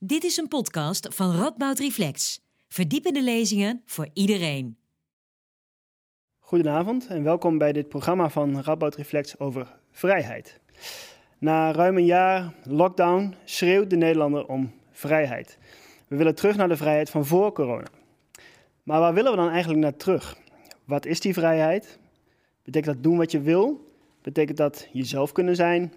[0.00, 2.40] Dit is een podcast van Radboud Reflex.
[2.68, 4.78] Verdiepende lezingen voor iedereen.
[6.38, 10.60] Goedenavond en welkom bij dit programma van Radboud Reflex over vrijheid.
[11.38, 15.58] Na ruim een jaar lockdown schreeuwt de Nederlander om vrijheid.
[16.08, 17.88] We willen terug naar de vrijheid van voor corona.
[18.82, 20.36] Maar waar willen we dan eigenlijk naar terug?
[20.84, 21.98] Wat is die vrijheid?
[22.62, 23.92] Betekent dat doen wat je wil?
[24.22, 25.92] Betekent dat jezelf kunnen zijn?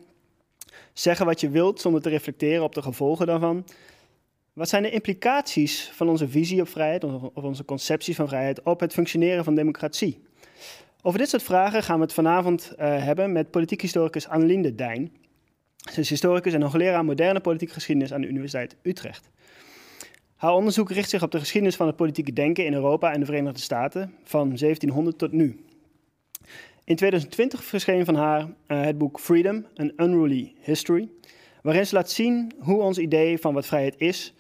[0.94, 3.66] Zeggen wat je wilt zonder te reflecteren op de gevolgen daarvan?
[4.54, 8.80] Wat zijn de implicaties van onze visie op vrijheid of onze conceptie van vrijheid op
[8.80, 10.22] het functioneren van democratie?
[11.02, 14.76] Over dit soort vragen gaan we het vanavond uh, hebben met politiek historicus Annelien de
[14.76, 15.12] Dijn.
[15.92, 19.30] Ze is historicus en hoogleraar moderne politieke geschiedenis aan de Universiteit Utrecht.
[20.36, 23.26] Haar onderzoek richt zich op de geschiedenis van het politieke denken in Europa en de
[23.26, 25.66] Verenigde Staten van 1700 tot nu.
[26.84, 31.10] In 2020 verscheen van haar uh, het boek Freedom, An Unruly History,
[31.62, 34.34] waarin ze laat zien hoe ons idee van wat vrijheid is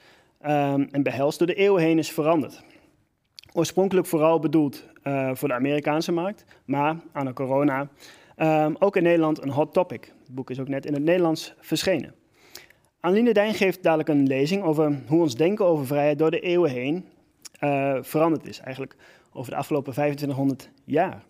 [0.45, 2.63] um, en behelst door de eeuwen heen is veranderd.
[3.53, 7.89] Oorspronkelijk vooral bedoeld uh, voor de Amerikaanse markt, maar aan de corona
[8.37, 10.13] um, ook in Nederland een hot topic.
[10.25, 12.13] Het boek is ook net in het Nederlands verschenen.
[12.99, 16.71] Anneline Dijn geeft dadelijk een lezing over hoe ons denken over vrijheid door de eeuwen
[16.71, 17.05] heen
[17.63, 18.59] uh, veranderd is.
[18.59, 18.95] Eigenlijk
[19.33, 21.23] over de afgelopen 2500 jaar.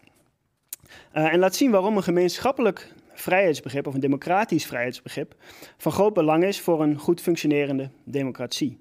[1.13, 5.35] Uh, en laat zien waarom een gemeenschappelijk vrijheidsbegrip of een democratisch vrijheidsbegrip
[5.77, 8.79] van groot belang is voor een goed functionerende democratie.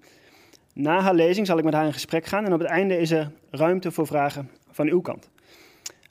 [0.80, 3.10] Na haar lezing zal ik met haar in gesprek gaan en op het einde is
[3.10, 5.30] er ruimte voor vragen van uw kant.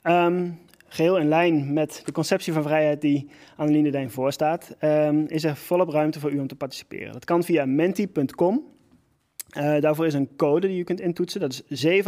[0.02, 5.44] Um, geheel in lijn met de conceptie van vrijheid die Anneline Dijn voorstaat, um, is
[5.44, 7.12] er volop ruimte voor u om te participeren.
[7.12, 8.64] Dat kan via menti.com.
[9.50, 11.40] Eh, daarvoor is een code die u kunt intoetsen.
[11.40, 12.00] Dat is 78818957.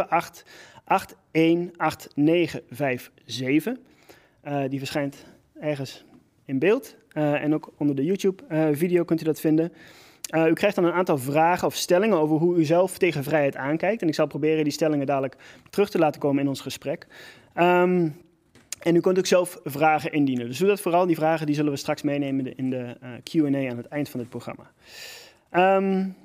[4.44, 5.24] Uh, die verschijnt
[5.60, 6.04] ergens
[6.44, 6.96] in beeld.
[7.14, 9.72] Uh, en ook onder de YouTube-video kunt u dat vinden.
[10.34, 13.56] Uh, u krijgt dan een aantal vragen of stellingen over hoe u zelf tegen vrijheid
[13.56, 14.02] aankijkt.
[14.02, 15.36] En ik zal proberen die stellingen dadelijk
[15.70, 17.06] terug te laten komen in ons gesprek.
[17.56, 18.16] Um,
[18.82, 20.46] en u kunt ook zelf vragen indienen.
[20.46, 21.06] Dus doe dat vooral.
[21.06, 24.20] Die vragen die zullen we straks meenemen in de, uh, Q&A aan het eind van
[24.20, 24.70] dit programma.
[25.76, 26.16] Um,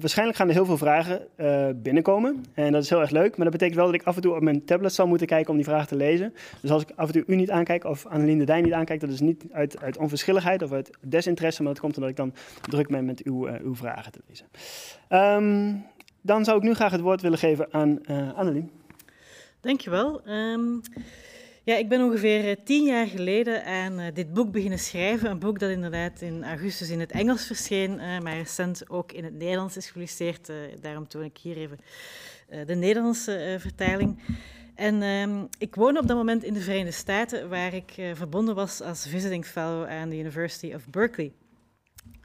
[0.00, 2.44] waarschijnlijk gaan er heel veel vragen uh, binnenkomen.
[2.54, 3.36] En dat is heel erg leuk.
[3.36, 5.50] Maar dat betekent wel dat ik af en toe op mijn tablet zal moeten kijken
[5.50, 6.34] om die vragen te lezen.
[6.60, 9.00] Dus als ik af en toe u niet aankijk of Annelien de Dijn niet aankijk,
[9.00, 12.34] dat is niet uit, uit onverschilligheid of uit desinteresse, maar dat komt omdat ik dan
[12.60, 14.46] druk ben met uw, uh, uw vragen te lezen.
[15.08, 15.84] Um,
[16.20, 18.70] dan zou ik nu graag het woord willen geven aan uh, Annelien.
[19.60, 20.28] Dankjewel.
[20.28, 20.80] Um,
[21.66, 25.30] ja, ik ben ongeveer eh, tien jaar geleden aan uh, dit boek beginnen schrijven.
[25.30, 29.24] Een boek dat inderdaad in augustus in het Engels verscheen, uh, maar recent ook in
[29.24, 30.52] het Nederlands is gepubliceerd.
[30.80, 31.78] daarom toon ik hier even
[32.66, 34.18] de Nederlandse vertaling.
[34.74, 38.80] En um, ik woonde op dat moment in de Verenigde Staten, waar ik verbonden was
[38.80, 41.32] als visiting fellow aan de University of Berkeley.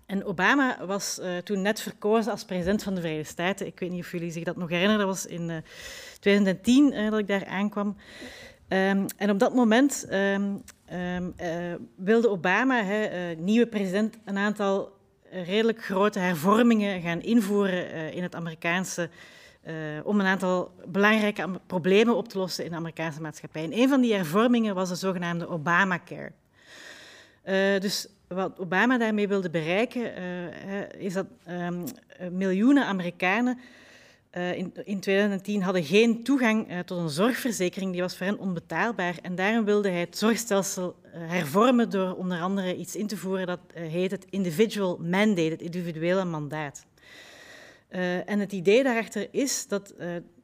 [0.06, 3.66] En Obama was toen net verkozen als president van de Verenigde Staten.
[3.66, 5.08] Ik weet niet of jullie zich dat nog herinneren.
[5.08, 5.58] Dat was in uh,
[6.20, 7.96] 2010 uh, dat ik daar aankwam.
[8.74, 11.34] Um, en op dat moment um, um,
[11.96, 14.92] wilde Obama, hè, nieuwe president, een aantal
[15.32, 19.10] redelijk grote hervormingen gaan invoeren in het Amerikaanse.
[20.04, 23.64] om een aantal belangrijke problemen op te lossen in de Amerikaanse maatschappij.
[23.64, 26.32] En een van die hervormingen was de zogenaamde Obamacare.
[27.80, 30.12] dus wat Obama daarmee wilde bereiken,
[30.98, 31.26] is dat
[32.32, 33.60] miljoenen Amerikanen
[34.38, 38.40] uh, in, in, 2010 hadden geen toegang uh, tot een zorgverzekering, die was voor hen
[38.40, 39.16] onbetaalbaar.
[39.22, 43.60] En daarom wilde hij het zorgstelsel hervormen door onder andere iets in te voeren dat
[43.74, 46.86] heet het individual mandate, het individuele mandaat.
[48.26, 49.94] en het idee daarachter is dat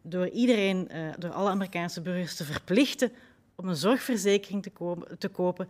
[0.01, 3.11] door iedereen, door alle Amerikaanse burgers te verplichten
[3.55, 4.71] om een zorgverzekering te,
[5.17, 5.69] te kopen,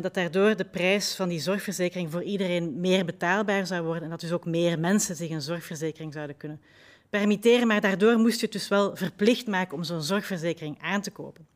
[0.00, 4.20] dat daardoor de prijs van die zorgverzekering voor iedereen meer betaalbaar zou worden en dat
[4.20, 6.60] dus ook meer mensen zich een zorgverzekering zouden kunnen
[7.10, 11.10] permitteren, maar daardoor moest je het dus wel verplicht maken om zo'n zorgverzekering aan te
[11.10, 11.46] kopen.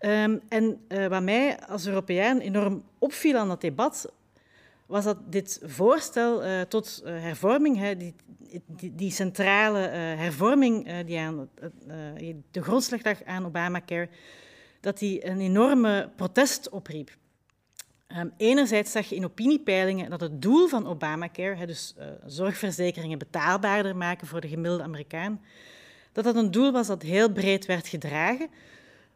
[0.00, 4.12] Um, en uh, wat mij als Europeaan enorm opviel aan dat debat,
[4.86, 8.14] was dat dit voorstel uh, tot uh, hervorming, hè, die,
[8.66, 11.48] die, die, centrale hervorming die aan
[12.50, 14.08] de grondslag lag aan Obamacare,
[14.80, 17.10] dat die een enorme protest opriep.
[18.18, 23.96] Um, enerzijds zag je in opiniepeilingen dat het doel van Obamacare, dus uh, zorgverzekeringen betaalbaarder
[23.96, 25.40] maken voor de gemiddelde Amerikaan,
[26.12, 28.48] dat dat een doel was dat heel breed werd gedragen.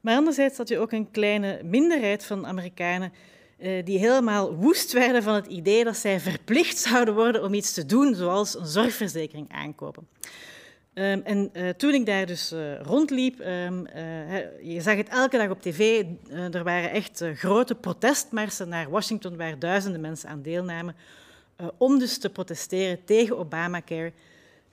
[0.00, 3.12] Maar anderzijds had je ook een kleine minderheid van Amerikanen
[3.58, 7.72] uh, die helemaal woest werden van het idee dat zij verplicht zouden worden om iets
[7.72, 10.08] te doen, zoals een zorgverzekering aankopen.
[10.98, 15.38] Um, en uh, toen ik daar dus uh, rondliep, um, uh, je zag het elke
[15.38, 16.04] dag op tv,
[16.52, 20.96] er waren echt grote protestmarsen naar Washington waar duizenden mensen aan deelnamen
[21.76, 24.12] om dus te protesteren tegen Obamacare.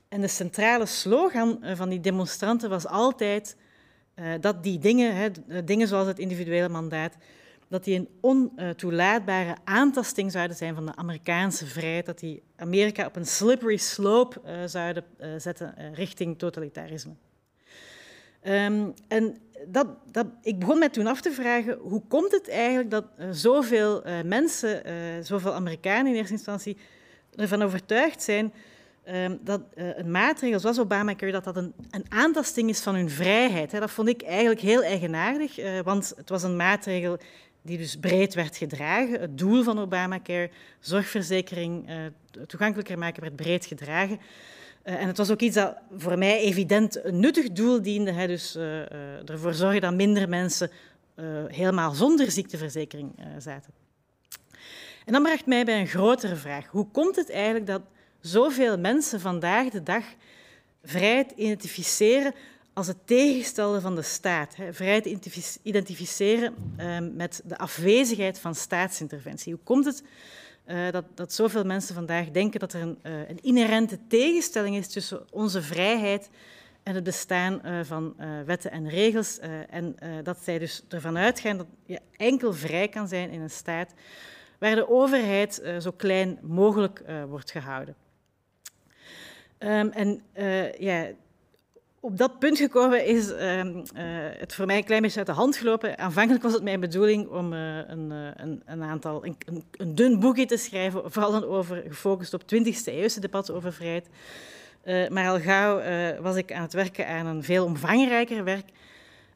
[0.07, 3.55] En de centrale slogan van die demonstranten was altijd
[4.39, 5.33] dat die dingen,
[5.65, 7.15] dingen zoals het individuele mandaat,
[7.73, 13.15] dat die een ontoelaatbare aantasting zouden zijn van de Amerikaanse vrijheid, dat die Amerika op
[13.15, 17.13] een slippery slope uh, zouden uh, zetten uh, richting totalitarisme.
[18.43, 19.37] Um, en
[19.67, 24.03] dat, dat, ik begon mij toen af te vragen, hoe komt het eigenlijk dat zoveel
[24.25, 24.83] mensen,
[25.25, 26.77] zoveel Amerikanen in eerste instantie,
[27.35, 28.53] ervan overtuigd zijn
[29.07, 33.71] um, dat een maatregel zoals Obamacare, dat dat een, een aantasting is van hun vrijheid.
[33.71, 37.17] Dat vond ik eigenlijk heel eigenaardig, want het was een maatregel
[37.63, 39.19] die dus breed werd gedragen.
[39.19, 40.49] Het doel van Obamacare,
[40.79, 41.95] zorgverzekering uh,
[42.47, 44.19] toegankelijker maken, werd breed gedragen.
[44.85, 48.11] Uh, en het was ook iets dat voor mij evident een nuttig doel diende.
[48.11, 50.71] Hè, dus uh, ervoor zorgen dat minder mensen
[51.47, 53.73] helemaal zonder ziekteverzekering zaten.
[55.05, 56.67] En dan bracht mij bij een grotere vraag.
[56.67, 57.81] Hoe komt het eigenlijk dat
[58.19, 60.03] zoveel mensen vandaag de dag
[60.83, 62.33] vrijheid identificeren
[62.73, 64.55] als het tegenstelde van de staat.
[64.55, 65.05] Hè, vrijheid
[65.63, 69.53] identificeren uh, met de afwezigheid van staatsinterventie.
[69.53, 70.03] Hoe komt het
[70.65, 74.87] uh, dat, dat zoveel mensen vandaag denken dat er een, uh, een, inherente tegenstelling is
[74.87, 76.29] tussen onze vrijheid
[76.83, 78.15] en het bestaan uh, van
[78.45, 83.29] wetten en regels en dat zij dus ervan uitgaan dat je enkel vrij kan zijn
[83.29, 83.93] in een staat
[84.59, 87.95] waar de overheid zo klein mogelijk wordt gehouden.
[89.59, 90.21] Um, en
[90.79, 91.11] ja,
[92.03, 93.81] op dat punt gekomen is uh, uh,
[94.37, 95.97] het voor mij een klein beetje uit de hand gelopen.
[95.97, 99.37] Aanvankelijk was het mijn bedoeling om uh, een, een, een, aantal, een,
[99.77, 104.07] een, dun boekje te schrijven, vooral dan over, gefocust op 20e eeuwse debatten over vrijheid.
[105.09, 105.81] maar al gauw
[106.21, 108.65] was ik aan het werken aan een veel omvangrijker werk.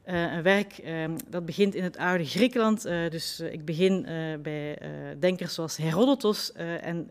[0.04, 2.82] een werk ehm, dat begint in het oude Griekenland.
[2.82, 4.06] dus ik begin
[4.42, 4.78] bij
[5.18, 7.10] denkers zoals Herodotos en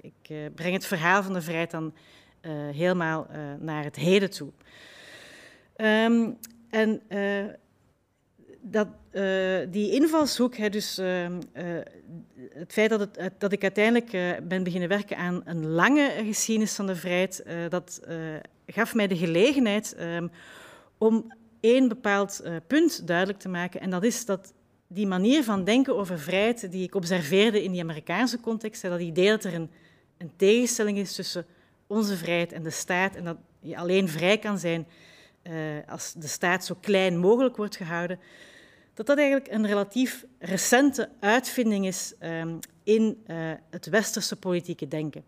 [0.00, 1.92] ik breng het verhaal van de vrijheid dan
[2.72, 3.26] helemaal
[3.58, 4.50] naar het heden toe.
[5.76, 6.38] Um,
[6.70, 7.44] en uh,
[8.60, 8.88] dat,
[9.72, 11.26] die invalshoek, hè, dus uh,
[12.52, 14.10] het feit dat, het, dat ik uiteindelijk
[14.48, 18.00] ben beginnen werken aan een lange geschiedenis van de vrijheid, dat
[18.66, 20.30] gaf mij de gelegenheid um,
[20.98, 23.80] om één bepaald punt duidelijk te maken.
[23.80, 24.52] En dat is dat
[24.86, 29.28] die manier van denken over vrijheid, die ik observeerde in die Amerikaanse context, dat idee
[29.28, 29.70] dat er een,
[30.18, 31.46] een tegenstelling is tussen
[31.86, 34.86] onze vrijheid en de staat en dat je alleen vrij kan zijn
[35.42, 35.54] uh,
[35.88, 38.20] als de staat zo klein mogelijk wordt gehouden,
[38.94, 45.24] dat dat eigenlijk een relatief recente uitvinding is um, in uh, het westerse politieke denken.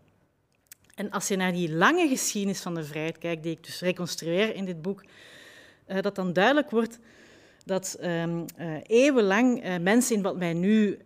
[0.95, 4.55] En als je naar die lange geschiedenis van de vrijheid kijkt, die ik dus reconstrueer
[4.55, 5.03] in dit boek,
[5.87, 6.99] uh, dat dan duidelijk wordt
[7.67, 8.45] dat um,
[8.83, 10.99] eeuwenlang mensen in wat wij nu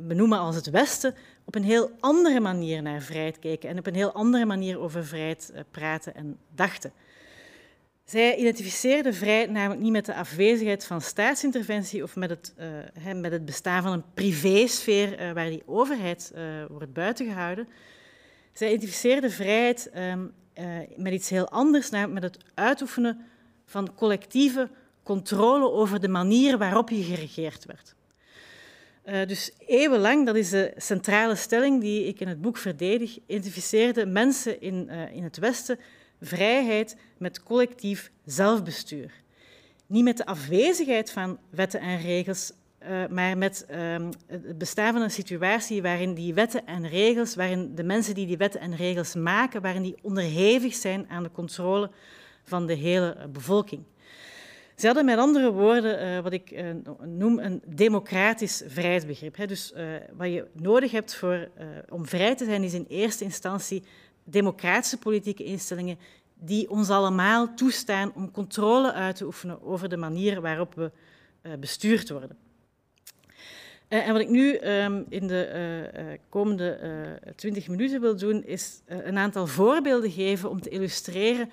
[0.00, 1.14] benoemen als het Westen
[1.44, 5.04] op een heel andere manier naar vrijheid keken en op een heel andere manier over
[5.04, 6.92] vrijheid praten en dachten.
[8.04, 12.54] Zij identificeerde vrijheid namelijk niet met de afwezigheid van staatsinterventie of met het,
[13.16, 16.32] met het bestaan van een privésfeer waar die overheid
[16.68, 17.68] wordt buitengehouden.
[18.52, 20.32] Zij identificeerde vrijheid um,
[20.96, 23.24] met iets heel anders, namelijk met het uitoefenen
[23.66, 24.68] van collectieve
[25.02, 27.94] controle over de manier waarop je geregeerd werd.
[29.28, 34.60] dus eeuwenlang, dat is de centrale stelling die ik in het boek verdedig, identificeerden mensen
[34.60, 35.78] in, in het Westen
[36.20, 39.12] vrijheid met collectief zelfbestuur.
[39.86, 45.02] Niet met de afwezigheid van wetten en regels, uh, maar met um, het bestaan van
[45.02, 49.14] een situatie waarin die wetten en regels, waarin de mensen die die wetten en regels
[49.14, 51.90] maken, waarin die onderhevig zijn aan de controle
[52.44, 53.82] van de hele bevolking.
[54.76, 56.70] Ze hadden met andere woorden uh, wat ik uh,
[57.04, 59.36] noem een democratisch vrijheidsbegrip.
[59.36, 59.46] Hè.
[59.46, 59.82] Dus uh,
[60.16, 61.48] wat je nodig hebt voor,
[61.88, 63.82] om vrij te zijn, is in eerste instantie
[64.24, 65.98] democratische politieke instellingen
[66.34, 70.90] die ons allemaal toestaan om controle uit te oefenen over de manier waarop we
[71.42, 72.36] uh, bestuurd worden.
[73.88, 75.50] Uh, en wat ik nu um, in de
[75.94, 76.78] uh, komende
[77.36, 81.50] twintig minuten wil doen, is een aantal voorbeelden geven om te illustreren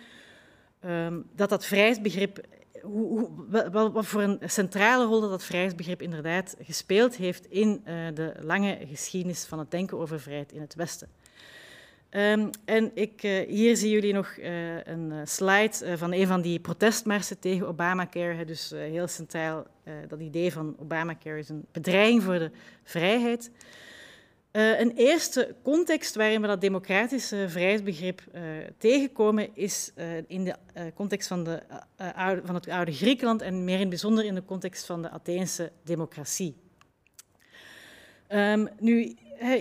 [0.85, 2.45] um, dat dat vrijheidsbegrip,
[2.81, 3.29] hoe,
[3.71, 7.81] wat, voor een centrale rol dat vrijheidsbegrip inderdaad gespeeld heeft in
[8.13, 11.07] de lange geschiedenis van het denken over vrijheid in het Westen.
[12.12, 16.59] Um, en ik, uh, hier zien jullie nog uh, een slide van een van die
[16.59, 18.45] protestmarsen tegen Obamacare.
[18.45, 19.65] Dus heel centraal,
[20.07, 22.51] dat idee van Obamacare is een bedreiging voor de
[22.83, 23.51] vrijheid.
[24.51, 28.22] Een eerste context waarin we dat democratische vrijheidsbegrip
[28.77, 29.91] tegenkomen is
[30.27, 30.56] in de
[30.96, 31.62] context van, de,
[32.15, 35.10] oude, van het oude Griekenland en meer in het bijzonder in de context van de
[35.10, 36.56] Atheense democratie.
[38.29, 39.15] Um, nu,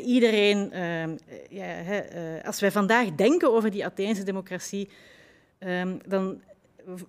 [0.04, 1.16] iedereen, ehm,
[1.48, 2.02] ja,
[2.44, 4.88] als wij vandaag denken over die Atheense democratie,
[5.58, 6.40] ehm, dan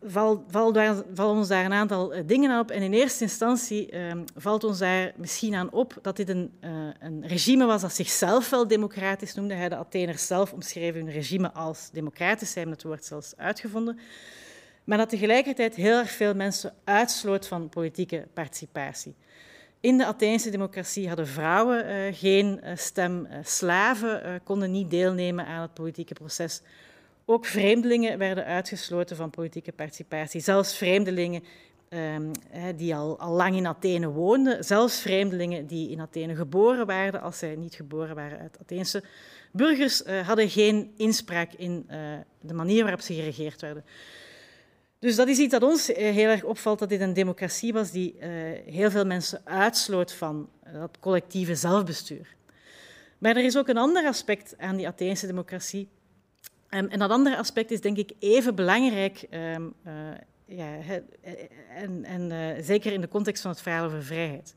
[0.05, 2.71] vallen ons daar een aantal eh, dingen op.
[2.71, 6.69] En in eerste instantie ehm, valt ons daar misschien aan op dat dit een, uh,
[6.99, 9.67] een, regime was dat zichzelf wel democratisch noemde.
[9.69, 13.99] De Atheners zelf omschreven hun regime als democratisch, zij hebben het woord zelfs uitgevonden.
[14.83, 19.15] Maar dat tegelijkertijd heel erg veel mensen uitsloot van politieke participatie.
[19.79, 25.73] In de Atheense democratie hadden vrouwen uh, geen stem, slaven konden niet deelnemen aan het
[25.73, 26.61] politieke proces.
[27.31, 30.41] Ook vreemdelingen werden uitgesloten van politieke participatie.
[30.41, 31.43] Zelfs vreemdelingen
[31.89, 32.31] um,
[32.75, 37.37] die al, al, lang in Athene woonden, zelfs vreemdelingen die in Athene geboren waren, als
[37.37, 39.03] zij niet geboren waren uit Atheense
[39.51, 41.97] burgers, uh, hadden geen inspraak in uh,
[42.41, 43.85] de manier waarop ze geregeerd werden.
[44.99, 47.91] Dus dat is iets dat ons eh, heel erg opvalt, dat dit een democratie was
[47.91, 48.15] die
[48.65, 52.35] heel veel mensen uitsloot van dat collectieve zelfbestuur.
[53.17, 55.87] Maar er is ook een ander aspect aan die Atheense democratie
[56.69, 59.93] En dat andere aspect is denk ik even belangrijk, um, uh,
[60.45, 60.77] ja,
[61.75, 64.55] en, en uh, zeker in de context van het verhaal over vrijheid.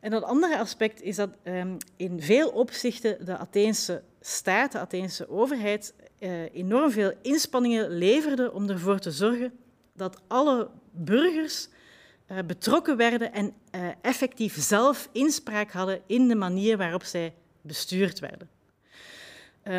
[0.00, 5.28] En dat andere aspect is dat um, in veel opzichten de Atheense staat, de Atheense
[5.28, 9.52] overheid, uh, enorm veel inspanningen leverde om ervoor te zorgen
[9.92, 11.68] dat alle burgers
[12.46, 13.54] betrokken werden en
[14.02, 18.50] effectief zelf inspraak hadden in de manier waarop zij bestuurd werden.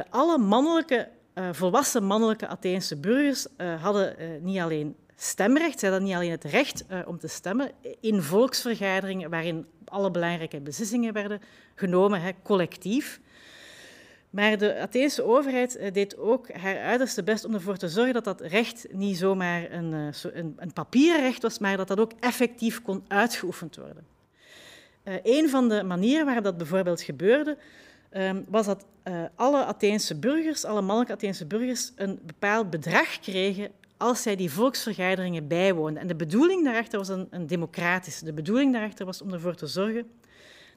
[0.09, 6.03] alle mannelijke uh, volwassen mannelijke Atheense burgers uh, hadden uh, niet alleen stemrecht, ze hadden
[6.03, 11.41] niet alleen het recht om te stemmen in volksvergaderingen waarin alle belangrijke beslissingen werden
[11.75, 13.19] genomen, hè, collectief.
[14.29, 18.41] Maar de Atheense overheid deed ook haar uiterste best om ervoor te zorgen dat dat
[18.41, 19.91] recht niet zomaar een,
[20.33, 24.05] een, een papieren recht was, maar dat dat ook effectief kon uitgeoefend worden.
[25.23, 27.57] een van de manieren waarop dat bijvoorbeeld gebeurde,
[28.11, 33.71] um, was dat uh, alle Atheense burgers, alle mannelijke Atheense burgers, een bepaald bedrag kregen
[33.97, 36.01] als zij die volksvergaderingen bijwoonden.
[36.01, 38.25] En de bedoeling daarachter was een, een democratische.
[38.25, 40.09] De bedoeling daarachter was om ervoor te zorgen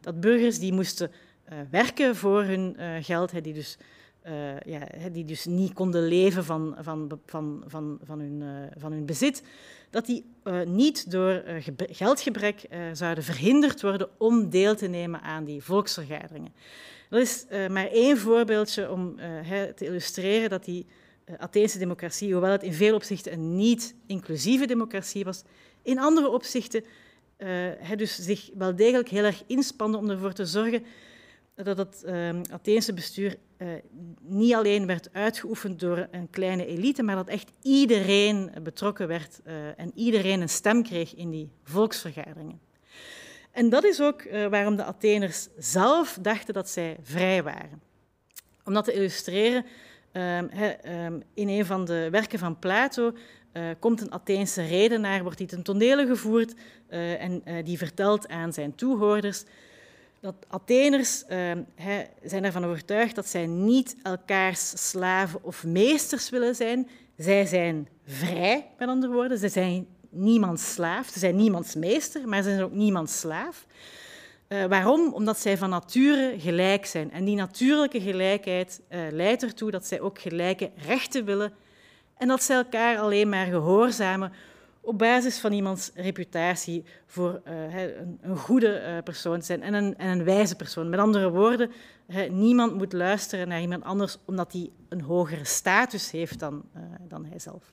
[0.00, 3.78] dat burgers die moesten uh, werken voor hun uh, geld, die, dus,
[4.64, 4.80] ja,
[5.12, 8.42] die dus niet konden leven van, van, van, van, van, hun,
[8.78, 9.42] van hun bezit,
[9.90, 10.24] dat die
[10.64, 11.42] niet door
[11.76, 16.52] geldgebrek zouden verhinderd worden om deel te nemen aan die volksvergaderingen.
[17.08, 20.86] Dat is uh, maar één voorbeeldje om uh, te illustreren dat die
[21.26, 25.42] uh, Atheense democratie, hoewel het in veel opzichten een niet-inclusieve democratie was,
[25.82, 26.84] in andere opzichten
[27.96, 30.84] dus zich wel degelijk heel erg inspande om ervoor te zorgen
[31.54, 32.04] dat het
[32.50, 33.36] Atheense bestuur
[34.20, 39.40] niet alleen werd uitgeoefend door een kleine elite, maar dat echt iedereen betrokken werd
[39.76, 42.63] en iedereen een stem kreeg in die volksvergaderingen.
[43.54, 47.82] En dat is ook uh, waarom de Atheners zelf dachten dat zij vrij waren.
[48.64, 49.64] Om dat te illustreren,
[50.12, 53.12] he, um, in een van de werken van Plato
[53.52, 56.54] uh, komt een Atheense redenaar, wordt die ten tonele gevoerd
[56.90, 59.44] uh, en die vertelt aan zijn toehoorders
[60.20, 61.62] dat Atheners ehm,
[62.22, 66.88] zijn ervan overtuigd dat zij niet elkaars slaven of meesters willen zijn.
[67.16, 69.38] Zij zijn vrij, met andere woorden.
[69.38, 71.08] Zij zijn niemands slaaf.
[71.08, 73.66] Ze zijn niemands meester, maar ze zijn ook niemands slaaf.
[74.48, 75.12] Uh, waarom?
[75.12, 77.12] Omdat zij van nature gelijk zijn.
[77.12, 81.52] En die natuurlijke gelijkheid uh, leidt ertoe dat zij ook gelijke rechten willen
[82.16, 84.32] en dat zij elkaar alleen maar gehoorzamen
[84.80, 89.98] op basis van iemands reputatie voor uh, een, een, goede persoon te zijn en een,
[89.98, 90.88] en een, wijze persoon.
[90.88, 91.70] Met andere woorden,
[92.30, 96.62] niemand moet luisteren naar iemand anders omdat hij een hogere status heeft dan,
[97.08, 97.72] dan hijzelf.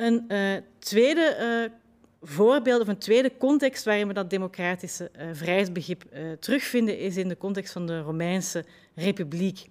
[0.00, 6.02] Een uh, tweede uh, voorbeeld of een tweede context waarin we dat democratische uh, vrijheidsbegrip
[6.38, 8.64] terugvinden is in de context van de Romeinse
[8.94, 9.68] Republiek.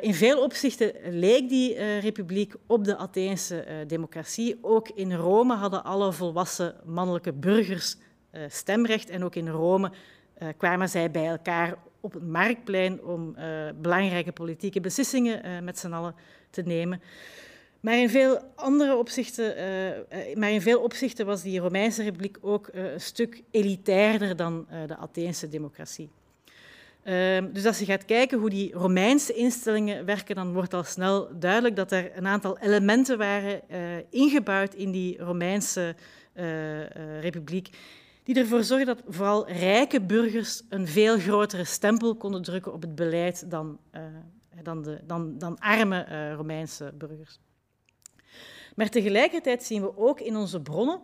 [0.00, 4.58] in veel opzichten leek die republiek op de Atheense democratie.
[4.60, 7.96] Ook in Rome hadden alle volwassen mannelijke burgers
[8.48, 9.92] stemrecht en ook in Rome
[10.56, 13.36] kwamen zij bij elkaar op het marktplein om
[13.80, 16.14] belangrijke politieke beslissingen met z'n allen
[16.50, 17.00] te nemen.
[17.84, 22.70] Maar in veel andere opzichten, uh, maar in veel opzichten was die Romeinse Republiek ook
[22.74, 26.10] uh, een stuk elitairder dan de Atheense democratie.
[27.02, 31.28] Ehm, dus als je gaat kijken hoe die Romeinse instellingen werken, dan wordt al snel
[31.38, 33.62] duidelijk dat er een aantal elementen waren
[34.10, 35.94] ingebouwd in die Romeinse
[37.20, 37.68] Republiek,
[38.22, 42.94] die ervoor zorgen dat vooral rijke burgers een veel grotere stempel konden drukken op het
[42.94, 43.78] beleid dan,
[44.62, 47.38] dan, de, dan, dan arme Romeinse burgers.
[48.74, 51.00] Maar tegelijkertijd zien we ook in onze bronnen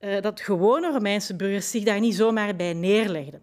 [0.00, 3.42] uh, dat gewone Romeinse burgers zich daar niet zomaar bij neerlegden.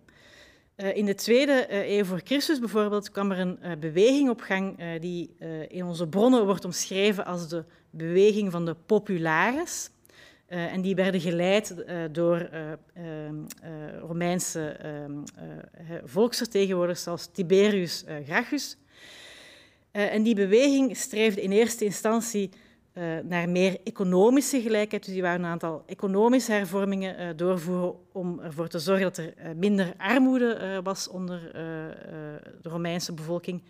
[0.75, 5.35] in de tweede eeuw voor Christus bijvoorbeeld kwam er een beweging op gang die
[5.67, 9.89] in onze bronnen wordt omschreven als de beweging van de populares.
[10.47, 11.75] en die werden geleid
[12.11, 13.35] door ehm,
[13.99, 15.11] Romeinse ehm,
[16.03, 18.77] volksvertegenwoordigers zoals Tiberius Gracchus.
[19.91, 22.49] en die beweging streefde in eerste instantie
[22.93, 25.05] uh, naar meer economische gelijkheid.
[25.05, 29.33] Dus die waren een aantal economische hervormingen uh, doorvoeren om ervoor te zorgen dat er
[29.37, 31.51] uh, minder armoede was onder
[32.61, 33.61] de Romeinse bevolking.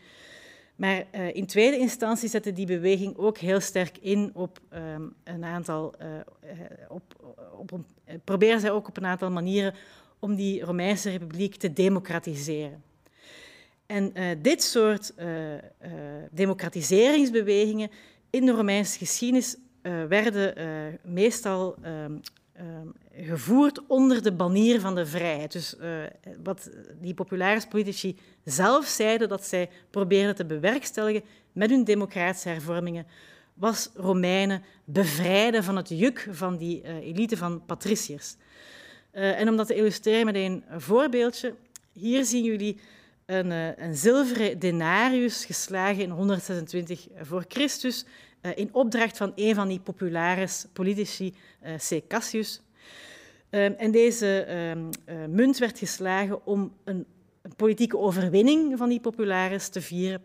[0.75, 5.93] Maar in tweede instantie zette die beweging ook heel sterk in op um, een aantal.
[6.89, 7.03] op,
[8.25, 9.73] op, zij ook op een aantal manieren
[10.19, 12.83] om die Romeinse republiek te democratiseren.
[13.85, 15.13] En dit soort
[16.31, 17.89] democratiseringsbewegingen
[18.33, 22.05] in de Romeinse geschiedenis uh, werden uh, meestal uh,
[23.15, 25.51] gevoerd onder de banier van de vrijheid.
[25.51, 25.89] Dus eh,
[26.43, 26.69] wat
[27.01, 33.05] die populaire politici zelf zeiden dat zij probeerden te bewerkstelligen met hun democratische hervormingen,
[33.53, 38.35] was Romeinen bevrijden van het juk van die elite van patriciërs.
[39.11, 41.55] en om dat te illustreren met een voorbeeldje,
[41.91, 42.79] hier zien jullie
[43.33, 43.51] een,
[43.83, 48.05] een zilveren denarius geslagen in 126 voor Christus
[48.43, 52.07] uh, in opdracht van een van die populares politici, uh, C.
[52.07, 52.61] Cassius.
[53.49, 54.47] Um, en deze
[55.07, 57.05] uh, munt werd geslagen om een,
[57.41, 60.23] een, politieke overwinning van die populares te vieren.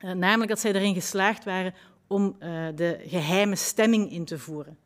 [0.00, 1.74] namelijk dat zij erin geslaagd waren
[2.06, 2.36] om
[2.74, 4.78] de geheime stemming in te voeren.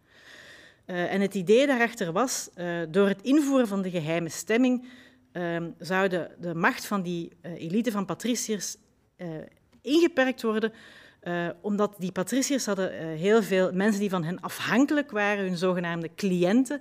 [0.85, 2.51] en het idee daarachter was,
[2.89, 4.89] door het invoeren van de geheime stemming
[5.39, 8.77] um, zou de, macht van die elite van patriciërs
[9.83, 10.73] ingeperkt worden
[11.23, 16.11] uh, omdat die patriciërs hadden heel veel mensen die van hen afhankelijk waren, hun zogenaamde
[16.15, 16.81] cliënten.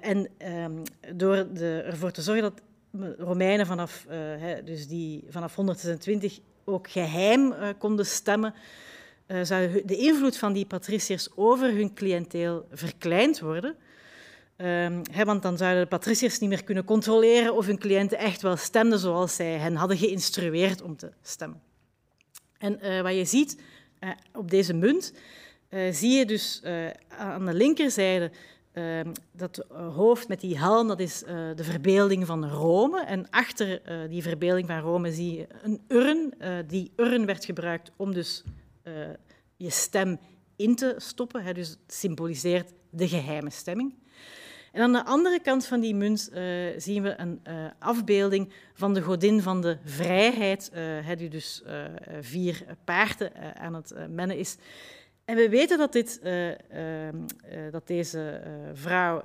[0.00, 0.82] En um,
[1.14, 2.62] door de, ervoor te zorgen dat
[3.18, 8.54] Romeinen vanaf, he, dus die vanaf 126 ook geheim konden stemmen,
[9.42, 13.76] zou de invloed van die patriciërs over hun cliënteel verkleind worden.
[15.10, 18.56] He, want dan zouden de patriciërs niet meer kunnen controleren of hun cliënten echt wel
[18.56, 21.62] stemden zoals zij hen hadden geïnstrueerd om te stemmen.
[22.60, 23.60] En uh, wat je ziet
[24.00, 25.12] uh, op deze munt,
[25.70, 26.62] uh, zie je dus
[27.08, 28.30] aan de linkerzijde
[28.72, 31.18] ehm, dat hoofd met die helm, dat is
[31.54, 33.04] de verbeelding van Rome.
[33.04, 36.34] En achter die verbeelding van Rome zie je een urn.
[36.66, 38.44] die urn werd gebruikt om dus
[39.56, 40.18] je stem
[40.56, 41.54] in te stoppen.
[41.54, 43.94] Dus het symboliseert de geheime stemming.
[44.72, 48.94] En aan de andere kant van die munt uh, zien we een uh, afbeelding van
[48.94, 51.62] de godin van de vrijheid, uh, die dus
[52.20, 54.56] vier paarden aan het mennen is.
[55.24, 57.16] En we weten dat, dit, ehm,
[57.70, 59.22] dat deze vrouw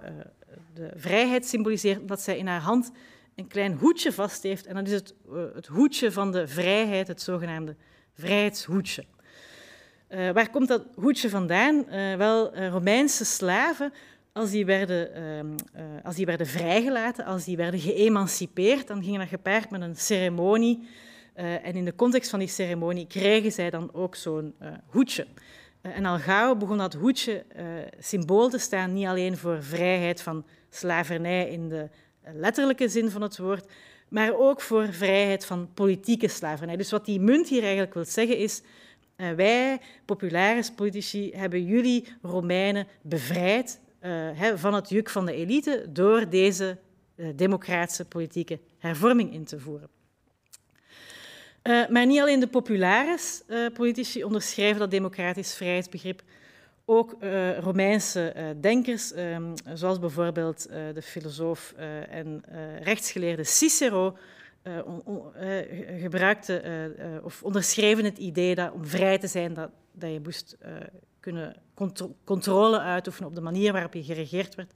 [0.74, 2.92] de vrijheid symboliseert, omdat zij in haar hand
[3.36, 4.66] een klein hoedje vast heeft.
[4.66, 5.14] En dat is het,
[5.54, 7.76] het hoedje van de vrijheid, het zogenaamde
[8.14, 9.06] vrijheidshoedje.
[10.08, 11.86] waar komt dat hoedje vandaan?
[12.18, 13.94] wel, Romeinse slaven
[14.36, 15.10] als die, werden,
[15.76, 19.96] uh, als die werden vrijgelaten, als die werden geëmancipeerd, dan ging dat gepaard met een
[19.96, 20.88] ceremonie.
[21.36, 25.28] Uh, en in de context van die ceremonie kregen zij dan ook zo'n uh, hoedje.
[25.82, 27.46] en al gauw begon dat hoedje
[28.00, 31.90] symbool te staan, niet alleen voor vrijheid van slavernij in de
[32.34, 33.72] letterlijke zin van het woord,
[34.10, 36.76] maar ook voor vrijheid van politieke slavernij.
[36.76, 38.62] Dus wat die munt hier eigenlijk wil zeggen is,
[39.16, 46.30] wij, popularis politici, hebben jullie Romeinen bevrijd uh, van het juk van de elite door
[46.30, 46.78] deze
[47.16, 49.90] uh, democratische politieke hervorming in te voeren.
[51.64, 56.22] Uh, maar niet alleen de populares politici onderschrijven dat democratisch vrijheidsbegrip,
[56.86, 57.16] ook
[57.60, 61.74] Romeinse denkers, ehm, zoals bijvoorbeeld de filosoof
[62.10, 62.44] en
[62.82, 64.18] rechtsgeleerde Cicero,
[66.00, 66.62] gebruikte
[67.24, 70.58] of onderschreven het idee dat om vrij te zijn, dat, dat je moest
[71.26, 71.56] kunnen
[72.24, 74.74] controle uitoefenen op de manier waarop je geregeerd werd.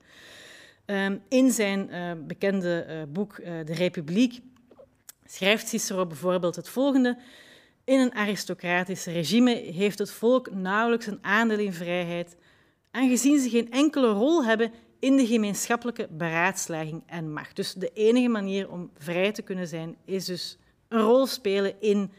[0.86, 4.40] Ehm, in zijn uh, bekende uh, boek uh, De Republiek
[5.26, 7.18] schrijft Cicero bijvoorbeeld het volgende.
[7.84, 12.36] In een aristocratisch regime heeft het volk nauwelijks een aandeel in vrijheid,
[12.92, 17.56] aangezien ze geen enkele rol hebben in de gemeenschappelijke beraadslaging en macht.
[17.56, 20.58] Dus de enige manier om vrij te kunnen zijn is dus
[20.88, 22.12] een rol spelen in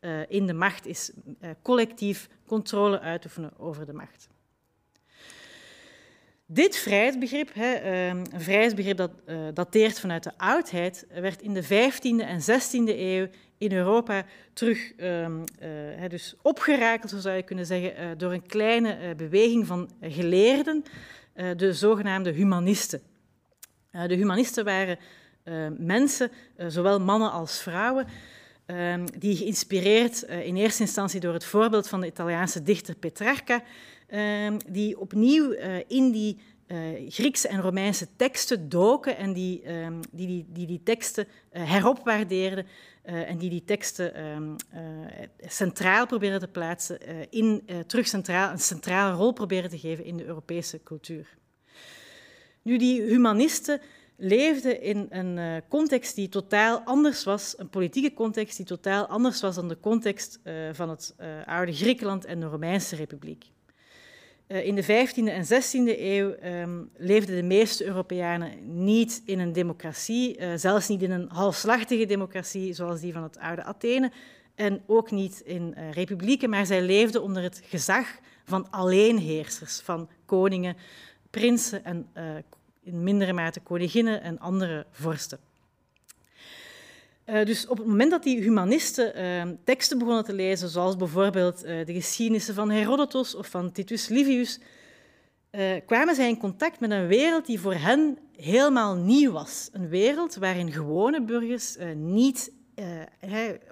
[0.00, 4.28] uh, in de macht is uh, collectief controle uitoefenen over de macht.
[6.48, 11.64] Dit vrijheidsbegrip, hè, ehm, een vrijheidsbegrip dat uh, dateert vanuit de oudheid, werd in de
[11.64, 13.28] 15e en 16e eeuw
[13.58, 15.28] in Europa terug uh,
[16.08, 20.84] dus opgerakeld, zo zou je kunnen zeggen, door een kleine beweging van geleerden,
[21.56, 23.00] de zogenaamde humanisten.
[23.90, 24.98] de humanisten waren
[25.78, 26.30] mensen,
[26.66, 28.35] zowel mannen als vrouwen, ehm,
[29.18, 33.62] die geïnspireerd in eerste instantie door het voorbeeld van de Italiaanse dichter Petrarca,
[34.06, 35.50] ehm, die opnieuw
[35.86, 36.38] in die
[37.08, 42.66] Griekse en Romeinse teksten doken en die ehm, die, die, die, die teksten heropwaardeerden
[43.02, 44.12] en die die teksten
[45.46, 46.98] centraal proberen te plaatsen,
[47.30, 51.36] in, terug centraal, een centrale rol proberen te geven in de Europese cultuur.
[52.66, 53.80] Nu, die humanisten
[54.16, 59.54] leefden in een context die totaal anders was, een politieke context die totaal anders was
[59.54, 60.40] dan de context
[60.72, 63.44] van het oude Griekenland en de Romeinse Republiek.
[64.46, 69.52] Eh, in de 15e en 16e eeuw um, leefden de meeste Europeanen niet in een
[69.52, 74.10] democratie, uh, zelfs niet in een halfslachtige democratie zoals die van het oude Athene,
[74.54, 78.06] en ook niet in uh, republieken, maar zij leefden onder het gezag
[78.44, 80.76] van alleenheersers, van koningen,
[81.30, 82.06] prinsen en
[82.86, 85.38] in mindere mate koninginnen en andere vorsten.
[87.26, 91.64] Uh, dus op het moment dat die humanisten uh, teksten begonnen te lezen, zoals bijvoorbeeld
[91.64, 94.60] uh, de geschiedenissen van Herodotus of van Titus Livius,
[95.86, 99.68] kwamen zij in contact met een wereld die voor hen helemaal nieuw was.
[99.72, 102.52] Een wereld waarin gewone burgers niet,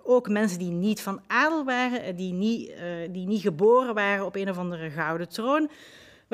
[0.03, 2.72] ook mensen die niet van adel waren, die niet,
[3.11, 5.70] die niet geboren waren op een of andere gouden troon,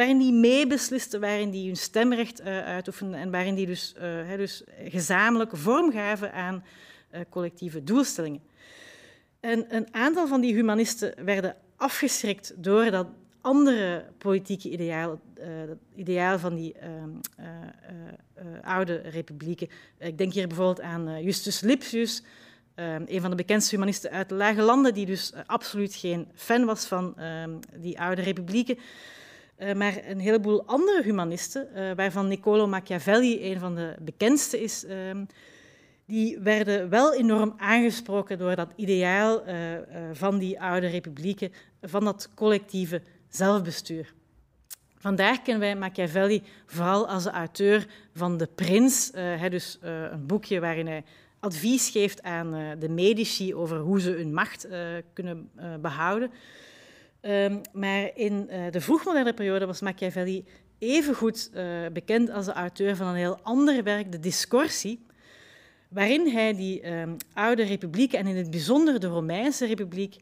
[0.00, 3.94] waarin die meebeslisten, waarin die hun stemrecht uitoefenden en waarin die dus,
[4.36, 6.64] dus gezamenlijk vorm gaven aan
[7.14, 8.40] uh, collectieve doelstellingen.
[9.40, 13.06] En een aantal van die humanisten werden afgeschrikt door dat
[13.40, 15.44] andere politieke ideaal, uh,
[15.94, 17.44] ideaal van die uh,
[18.62, 19.68] oude republieken.
[19.98, 22.22] Ik denk hier bijvoorbeeld aan Justus Lipsius,
[23.06, 26.86] een van de bekendste humanisten uit de Lage Landen, die dus absoluut geen fan was
[26.86, 28.78] van ehm, die oude republieken.
[29.75, 35.25] Maar een heleboel andere humanisten, waarvan Niccolo Machiavelli een van de bekendste is, ehm,
[36.11, 39.55] die werden wel enorm aangesproken door dat ideaal uh,
[40.12, 44.12] van die oude republieken, van dat collectieve zelfbestuur.
[44.96, 50.61] Vandaar kennen wij Machiavelli vooral als de auteur van De Prins, uh, dus een boekje
[50.61, 51.05] waarin hij
[51.40, 54.68] advies geeft aan de Medici over hoe ze hun macht
[55.12, 56.31] kunnen behouden.
[57.22, 60.44] Um, maar in de vroegmoderne periode was Machiavelli
[60.78, 61.50] evengoed
[61.92, 65.06] bekend als de auteur van een heel ander werk, De Discorsi,
[65.90, 70.16] waarin hij die um, oude republieken en in het bijzonder de Romeinse republiek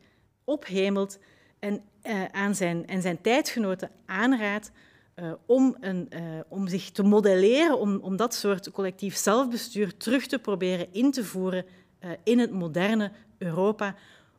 [0.44, 1.18] ophemelt
[1.58, 4.70] en, uh, aan zijn, en zijn tijdgenoten aanraadt
[5.16, 10.26] uh, om, een, uh, om zich te modelleren, om, om dat soort collectief zelfbestuur terug
[10.26, 11.64] te proberen in te voeren
[12.24, 13.94] in het moderne Europa,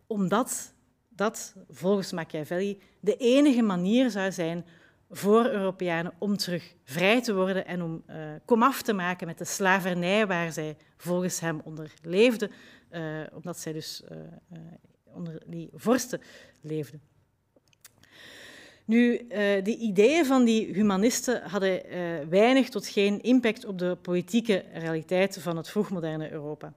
[0.08, 0.74] omdat
[1.20, 4.66] dat volgens Machiavelli de enige manier zou zijn
[5.10, 9.46] voor Europeanen om terug vrij te worden en om uh, komaf te maken met de
[9.46, 12.52] slavernij waar zij volgens hem onder leefden,
[12.92, 14.18] uh, omdat zij dus uh,
[15.04, 16.22] onder die vorsten
[16.62, 17.02] leefden.
[18.86, 19.28] Nu,
[19.64, 21.82] de ideeën van die humanisten hadden
[22.30, 26.74] weinig tot geen impact op de politieke realiteit van het vroegmoderne Europa.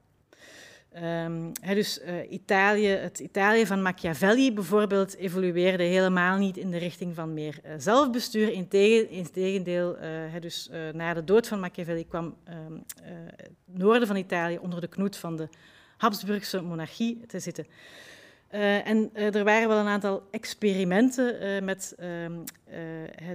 [0.97, 7.15] Um, dus uh, Italië, het Italië van Machiavelli bijvoorbeeld evolueerde helemaal niet in de richting
[7.15, 8.53] van meer uh, zelfbestuur.
[8.53, 14.81] Integendeel, tegendeel, uh, dus na de dood van Machiavelli kwam het noorden van Italië onder
[14.81, 15.49] de knoet van de
[15.97, 17.67] Habsburgse monarchie te zitten.
[18.85, 22.45] en er waren wel een aantal experimenten met um,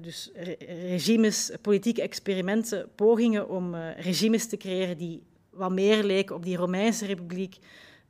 [0.01, 0.55] dus re
[0.87, 5.23] regimes, politieke experimenten, pogingen om regimes te creëren die
[5.57, 7.57] wat meer leek op die Romeinse republiek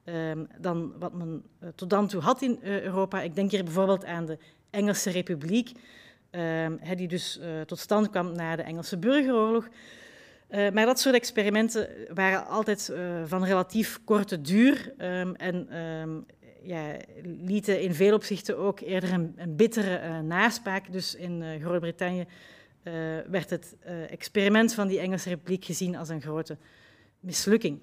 [0.08, 3.22] um, dan wat men uh, tot dan toe had in uh, Europa.
[3.22, 4.38] Ik denk hier bijvoorbeeld aan de
[4.70, 5.72] Engelse Republiek,
[6.32, 9.68] um, die dus uh, tot stand kwam na de Engelse burgeroorlog.
[10.50, 12.94] maar dat soort experimenten waren altijd
[13.26, 15.68] van relatief korte duur um, en
[16.62, 20.92] ja, lieten in veel opzichten ook eerder een, een bittere naspraak.
[20.92, 22.26] Dus in Groot-Brittannië
[23.28, 23.76] werd het
[24.10, 26.58] experiment van die Engelse Republiek gezien als een grote
[27.20, 27.80] mislukking.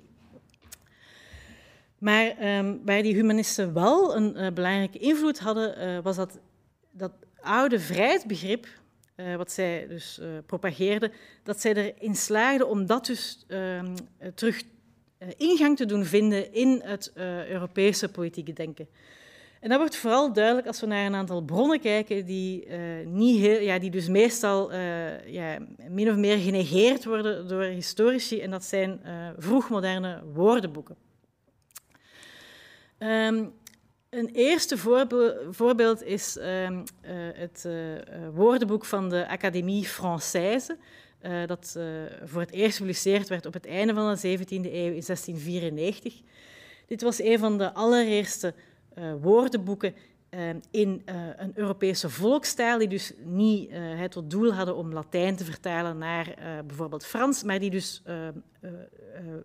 [1.99, 6.39] Maar um, waar die humanisten wel een uh, belangrijke invloed hadden, uh, was dat,
[6.91, 8.67] dat oude vrijheidsbegrip,
[9.17, 13.97] uh, wat zij dus propageerden, dat zij erin slaagden om dat dus ehm,
[14.35, 14.63] terug
[15.37, 17.13] ingang te doen vinden in het
[17.49, 18.89] Europese politieke denken.
[19.65, 23.41] En dat wordt vooral duidelijk als we naar een aantal bronnen kijken die, uh, niet
[23.41, 28.41] heel, ja, die dus meestal uh, ja, min of meer genegeerd worden door historici.
[28.41, 30.97] En dat zijn uh, vroegmoderne woordenboeken.
[32.99, 33.53] Um,
[34.11, 34.79] een eerste
[35.51, 36.83] voorbeeld is um,
[37.35, 37.69] het
[38.35, 40.77] woordenboek van de Académie Française.
[41.47, 41.79] dat
[42.25, 46.21] voor het eerst gepubliceerd werd op het einde van de 17e eeuw in 1694.
[46.87, 48.55] Dit was een van de allereerste
[49.21, 49.95] woordenboeken
[50.71, 51.03] in
[51.37, 56.35] een Europese volkstaal, die dus niet het tot doel hadden om Latijn te vertalen naar
[56.67, 58.03] bijvoorbeeld Frans, maar die dus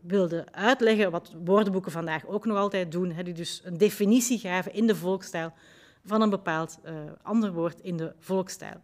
[0.02, 4.88] wilden uitleggen wat woordenboeken vandaag ook nog altijd doen, die dus een definitie gaven in
[4.88, 5.54] de volkstaal
[6.06, 6.80] van een bepaald
[7.22, 8.84] ander woord in de volkstaal.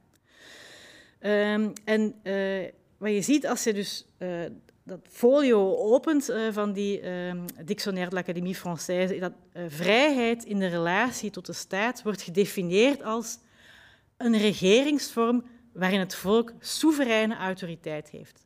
[1.19, 2.15] Um, en
[2.97, 4.06] wat je ziet als je dus
[4.85, 9.33] dat folio opent uh, van die um, Dictionnaire de l'Académie Française, dat
[9.67, 13.37] vrijheid in de relatie tot de staat wordt gedefinieerd als
[14.17, 15.43] een regeringsvorm
[15.73, 18.45] waarin het volk soevereine autoriteit heeft.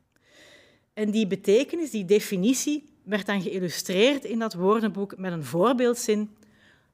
[0.93, 6.35] En die betekenis, die definitie, werd dan geïllustreerd in dat woordenboek met een voorbeeldzin,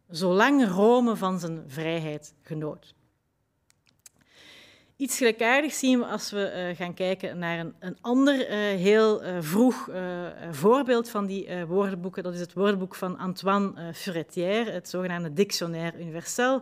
[0.09, 2.93] zolang Rome van zijn vrijheid genoot.
[4.97, 8.47] Iets gelijkaardigs zien we als we uh, gaan kijken naar een, een ander uh,
[8.81, 9.89] heel uh, vroeg
[10.51, 12.23] voorbeeld van die woordenboeken.
[12.23, 16.61] Dat is het woordenboek van Antoine Furetière, het zogenaamde Dictionnaire Universel,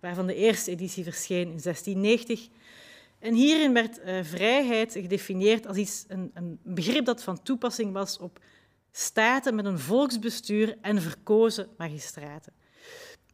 [0.00, 2.48] waarvan de eerste editie verscheen in 1690.
[3.18, 8.38] En hierin werd vrijheid gedefinieerd als iets, een, een begrip dat van toepassing was op
[8.92, 12.52] staten met een volksbestuur en verkozen magistraten.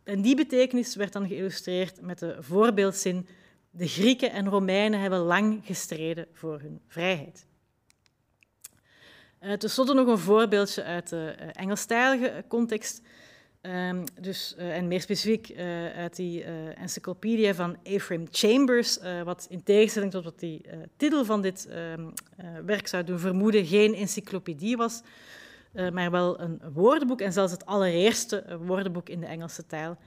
[0.04, 3.26] En die betekenis werd dan geïllustreerd met de voorbeeldzin
[3.79, 7.47] de Grieken en Romeinen hebben lang gestreden voor hun vrijheid.
[9.41, 13.03] Uh, Ten slotte nog een voorbeeldje uit de uh, Engelstalige context.
[13.62, 15.57] Um, dus, uh, en meer specifiek
[15.97, 20.64] uit die encyclopedie van Ephraim Chambers, wat in tegenstelling tot wat die
[20.97, 22.11] titel van dit ehm,
[22.64, 25.03] werk zou doen vermoeden, geen encyclopedie was,
[25.93, 29.99] maar wel een woordenboek en zelfs het allereerste woordenboek in de Engelse taal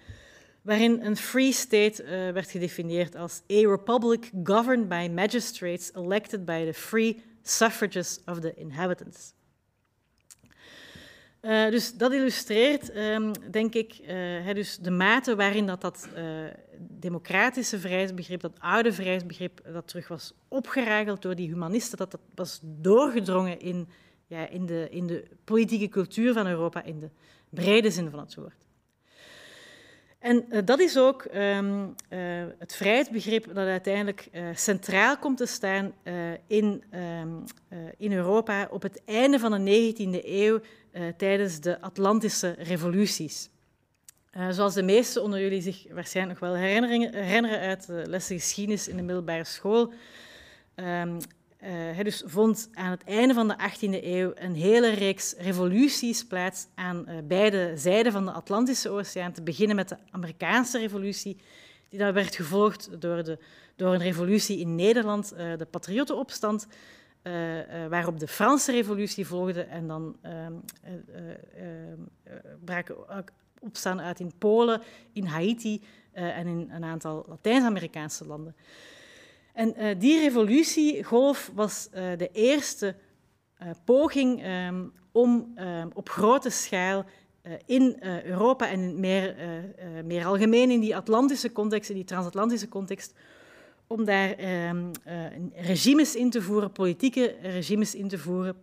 [0.61, 6.65] waarin een free state uh, werd gedefinieerd als a republic governed by magistrates elected by
[6.65, 9.33] the free suffrages of the inhabitants.
[11.41, 16.07] Uh, dus dat illustreert, um, denk ik, uh, dus de mate waarin dat, dat
[16.77, 22.59] democratische vrijheidsbegrip, dat oude vrijheidsbegrip, dat terug was opgerakeld door die humanisten, dat dat was
[22.63, 23.87] doorgedrongen in,
[24.27, 27.09] ja, in, de, in de politieke cultuur van Europa, in de
[27.49, 28.65] brede zin van het woord.
[30.21, 35.45] En uh, dat is ook um, uh, het vrijheidsbegrip dat uiteindelijk uh, centraal komt te
[35.45, 35.93] staan
[36.47, 37.43] in, um,
[37.97, 40.59] in Europa op het einde van de 19e eeuw
[41.17, 43.49] tijdens de Atlantische revoluties.
[44.49, 48.95] zoals de meesten onder jullie zich waarschijnlijk nog wel herinneren uit de lessen geschiedenis in
[48.95, 49.93] de middelbare school,
[50.75, 51.17] um,
[51.63, 56.67] uh, dus vond aan het einde van de 18e eeuw een hele reeks revoluties plaats
[56.75, 59.31] aan uh, beide zijden van de Atlantische Oceaan.
[59.31, 61.37] Te beginnen met de Amerikaanse revolutie,
[61.89, 63.37] die dan werd gevolgd door, de,
[63.75, 66.67] door een revolutie in Nederland, uh, de Patriottenopstand,
[67.89, 70.53] waarop de Franse revolutie volgde en dan ehm,
[72.65, 72.95] braken
[73.59, 74.81] opstaan uit in Polen,
[75.13, 78.55] in Haiti en in een aantal Latijns-Amerikaanse landen.
[79.53, 82.95] En uh, die revolutiegolf was uh, de eerste
[83.61, 87.05] uh, poging um, om um, op grote schaal
[87.65, 89.35] in Europa en meer,
[90.05, 93.13] meer algemeen in die Atlantische context, in die transatlantische context,
[93.87, 94.91] om daar um,
[95.53, 98.55] regimes in te voeren, politieke regimes in te voeren,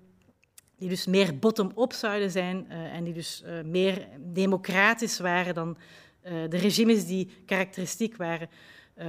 [0.77, 5.77] die dus meer bottom-up zouden zijn en die dus meer democratisch waren dan
[6.22, 8.48] de regimes die karakteristiek waren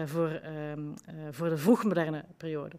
[0.05, 0.83] voor, uh,
[1.31, 2.75] voor de vroegmoderne periode.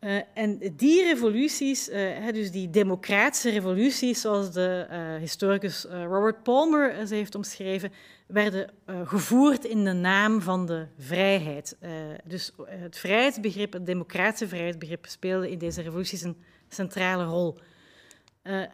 [0.00, 1.90] Uh, en die revoluties,
[2.32, 4.86] dus die democratische revoluties, zoals de
[5.20, 7.92] historicus Robert Palmer ze heeft omschreven,
[8.26, 8.70] werden
[9.04, 11.76] gevoerd in de naam van de vrijheid.
[12.24, 16.36] dus het vrijheidsbegrip, het democratische vrijheidsbegrip, speelde in deze revoluties een
[16.68, 17.58] centrale rol.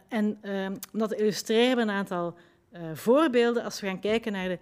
[0.07, 0.39] en
[0.93, 2.37] om dat te illustreren een aantal
[2.93, 4.59] voorbeelden, als we gaan kijken naar de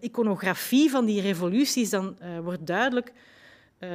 [0.00, 3.12] iconografie van die revoluties, dan uh, wordt duidelijk,
[3.78, 3.90] uh,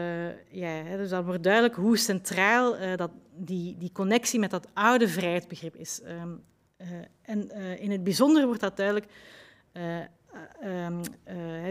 [0.51, 5.75] ja, dus dan wordt duidelijk hoe centraal dat die, die connectie met dat oude vrijheidsbegrip
[5.75, 6.01] is.
[6.21, 6.43] Um,
[7.21, 9.11] en in het bijzonder wordt dat duidelijk
[10.63, 11.01] um,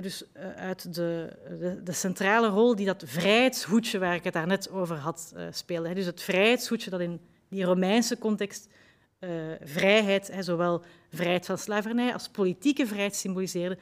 [0.00, 0.24] dus,
[0.57, 5.35] uit de, de, de, centrale rol die dat vrijheidshoedje, waar ik het daarnet over had,
[5.50, 5.94] speelde.
[5.94, 8.68] dus het vrijheidshoedje dat in die Romeinse context
[9.64, 10.82] vrijheid, zowel
[11.12, 13.78] vrijheid van slavernij als politieke vrijheid symboliseerde,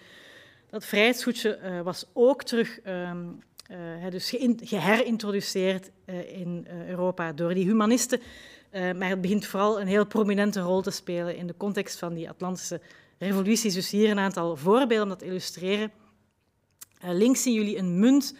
[0.72, 3.38] dat vrijheidsgoedje uh, was ook terug um,
[3.70, 8.20] uh, dus geherintroduceerd uh, in Europa door die humanisten.
[8.72, 12.28] maar het begint vooral een heel prominente rol te spelen in de context van die
[12.28, 12.80] Atlantische
[13.18, 13.74] revoluties.
[13.74, 15.90] Dus hier een aantal voorbeelden om dat te illustreren.
[17.00, 18.36] links zien jullie een munt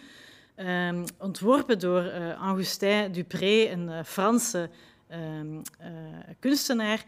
[0.55, 4.69] ehm, ontworpen door Augustin Dupré, een Franse
[5.13, 5.61] ehm,
[6.39, 7.03] kunstenaar,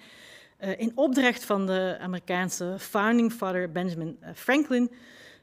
[0.77, 4.91] in opdracht van de Amerikaanse founding father Benjamin Franklin.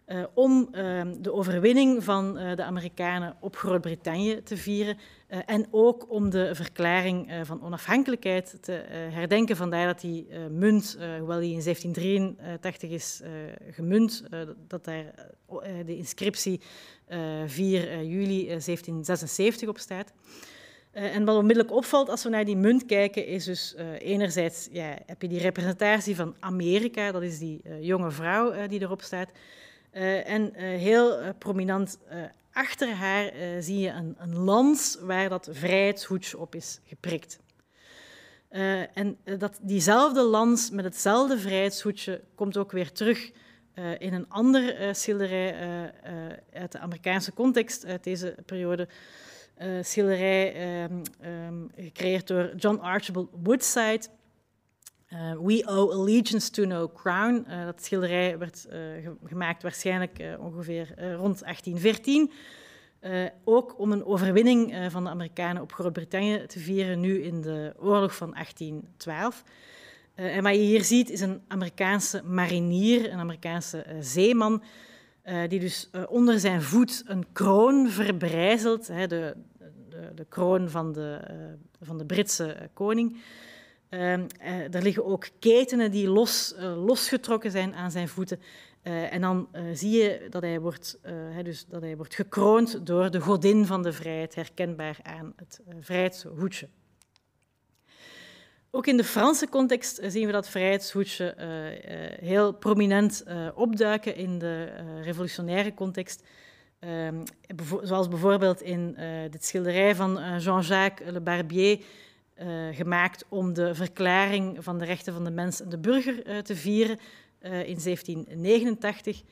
[0.07, 4.99] Uh, om uh, de overwinning van de Amerikanen op Groot-Brittannië te vieren
[5.29, 8.73] en ook om de verklaring van onafhankelijkheid te
[9.13, 9.57] herdenken.
[9.57, 13.23] Vandaar dat die munt, hoewel die in 1783 is
[13.71, 14.25] gemunt,
[14.69, 15.15] dat daar
[15.87, 16.61] de inscriptie
[17.47, 20.13] 4 juli 1776 op staat.
[20.93, 25.23] En wat onmiddellijk opvalt als we naar die munt kijken, is dus enerzijds ja, heb
[25.23, 29.31] je die representatie van Amerika, dat is die jonge vrouw die erop staat.
[30.25, 31.99] En heel prominent
[32.53, 37.39] achter haar zie je een, een, lans waar dat vrijheidshoedje op is geprikt.
[38.95, 43.31] en dat, diezelfde lans met hetzelfde vrijheidshoedje komt ook weer terug
[43.99, 45.55] in een ander schilderij
[46.53, 48.89] uit de Amerikaanse context uit deze periode.
[49.81, 54.03] Schilderij ehm, ehm, gecreëerd door John Archibald Woodside.
[55.13, 57.47] Uh, We Owe Allegiance to No Crown.
[57.49, 58.67] Uh, dat schilderij werd
[59.25, 62.31] gemaakt waarschijnlijk ongeveer rond 1814.
[63.45, 68.17] ook om een overwinning van de Amerikanen op Groot-Brittannië te vieren, nu in de oorlog
[68.17, 69.45] van 1812.
[70.15, 74.63] en wat je hier ziet is een Amerikaanse marinier, een Amerikaanse zeeman,
[75.49, 79.35] die dus onder zijn voet een kroon verbrijzelt, de, de,
[80.15, 81.21] de kroon van de,
[81.81, 83.21] van de Britse koning.
[83.91, 84.13] Uh,
[84.75, 88.41] er liggen ook ketenen die los, losgetrokken zijn aan zijn voeten.
[88.83, 90.99] En dan zie je dat hij, wordt,
[91.43, 96.69] dus dat hij wordt gekroond door de godin van de vrijheid, herkenbaar aan het vrijheidshoedje.
[98.75, 101.35] Ook in de Franse context zien we dat vrijheidshoedje
[102.21, 104.65] heel prominent opduiken in de
[105.03, 106.23] revolutionaire context.
[106.79, 107.25] Ehm,
[107.83, 108.97] zoals bijvoorbeeld in
[109.31, 111.79] dit schilderij van Jean-Jacques Le Barbier,
[112.73, 116.99] gemaakt om de verklaring van de rechten van de mens en de burger te vieren
[117.41, 119.23] in 1789.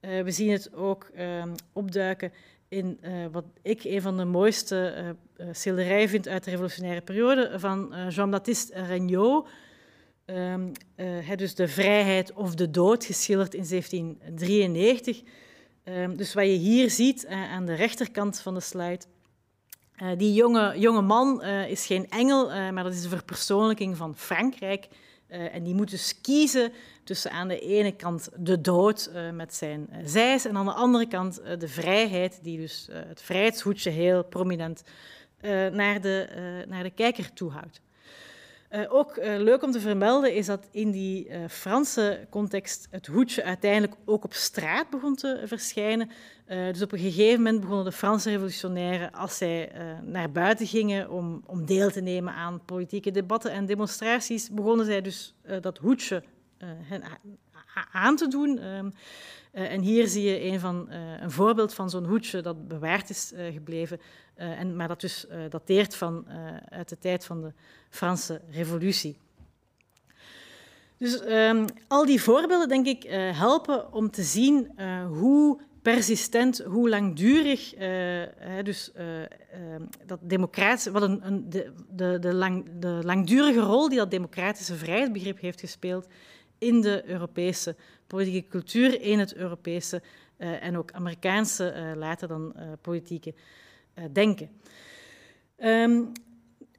[0.00, 2.32] we zien het ook ehm, opduiken
[2.68, 2.98] in
[3.32, 5.14] wat ik een van de mooiste
[5.52, 9.48] schilderijen vind uit de revolutionaire periode van Jean-Baptiste Regnault.
[10.26, 10.72] Um,
[11.36, 15.22] dus de vrijheid of de dood, geschilderd in 1793.
[15.84, 19.04] Um, dus wat je hier ziet aan de rechterkant van de slide,
[20.02, 23.96] uh, die jonge, jonge man uh, is geen engel, uh, maar dat is de verpersoonlijking
[23.96, 24.88] van Frankrijk.
[25.28, 26.72] En die moet dus kiezen
[27.04, 31.40] tussen aan de ene kant de dood met zijn zijs en aan de andere kant
[31.58, 34.82] de vrijheid, die dus het vrijheidshoedje heel prominent
[35.72, 37.80] naar, de, naar de kijker toehoudt.
[38.70, 43.06] Uh, ook uh, leuk om te vermelden is dat in die uh, Franse context het
[43.06, 46.10] hoedje uiteindelijk ook op straat begon te verschijnen.
[46.46, 51.42] dus op een gegeven moment begonnen de Franse revolutionairen, als zij naar buiten gingen om,
[51.46, 56.22] om deel te nemen aan politieke debatten en demonstraties, begonnen zij dus dat hoedje
[57.92, 58.60] aan te doen.
[59.56, 60.90] Ehm, en hier zie je een, van,
[61.20, 64.00] een voorbeeld van zo'n hoedje dat bewaard is gebleven,
[64.34, 66.26] en, maar dat dus dateert van,
[66.68, 67.52] uit de tijd van de
[67.90, 69.18] Franse Revolutie.
[70.98, 73.02] Dus um, al die voorbeelden, denk ik,
[73.34, 74.70] helpen om te zien
[75.08, 77.74] hoe persistent, hoe langdurig
[78.62, 83.98] dus, ehm, dat democratische, wat een, een, de, de, de, lang, de langdurige rol die
[83.98, 86.06] dat democratische vrijheidsbegrip heeft gespeeld
[86.58, 90.02] in de Europese politieke cultuur, in het Europese
[90.36, 93.34] en ook Amerikaanse, later dan politieke
[94.12, 94.50] denken.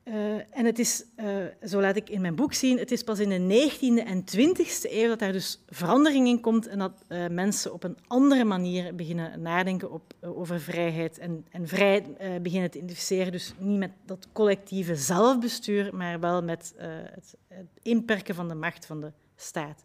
[0.08, 3.20] Uh, en het is, uh, zo laat ik in mijn boek zien, het is pas
[3.20, 7.28] in de 19e en 20e eeuw dat daar dus verandering in komt en dat uh,
[7.28, 12.78] mensen op een andere manier beginnen nadenken op, over vrijheid en, en vrijheid beginnen te
[12.78, 13.32] identificeren.
[13.32, 17.36] Dus niet met dat collectieve zelfbestuur, maar wel met het,
[17.82, 19.84] inperken van de macht van de staat.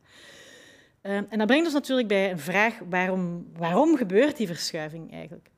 [1.03, 5.51] en dat brengt ons natuurlijk bij een vraag, waarom, waarom gebeurt die verschuiving eigenlijk?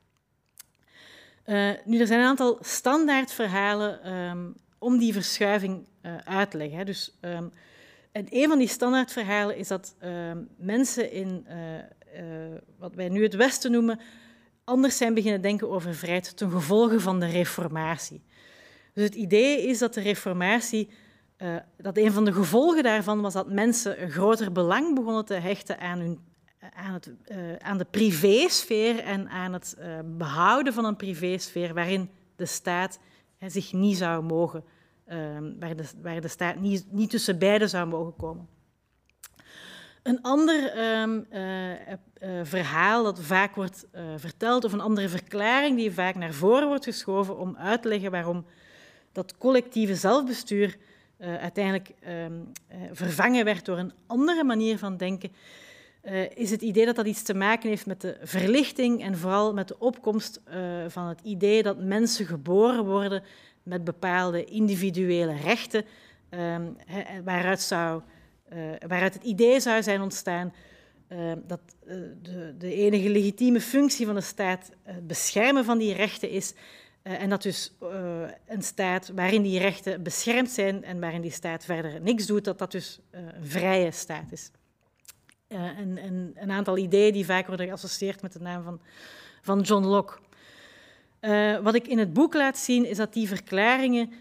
[1.45, 6.77] Uh, nu, er zijn een aantal standaardverhalen um, om die verschuiving uh, uit te leggen.
[6.77, 6.83] Hè.
[6.83, 7.17] Dus,
[8.11, 9.95] en een van die standaardverhalen is dat
[10.57, 13.99] mensen in uh, wat wij nu het Westen noemen,
[14.63, 18.21] anders zijn beginnen denken over vrijheid ten gevolge van de reformatie.
[18.93, 20.89] Dus het idee is dat de reformatie,
[21.77, 25.79] dat een van de gevolgen daarvan was dat mensen een groter belang begonnen te hechten
[25.79, 26.19] aan hun
[26.73, 32.09] aan, het, uh, aan de privésfeer en aan het uh, behouden van een privésfeer waarin
[32.35, 32.99] de staat
[33.47, 34.63] zich niet zou mogen,
[35.05, 38.47] ehm, waar, de, waar de staat niet, niet tussen beiden zou mogen komen.
[40.03, 41.21] Een ander ehm,
[42.43, 47.37] verhaal dat vaak wordt verteld, of een andere verklaring die vaak naar voren wordt geschoven
[47.37, 48.45] om uit te leggen waarom
[49.11, 50.77] dat collectieve zelfbestuur
[51.19, 52.33] uiteindelijk ehm,
[52.91, 55.31] vervangen werd door een andere manier van denken,
[56.05, 59.53] uh, is het idee dat dat iets te maken heeft met de verlichting en vooral
[59.53, 60.55] met de opkomst uh,
[60.87, 63.23] van het idee dat mensen geboren worden
[63.63, 65.85] met bepaalde individuele rechten,
[66.29, 66.55] uh,
[67.23, 68.01] waaruit, zou,
[68.53, 70.53] uh, waaruit het idee zou zijn ontstaan
[71.47, 71.59] dat
[72.21, 76.53] de, de, enige legitieme functie van de staat het beschermen van die rechten is.
[77.05, 77.73] En dat dus
[78.47, 82.59] een staat waarin die rechten beschermd zijn en waarin die staat verder niks doet, dat
[82.59, 84.51] dat dus een vrije staat is.
[85.47, 88.81] En, en, een aantal ideeën die vaak worden geassocieerd met de naam van,
[89.41, 90.17] van John Locke.
[91.63, 94.11] Wat ik in het boek laat zien, is dat die verklaringen,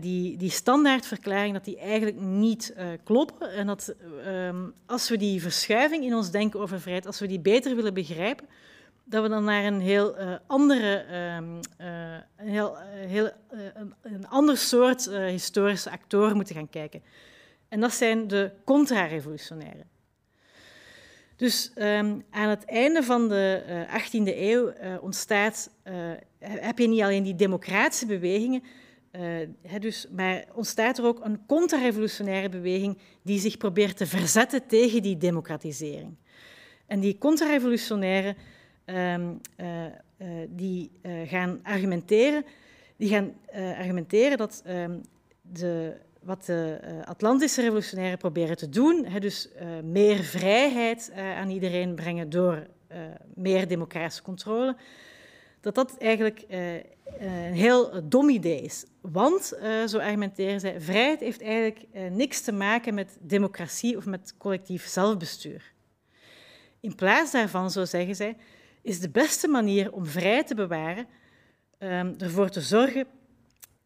[0.00, 3.52] die, die standaardverklaringen, dat die eigenlijk niet kloppen.
[3.52, 3.94] En dat
[4.26, 7.94] um, als we die verschuiving in ons denken over vrijheid, als we die beter willen
[7.94, 8.48] begrijpen,
[9.08, 11.04] dat we dan naar een heel andere,
[11.36, 11.60] um,
[12.36, 17.02] een, heel, heel, een, een ander soort historische actoren moeten gaan kijken.
[17.68, 19.86] En dat zijn de contra-revolutionairen.
[21.36, 25.70] Dus um, aan het einde van de uh, eh, 18e eeuw ontstaat,
[26.38, 28.62] heb je niet alleen die democratische bewegingen,
[29.78, 35.16] dus, maar ontstaat er ook een contra-revolutionaire beweging die zich probeert te verzetten tegen die
[35.16, 36.16] democratisering.
[36.86, 38.36] En die contra-revolutionairen
[38.90, 39.40] um,
[40.48, 40.90] die
[41.26, 42.44] gaan argumenteren,
[42.96, 45.00] die gaan argumenteren dat um,
[45.42, 49.06] de wat de Atlantische revolutionairen proberen te doen.
[49.18, 49.48] Dus
[49.84, 52.66] meer vrijheid aan iedereen brengen door
[53.34, 54.76] meer democratische controle.
[55.60, 56.44] Dat dat eigenlijk
[57.18, 58.84] een heel dom idee is.
[59.00, 64.86] Want, zo argumenteren zij, vrijheid heeft eigenlijk niks te maken met democratie of met collectief
[64.86, 65.72] zelfbestuur.
[66.80, 68.36] In plaats daarvan, zo zeggen zij,
[68.88, 71.06] is de beste manier om vrijheid te bewaren
[71.78, 73.06] um, ervoor te zorgen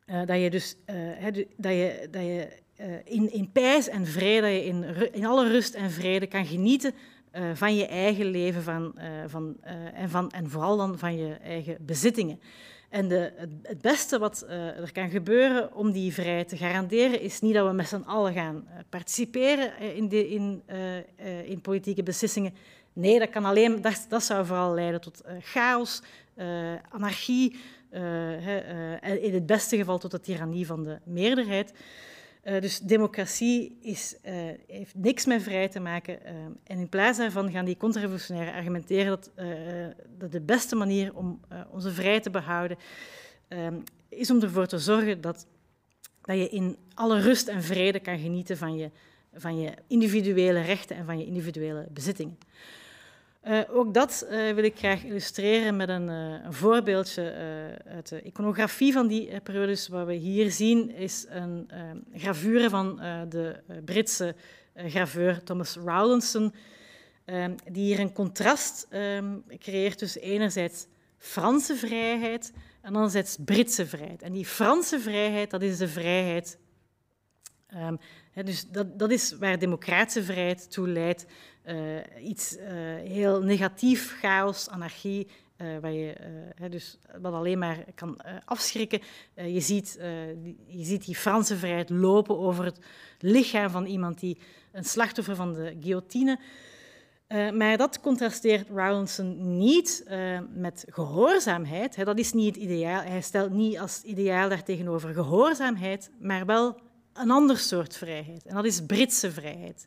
[0.06, 1.24] uh, dat je dus uh,
[1.56, 2.48] dat je, dat je
[2.80, 6.46] uh, in, in pijs en vrede, dat je in, in alle rust en vrede kan
[6.46, 6.92] genieten
[7.54, 8.94] van je eigen leven van,
[9.26, 9.56] van,
[9.94, 12.40] en, van, en vooral dan van je eigen bezittingen.
[12.88, 17.40] En de, het, het, beste wat er kan gebeuren om die vrijheid te garanderen, is
[17.40, 20.62] niet dat we met z'n allen gaan participeren in, de, in,
[21.44, 22.54] in politieke beslissingen.
[22.92, 26.02] Nee, dat, kan alleen, dat, dat zou vooral leiden tot chaos,
[26.90, 27.56] anarchie,
[27.92, 31.72] uh, in het beste geval tot de tirannie van de meerderheid.
[32.42, 34.16] Dus democratie is,
[34.66, 36.24] heeft niks met vrijheid te maken.
[36.64, 39.30] en in plaats daarvan gaan die contra-revolutionairen argumenteren dat,
[40.18, 41.40] dat de beste manier om
[41.70, 42.76] onze vrijheid te behouden
[44.08, 45.46] is om ervoor te zorgen dat,
[46.22, 48.90] dat je in alle rust en vrede kan genieten van je,
[49.34, 52.38] van je individuele rechten en van je individuele bezittingen.
[53.48, 57.34] Uh, ook dat uh, wil ik graag illustreren met een, een voorbeeldje
[57.86, 59.86] uit de iconografie van die periode.
[59.90, 61.70] Wat we hier zien is een
[62.14, 62.96] gravure van
[63.28, 64.34] de Britse
[64.74, 66.54] graveur Thomas Rowlandson,
[67.70, 70.86] die hier een contrast um, creëert tussen enerzijds
[71.18, 74.22] Franse vrijheid en anderzijds Britse vrijheid.
[74.22, 76.58] En die Franse vrijheid, dat is de vrijheid
[77.76, 77.98] um,
[78.44, 81.26] dus dat, dat, is waar democratische vrijheid toe leidt.
[81.66, 82.62] Uh, iets uh,
[83.10, 85.28] heel negatief, chaos, anarchie,
[85.80, 86.14] waar je,
[86.70, 89.00] dus wat alleen maar kan afschrikken.
[89.34, 89.98] je, ziet,
[90.66, 92.78] je ziet die Franse vrijheid lopen over het
[93.18, 94.38] lichaam van iemand die
[94.72, 96.38] een slachtoffer van de guillotine.
[97.28, 100.04] maar dat contrasteert Rowlandson niet
[100.54, 102.04] met gehoorzaamheid.
[102.04, 103.02] Dat is niet het ideaal.
[103.02, 106.80] Hij stelt niet als ideaal daartegenover gehoorzaamheid, maar wel
[107.12, 108.46] een ander soort vrijheid.
[108.46, 109.86] En dat is Britse vrijheid.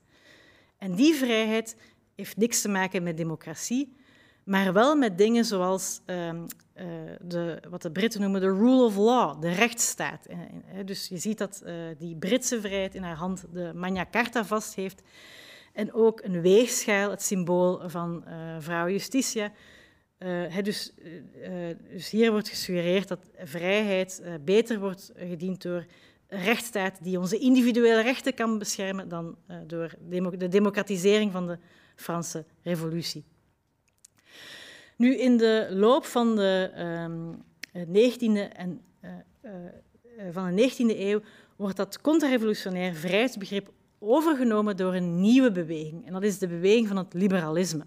[0.78, 1.78] En die vrijheid
[2.16, 3.96] heeft niks te maken met democratie,
[4.44, 6.46] maar wel met dingen zoals um,
[6.76, 6.86] uh,
[7.22, 10.28] de, wat de Britten noemen de rule of law, de rechtsstaat.
[10.86, 11.64] Dus je ziet dat
[11.98, 15.02] die Britse vrijheid in haar hand de Magna Carta vast heeft.
[15.74, 18.24] En ook een weegschaal, het symbool van
[18.60, 19.52] vrouw Justitia.
[20.62, 20.94] dus,
[21.90, 25.86] dus, hier wordt gesuggereerd dat vrijheid beter wordt gediend door
[26.36, 29.94] rechtsstaat die onze individuele rechten kan beschermen dan uh, door
[30.38, 31.58] de democratisering van de
[31.96, 33.24] Franse revolutie.
[34.98, 36.72] Nu, in de loop van de,
[37.06, 37.44] um,
[37.88, 39.12] 19e en, uh,
[39.42, 39.52] uh,
[40.32, 41.22] van de 19e eeuw
[41.56, 46.06] wordt dat contra-revolutionair vrijheidsbegrip overgenomen door een nieuwe beweging.
[46.06, 47.86] En dat is de beweging van het liberalisme.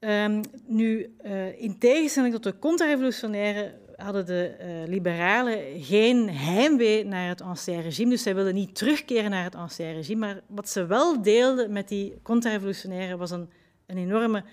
[0.00, 1.14] Um, nu,
[1.56, 4.54] in tegenstelling tot de contra-revolutionaire hadden de
[4.86, 8.10] liberalen geen heimwee naar het ancien regime.
[8.10, 10.26] Dus zij wilden niet terugkeren naar het ancien regime.
[10.26, 13.50] Maar wat ze wel deelden met die contra-revolutionairen was een,
[13.86, 14.44] een enorme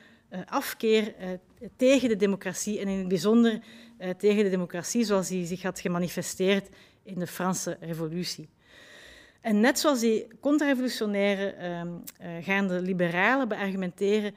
[0.46, 1.14] afkeer
[1.76, 3.60] tegen de democratie en in het bijzonder
[4.18, 6.70] tegen de democratie zoals die zich had gemanifesteerd
[7.04, 8.50] in de Franse revolutie.
[9.42, 11.54] En net zoals die contra-revolutionairen
[12.22, 14.36] uh, gaan de liberalen beargumenteren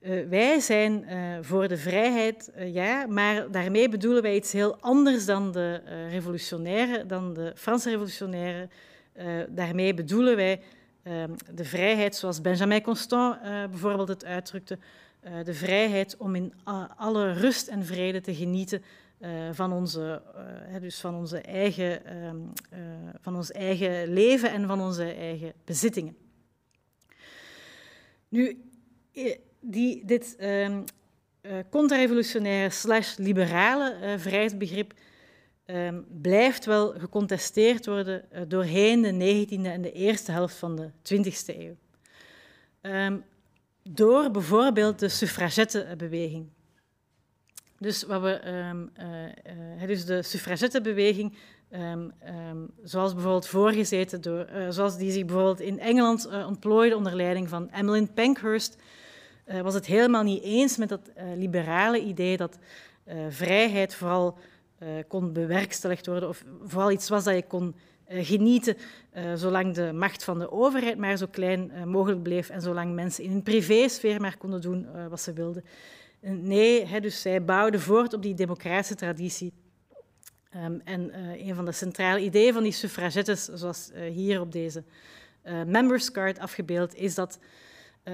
[0.00, 5.26] uh, wij zijn uh, voor de vrijheid, ja, maar daarmee bedoelen wij iets heel anders
[5.26, 5.80] dan de
[6.10, 8.70] revolutionairen, dan de Franse revolutionairen.
[9.48, 10.60] daarmee bedoelen wij
[11.02, 13.40] ehm, de vrijheid, zoals Benjamin Constant
[13.70, 14.78] bijvoorbeeld het uitdrukte,
[15.44, 16.52] de vrijheid om in
[16.96, 18.82] alle rust en vrede te genieten
[19.52, 20.22] van, onze,
[20.80, 22.02] dus van, onze eigen,
[22.72, 22.80] uh,
[23.20, 26.16] van ons eigen leven en van onze eigen bezittingen.
[28.28, 28.64] Nu,
[29.70, 30.84] die, dit um,
[31.70, 34.92] contra-revolutionaire slash liberale vrijheidsbegrip
[35.66, 41.56] um, blijft wel gecontesteerd worden doorheen de 19e en de eerste helft van de 20e
[41.58, 41.76] eeuw.
[42.82, 43.24] Um,
[43.82, 46.48] door bijvoorbeeld de suffragettenbeweging.
[47.78, 48.40] Dus, wat we,
[49.80, 51.34] uh, dus de suffragettenbeweging,
[52.82, 57.48] zoals bijvoorbeeld voorgezeten door, uh, zoals die zich bijvoorbeeld in Engeland uh, ontplooide onder leiding
[57.48, 58.76] van Emmeline Pankhurst,
[59.62, 62.58] was het helemaal niet eens met dat liberale idee dat
[63.28, 64.38] vrijheid vooral
[65.08, 67.74] kon bewerkstelligd worden, of vooral iets was dat je kon
[68.08, 68.76] genieten,
[69.34, 73.30] zolang de macht van de overheid maar zo klein mogelijk bleef en zolang mensen in
[73.30, 75.64] hun privésfeer maar konden doen wat ze wilden.
[76.20, 79.52] Nee, hè, dus zij bouwden voort op die democratische traditie.
[80.64, 81.10] Um, en
[81.48, 84.84] een van de centrale ideeën van die suffragettes, zoals hier op deze
[85.44, 87.38] uh, members card afgebeeld, is dat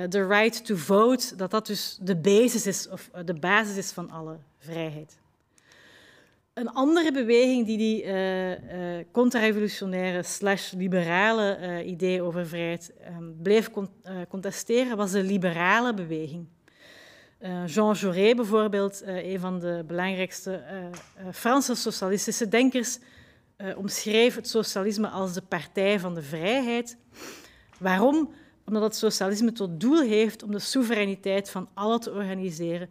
[0.09, 4.11] de right to vote, dat dat dus de basis is, of de basis is van
[4.11, 5.21] alle vrijheid.
[6.55, 8.05] Een andere beweging die die
[9.11, 13.89] contra-revolutionaire slash liberale idee over vrijheid um, bleef con
[14.29, 16.47] contesteren, was de liberale beweging.
[17.41, 20.63] Uh, Jean Jaurès bijvoorbeeld, uh, een van de belangrijkste
[21.21, 22.99] uh, Franse socialistische denkers,
[23.77, 26.97] omschreef het socialisme als de partij van de vrijheid.
[27.79, 28.35] Waarom?
[28.65, 32.89] Omdat het socialisme tot doel heeft om de soevereiniteit van allen te organiseren,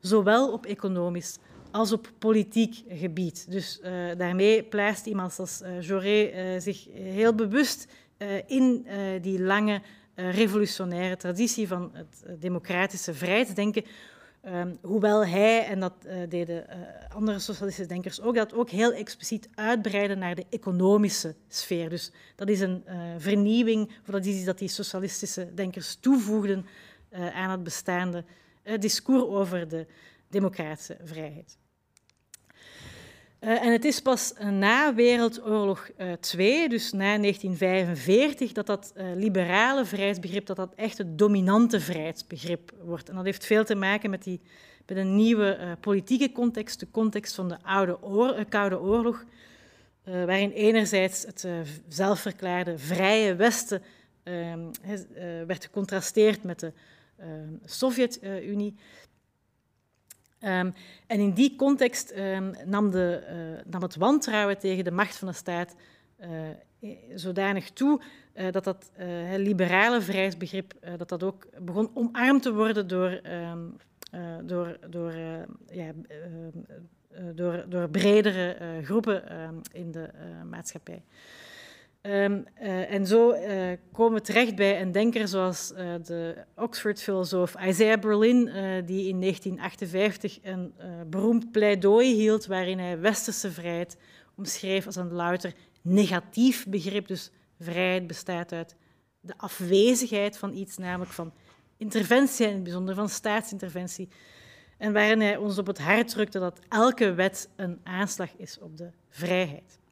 [0.00, 1.36] zowel op economisch
[1.70, 3.46] als op politiek gebied.
[3.50, 3.80] Dus
[4.16, 7.86] daarmee plaatst iemand als Jaurès zich heel bewust
[8.46, 8.86] in
[9.20, 9.80] die lange
[10.16, 13.84] uh, revolutionaire traditie van het uh, democratische vrijheidsdenken.
[14.46, 16.66] Um, hoewel hij, en dat uh, deden
[17.08, 21.88] andere socialistische denkers ook, dat ook heel expliciet uitbreiden naar de economische sfeer.
[21.88, 22.84] Dus dat is een
[23.18, 26.66] vernieuwing, of dat is iets dat die socialistische denkers toevoegden
[27.12, 28.24] aan het bestaande
[28.78, 29.86] discours over de
[30.28, 31.58] democratische vrijheid.
[33.44, 39.04] Uh, en het is pas na Wereldoorlog II, uh, dus na 1945, dat dat uh,
[39.14, 43.08] liberale vrijheidsbegrip dat dat echt het dominante vrijheidsbegrip wordt.
[43.08, 44.40] En dat heeft veel te maken met, die,
[44.86, 49.24] met een nieuwe politieke context, de context van de oude Koude Oorlog,
[50.04, 51.46] waarin enerzijds het
[51.88, 53.82] zelfverklaarde vrije Westen
[54.22, 54.60] ehm,
[55.46, 56.72] werd gecontrasteerd met de
[57.64, 58.74] Sovjet-Unie.
[60.44, 60.74] Um,
[61.06, 65.28] en in die context um, nam, de, uh, nam, het wantrouwen tegen de macht van
[65.28, 65.74] de staat
[66.20, 68.00] uh, zodanig toe
[68.34, 68.90] uh, dat dat
[69.36, 73.20] liberale vrijheidsbegrip dat dat ook begon omarmd te worden door,
[73.52, 73.76] um,
[74.46, 75.14] door, door,
[75.70, 75.92] ja,
[77.34, 79.22] door, door bredere groepen
[79.72, 80.10] in de
[80.50, 81.02] maatschappij.
[82.06, 87.54] Um, uh, en zo uh, komen we terecht bij een denker zoals uh, de Oxford-filosoof
[87.66, 88.44] Isaiah Berlin,
[88.84, 90.74] die in 1958 een
[91.06, 93.96] beroemd pleidooi hield waarin hij westerse vrijheid
[94.36, 95.52] omschreef als een louter
[95.82, 97.08] negatief begrip.
[97.08, 97.30] Dus
[97.60, 98.76] vrijheid bestaat uit
[99.20, 101.32] de afwezigheid van iets, namelijk van
[101.76, 104.08] interventie, in het bijzonder van staatsinterventie.
[104.78, 108.76] En waarin hij ons op het hart drukte dat elke wet een aanslag is op
[108.76, 109.82] de vrijheid.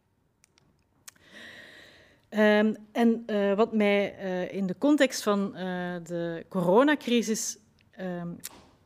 [2.39, 5.61] Um, en uh, wat mij uh, in de context van uh,
[6.05, 7.59] de coronacrisis
[8.01, 8.39] um,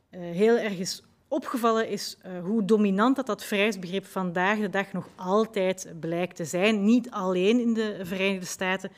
[0.09, 5.93] heel erg is opgevallen, is hoe dominant dat, dat vrijheidsbegrip vandaag de dag nog altijd
[5.99, 6.85] blijkt te zijn.
[6.85, 8.91] Niet alleen in de Verenigde Staten,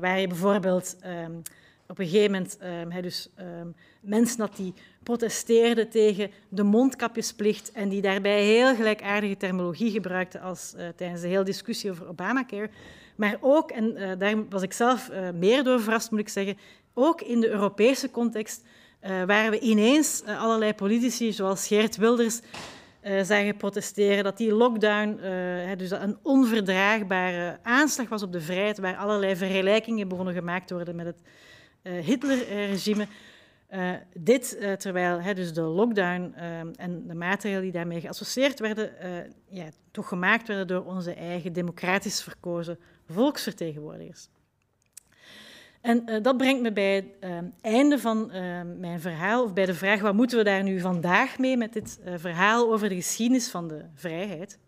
[0.00, 1.42] waar je bijvoorbeeld um,
[1.86, 2.58] op een gegeven moment
[2.92, 3.30] he, dus,
[4.00, 10.74] mensen had die protesteerden tegen de mondkapjesplicht en die daarbij heel gelijkaardige terminologie gebruikten als
[10.96, 12.70] tijdens de hele discussie over Obamacare.
[13.16, 16.58] Maar ook, en uh, daar was ik zelf uh, meer door verrast, moet ik zeggen,
[16.94, 18.64] ook in de Europese context,
[19.02, 22.40] uh, waar we ineens allerlei politici, zoals Geert Wilders,
[23.22, 25.20] zagen protesteren, dat die lockdown
[25.76, 30.96] dus een onverdraagbare aanslag was op de vrijheid, waar allerlei vergelijkingen begonnen gemaakt te worden
[30.96, 31.20] met het
[32.04, 33.06] Hitlerregime.
[34.14, 36.34] dit terwijl dus de lockdown
[36.76, 38.90] en de maatregelen die daarmee geassocieerd werden,
[39.48, 44.28] ja, toch gemaakt werden door onze eigen democratisch verkozen volksvertegenwoordigers.
[45.80, 49.66] En uh, dat brengt me bij het uh, einde van uh, mijn verhaal, of bij
[49.66, 53.48] de vraag wat moeten we daar nu vandaag mee met dit verhaal over de geschiedenis
[53.48, 54.58] van de vrijheid.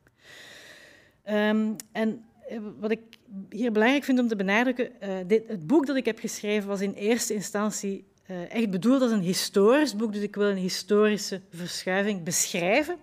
[1.30, 2.24] Um, en
[2.80, 3.00] wat ik
[3.50, 4.90] hier belangrijk vind om te benadrukken,
[5.26, 8.04] dit, het boek dat ik heb geschreven was in eerste instantie
[8.48, 12.96] echt bedoeld als een historisch boek, dus ik wil een historische verschuiving beschrijven.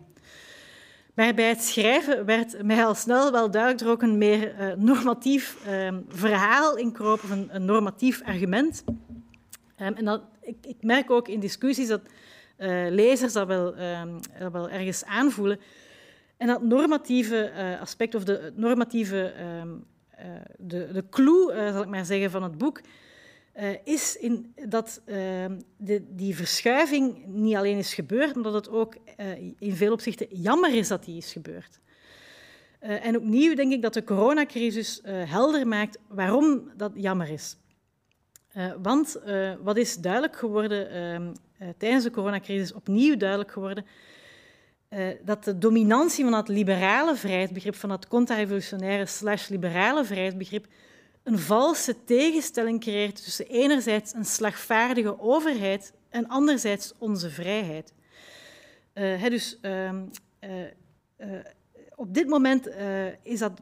[1.15, 5.57] Maar bij het schrijven werd mij al snel wel duidelijk ook een meer uh, normatief
[5.67, 8.83] uh, verhaal in kroop, of een, normatief argument.
[8.87, 12.01] Um, en dat, ik, ik, merk ook in discussies dat
[12.57, 15.59] uh, lezers dat wel, um, dat wel ergens aanvoelen.
[16.37, 19.33] En dat normatieve uh, aspect, of de normatieve,
[20.57, 22.81] de, de clue, zal ik maar zeggen, van het boek,
[23.59, 25.15] uh, is in dat uh,
[25.77, 30.27] de, die verschuiving niet alleen is gebeurd, maar dat het ook uh, in veel opzichten
[30.29, 31.79] jammer is dat die is gebeurd.
[32.79, 37.57] en opnieuw denk ik dat de coronacrisis helder maakt waarom dat jammer is.
[38.81, 39.19] want
[39.61, 41.33] wat is duidelijk geworden ehm,
[41.77, 43.85] tijdens de coronacrisis, opnieuw duidelijk geworden,
[45.23, 50.67] dat de dominantie van dat liberale vrijheidsbegrip, van dat contra-revolutionaire slash liberale vrijheidsbegrip,
[51.25, 57.93] een valse tegenstelling creëert tussen enerzijds een slagvaardige overheid en anderzijds onze vrijheid.
[58.93, 59.99] Uh, dus uh, uh,
[61.95, 62.69] op dit moment
[63.23, 63.61] is dat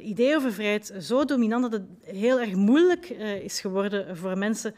[0.00, 3.08] idee over vrijheid zo dominant dat het heel erg moeilijk
[3.42, 4.74] is geworden voor mensen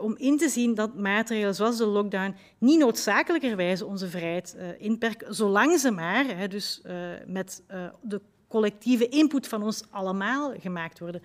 [0.00, 5.78] om in te zien dat maatregelen zoals de lockdown niet noodzakelijkerwijze onze vrijheid inperken, zolang
[5.78, 6.82] ze maar dus,
[7.26, 7.62] met
[8.02, 11.22] de collectieve input van ons allemaal gemaakt worden.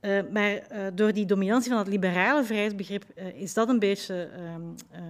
[0.00, 4.28] Uh, maar uh, door die dominantie van het liberale vrijheidsbegrip uh, is dat een beetje
[4.36, 5.00] ehm,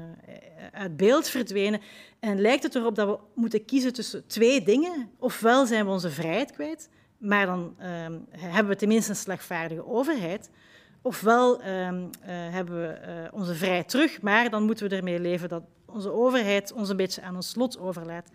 [0.73, 1.81] uit beeld verdwenen.
[2.21, 5.11] En lijkt het erop dat we moeten kiezen tussen twee dingen.
[5.19, 10.51] Ofwel zijn we onze vrijheid kwijt, maar dan ehm, hebben we tenminste een slagvaardige overheid.
[11.03, 16.13] Ofwel ehm, hebben we onze vrijheid terug, maar dan moeten we ermee leven dat onze
[16.13, 18.31] overheid ons een beetje aan ons lot overlaat.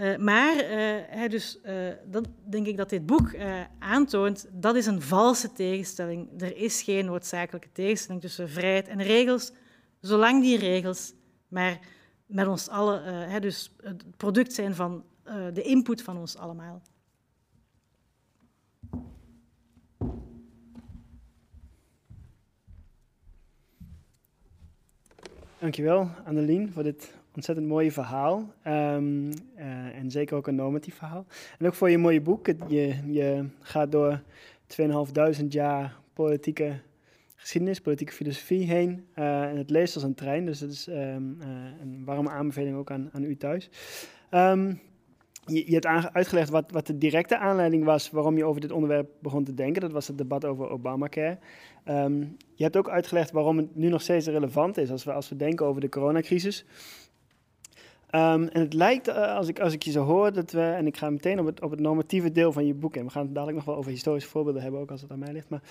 [0.00, 0.70] Uh, maar
[1.14, 3.36] uh, dus, uh, dat denk ik dat dit boek
[3.78, 6.42] aantoont, dat is een valse tegenstelling.
[6.42, 9.52] Er is geen noodzakelijke tegenstelling tussen vrijheid en regels,
[10.00, 11.12] zolang die regels
[11.48, 11.78] maar
[12.26, 15.04] met ons allen, dus het product zijn van
[15.52, 16.82] de input van ons allemaal.
[25.58, 28.52] Dankjewel, Annelien, voor dit ontzettend mooie verhaal.
[28.66, 31.26] Um, uh, en zeker ook een normatief verhaal.
[31.58, 32.46] En ook voor je mooie boek.
[32.68, 34.22] Je, je gaat door
[35.40, 36.80] 2.500 jaar politieke
[37.36, 39.06] geschiedenis, politieke filosofie heen.
[39.18, 40.44] Uh, en het leest als een trein.
[40.44, 41.46] Dus dat is um, uh,
[41.80, 43.70] een warme aanbeveling ook aan, aan u thuis.
[44.30, 44.80] Um,
[45.44, 49.10] je, je, hebt uitgelegd wat, wat, de directe aanleiding was waarom je over dit onderwerp
[49.20, 49.80] begon te denken.
[49.80, 51.38] Dat was het debat over Obamacare.
[52.54, 55.36] Je hebt ook uitgelegd waarom het nu nog steeds relevant is als we, als we
[55.36, 56.64] denken over de coronacrisis.
[58.14, 60.86] Um, en het lijkt, uh, als, ik, als ik je zo hoor, dat we, en
[60.86, 63.04] ik ga meteen op het, op het normatieve deel van je boek in.
[63.04, 65.32] We gaan het dadelijk nog wel over historische voorbeelden hebben, ook als het aan mij
[65.32, 65.48] ligt.
[65.48, 65.62] Maar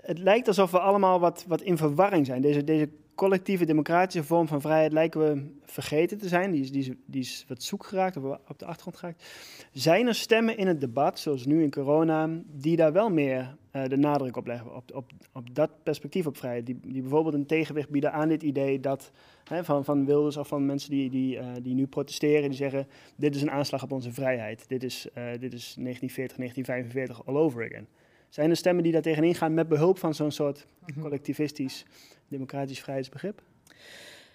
[0.00, 2.42] het lijkt alsof we allemaal wat, wat in verwarring zijn.
[2.42, 6.50] Deze, deze collectieve democratische vorm van vrijheid lijken we vergeten te zijn.
[6.50, 9.24] Die is, die is, die is wat zoek geraakt of op de achtergrond geraakt.
[9.72, 13.96] Zijn er stemmen in het debat, zoals nu in corona, die daar wel meer de
[13.96, 14.76] nadruk op leggen?
[14.76, 16.66] Op, op, op dat perspectief op vrijheid.
[16.66, 19.10] Die, die bijvoorbeeld een tegenwicht bieden aan dit idee dat,
[19.44, 22.86] hè, van, van Wilders of van mensen die, die, uh, die nu protesteren, die zeggen:
[23.16, 24.68] dit is een aanslag op onze vrijheid.
[24.68, 27.86] Dit is, uh, dit is 1940, 1945 all over again.
[28.28, 31.00] Zijn er stemmen die daar tegenin gaan met behulp van zo'n soort mhm.
[31.00, 31.84] collectivistisch
[32.28, 33.42] democratisch vrijheidsbegrip?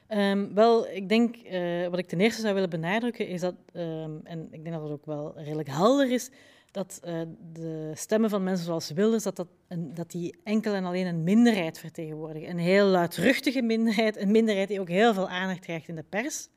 [0.09, 4.19] Um, wel, ik denk, uh, wat ik ten eerste zou willen benadrukken, is dat, um,
[4.23, 6.29] en ik denk dat het ook wel redelijk helder is,
[6.72, 7.22] dat uh,
[7.53, 11.24] de stemmen van mensen zoals Wilders, dat, dat, een, dat die enkel en alleen een
[11.24, 12.49] minderheid vertegenwoordigen.
[12.49, 16.47] Een heel luidruchtige minderheid, een minderheid die ook heel veel aandacht krijgt in de pers,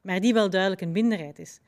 [0.00, 1.60] maar die wel duidelijk een minderheid is.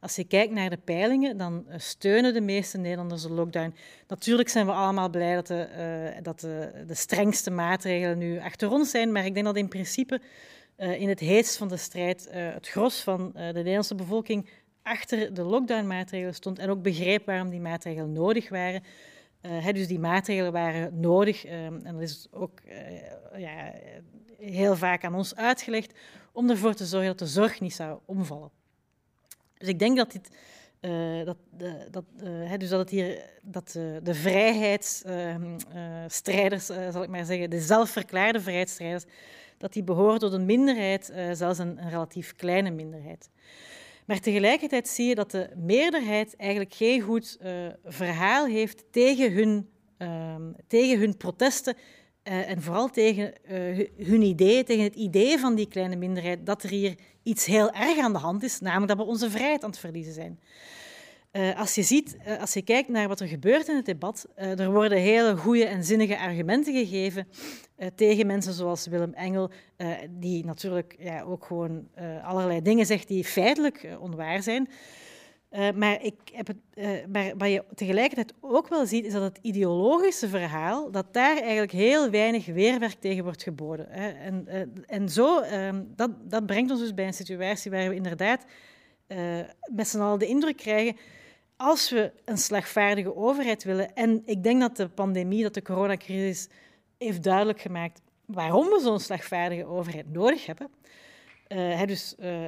[0.00, 3.74] Als je kijkt naar de peilingen, dan eh, steunen de meeste Nederlanders de lockdown.
[4.08, 5.68] Natuurlijk zijn we allemaal blij dat de,
[6.16, 10.20] uh, dat de, strengste maatregelen nu achter ons zijn, maar ik denk dat in principe
[10.76, 14.48] in het heetst van de strijd het gros van de Nederlandse bevolking
[14.82, 18.82] achter de lockdown-maatregelen stond en ook begreep waarom die maatregelen nodig waren.
[19.40, 22.60] Hè, dus die maatregelen waren nodig, ehm, en dat is ook
[23.36, 23.72] ja,
[24.38, 25.98] heel vaak aan ons uitgelegd,
[26.32, 28.50] om ervoor te zorgen dat de zorg niet zou omvallen.
[29.58, 30.28] Dus ik denk dat dit
[30.82, 31.36] uh, dat,
[31.90, 32.04] dat,
[32.58, 33.72] dus dat, het hier, dat
[34.02, 39.04] de vrijheidsstrijders, zal ik maar zeggen, de zelfverklaarde vrijheidsstrijders,
[39.58, 43.30] dat die behoren tot een minderheid, zelfs een, een, relatief kleine minderheid.
[44.06, 47.38] Maar tegelijkertijd zie je dat de meerderheid eigenlijk geen goed
[47.84, 51.76] verhaal heeft tegen hun, ehm, tegen hun protesten
[52.22, 53.32] en vooral tegen
[53.96, 57.98] hun ideeën, tegen het idee van die kleine minderheid, dat er hier iets heel erg
[57.98, 60.40] aan de hand is, namelijk dat we onze vrijheid aan het verliezen zijn.
[61.32, 64.26] Uh, als je ziet, uh, als je kijkt naar wat er gebeurt in het debat,
[64.38, 67.28] uh, er worden hele goede en zinnige argumenten gegeven
[67.94, 69.50] tegen mensen zoals Willem Engel,
[70.10, 71.88] die natuurlijk ja, ook gewoon
[72.22, 74.68] allerlei dingen zegt die feitelijk onwaar zijn.
[75.74, 76.56] maar, ik heb het,
[77.12, 81.72] maar wat je tegelijkertijd ook wel ziet, is dat het ideologische verhaal, dat daar eigenlijk
[81.72, 83.86] heel weinig weerwerk tegen wordt geboden.
[83.88, 84.08] Hè.
[84.08, 84.46] En,
[84.86, 88.44] en zo, ehm, dat, dat brengt ons dus bij een situatie waar we inderdaad
[89.74, 90.96] met z'n allen de indruk krijgen
[91.62, 96.48] als we een slagvaardige overheid willen, en ik denk dat de pandemie, dat de coronacrisis
[96.98, 100.70] heeft duidelijk gemaakt waarom we zo'n slagvaardige overheid nodig hebben.
[101.48, 102.44] Uh, dus, uh,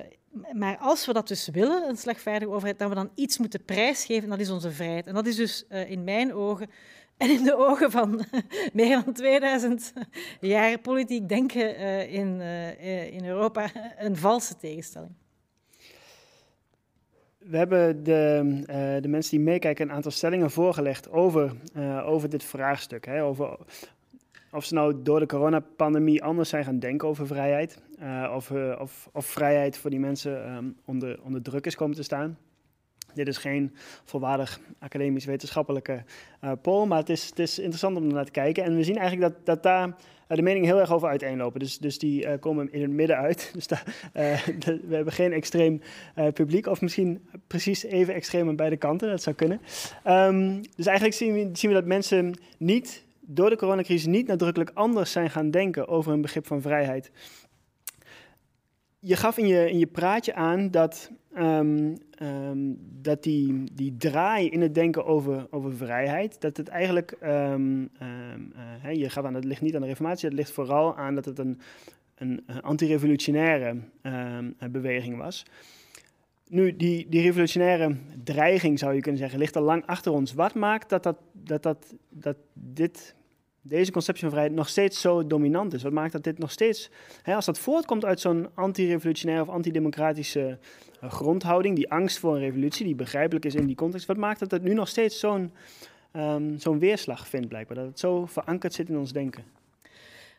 [0.52, 4.28] maar als we dat dus willen, een slagvaardige overheid, dan we dan iets moeten prijsgeven,
[4.28, 5.06] dat is onze vrijheid.
[5.06, 6.70] En dat is dus uh, in mijn ogen
[7.16, 8.24] en in de ogen van
[8.72, 9.92] meer dan 2000
[10.40, 12.40] jaar politiek denken in,
[13.12, 15.14] in Europa een valse tegenstelling
[17.44, 22.28] we hebben de, uh, de mensen die meekijken een aantal stellingen voorgelegd over, uh, over
[22.28, 23.06] dit vraagstuk.
[23.06, 23.56] Hè, over
[24.50, 27.82] of ze nou door de coronapandemie anders zijn gaan denken over vrijheid.
[28.02, 32.02] Uh, of, of, of, vrijheid voor die mensen um, onder, onder druk is komen te
[32.02, 32.38] staan.
[33.14, 36.04] Dit is geen volwaardig academisch-wetenschappelijke
[36.44, 38.64] uh, poll, maar het is, het is interessant om naar te kijken.
[38.64, 39.94] En we zien eigenlijk dat, dat daar uh,
[40.36, 41.60] de meningen heel erg over uiteenlopen.
[41.60, 43.50] Dus, dus die uh, komen in het midden uit.
[43.54, 44.10] Dus daar,
[44.88, 45.80] we hebben geen extreem
[46.34, 49.60] publiek, of misschien precies even extreem aan beide kanten, dat zou kunnen.
[50.06, 54.70] Um, dus eigenlijk zien we, zien we dat mensen niet door de coronacrisis niet nadrukkelijk
[54.74, 57.10] anders zijn gaan denken over een begrip van vrijheid.
[58.98, 64.48] Je gaf in je, in je praatje aan dat um, um, dat die, die draai
[64.48, 67.90] in het denken over, over vrijheid, dat het eigenlijk, um,
[68.84, 71.24] uh, je gaf aan, het ligt niet aan de reformatie, het ligt vooral aan dat
[71.24, 71.60] het een,
[72.14, 73.76] een antirevolutionaire
[74.70, 75.44] beweging was.
[76.48, 80.32] Nu, die, die revolutionaire dreiging, zou je kunnen zeggen, ligt al lang achter ons.
[80.32, 81.18] Wat maakt dat, dat,
[81.62, 83.14] dat, dat dit
[83.66, 85.82] deze conceptie van vrijheid nog steeds zo dominant is?
[85.82, 86.90] Wat maakt dat dit nog steeds,
[87.22, 90.58] hè, als dat voortkomt uit zo'n anti-revolutionaire of antidemocratische
[91.02, 94.40] uh, grondhouding, die angst voor een revolutie, die begrijpelijk is in die context, wat maakt
[94.40, 95.52] dat het nu nog steeds zo'n
[96.56, 97.76] zo'n weerslag vindt, blijkbaar?
[97.76, 99.44] Dat het zo verankerd zit in ons denken?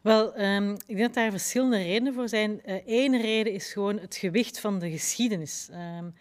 [0.01, 2.61] Wel, um, ik denk dat daar verschillende redenen voor zijn.
[2.85, 5.69] Eén uh, reden is gewoon het gewicht van de geschiedenis.
[5.71, 6.13] Um,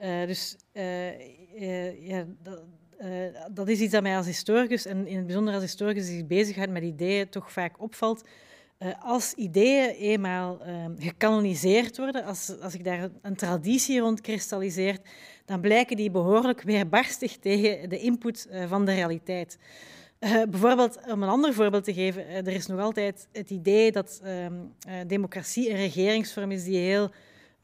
[0.00, 0.56] uh, dus
[1.98, 2.62] ja, dat,
[3.04, 3.10] uh,
[3.50, 6.26] dat is iets dat mij als historicus, en in het bijzonder als historicus die zich
[6.26, 8.28] bezighoudt met ideeën, toch vaak opvalt.
[8.78, 15.08] Uh, als ideeën eenmaal uh, gekanoniseerd worden, als, als ik daar een traditie rond kristalliseert,
[15.44, 19.58] dan blijken die behoorlijk weerbarstig tegen de input uh, van de realiteit.
[20.50, 24.54] bijvoorbeeld, om een ander voorbeeld te geven, er is nog altijd het idee dat ehm,
[25.06, 27.10] democratie een regeringsvorm is die heel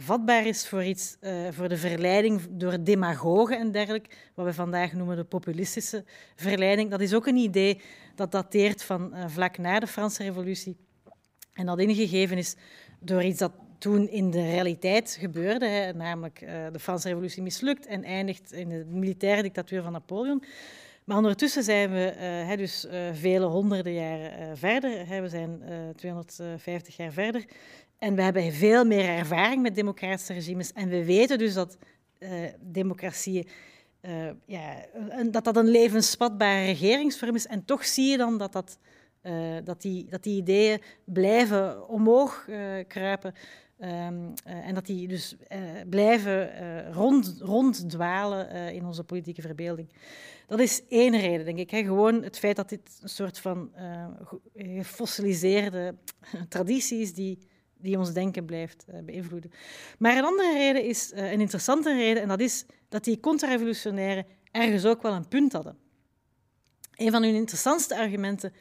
[0.02, 4.92] vatbaar is voor, iets, uh, voor de verleiding door demagogen en dergelijke, wat we vandaag
[4.92, 6.04] noemen de populistische
[6.36, 6.90] verleiding.
[6.90, 7.80] Dat is ook een idee
[8.14, 10.76] dat dateert van uh, vlak na de Franse Revolutie.
[11.52, 12.56] En dat ingegeven is
[13.00, 17.86] door iets dat toen in de realiteit gebeurde, hè, namelijk uh, de Franse Revolutie mislukt
[17.86, 20.44] en eindigt in de militaire dictatuur van Napoleon.
[21.04, 22.14] Maar ondertussen zijn we
[22.50, 25.06] uh, dus vele honderden jaren verder.
[25.06, 25.20] Hè.
[25.20, 25.62] We zijn
[25.96, 27.44] 250 jaar verder.
[28.00, 30.72] En we hebben veel meer ervaring met democratische regimes.
[30.72, 31.78] En we weten dus dat
[32.18, 32.30] uh,
[32.60, 33.46] democratie
[34.02, 34.86] uh, ja,
[35.30, 37.46] dat dat een levensvatbare regeringsvorm is.
[37.46, 38.78] En toch zie je dan dat, dat,
[39.22, 42.44] uh, dat, die, dat die ideeën blijven omhoog
[42.86, 43.34] kruipen.
[43.78, 45.36] Um, en dat die dus
[45.88, 46.52] blijven
[46.92, 49.88] rond, ronddwalen in onze politieke verbeelding.
[50.46, 51.70] Dat is één reden, denk ik.
[51.70, 51.82] Hè.
[51.82, 53.70] Gewoon het feit dat dit een soort van
[54.54, 55.94] gefossiliseerde
[56.48, 57.38] traditie is die
[57.82, 59.52] die ons denken blijft uh, beïnvloeden.
[59.98, 64.26] Maar een andere reden is, uh, een interessante reden, en dat is dat die contra-revolutionairen
[64.50, 65.78] ergens ook wel een punt hadden.
[66.94, 68.52] Een van hun interessantste argumenten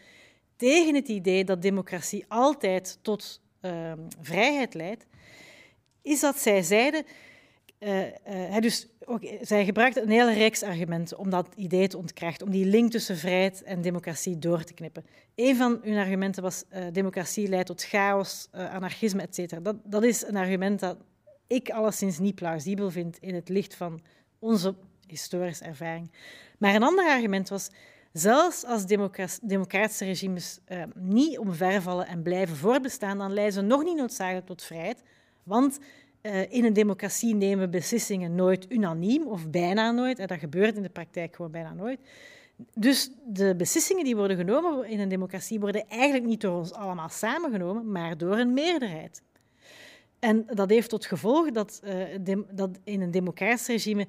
[0.56, 5.06] tegen het idee dat democratie altijd tot uh, vrijheid leidt,
[6.02, 7.06] is dat zij zeiden
[7.80, 12.52] uh, dus ook, zij gebruikte een hele reeks argumenten om dat idee te ontkrachten, om
[12.52, 15.06] die link tussen vrijheid en democratie door te knippen.
[15.36, 19.64] Een van hun argumenten was uh, democratie leidt tot chaos, anarchisme, etc.
[19.64, 20.98] Dat, dat is een argument dat
[21.48, 24.02] ik alleszins niet plausibel vind in het licht van
[24.40, 24.76] onze
[25.08, 26.12] historische ervaring.
[26.58, 27.70] Maar een ander argument was,
[28.14, 28.86] zelfs als
[29.42, 34.64] democratische regimes uh, niet omvervallen en blijven voortbestaan, dan leiden ze nog niet noodzakelijk tot
[34.64, 35.04] vrijheid,
[35.44, 35.80] want
[36.22, 40.20] uh, in een democratie nemen beslissingen nooit unaniem, of bijna nooit.
[40.20, 42.00] En dat gebeurt in de praktijk gewoon bijna nooit.
[42.74, 47.10] Dus de beslissingen die worden genomen in een democratie worden eigenlijk niet door ons allemaal
[47.10, 49.22] samengenomen, maar door een meerderheid.
[50.20, 51.82] En dat heeft tot gevolg dat,
[52.24, 54.08] uh, dat in een democratisch regime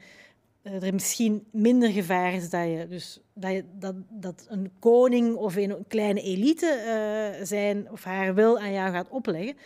[0.62, 5.34] uh, er misschien minder gevaar is dat, je, dus, dat, je, dat, dat een koning
[5.36, 9.56] of een kleine elite zijn of haar wil aan jou gaat opleggen.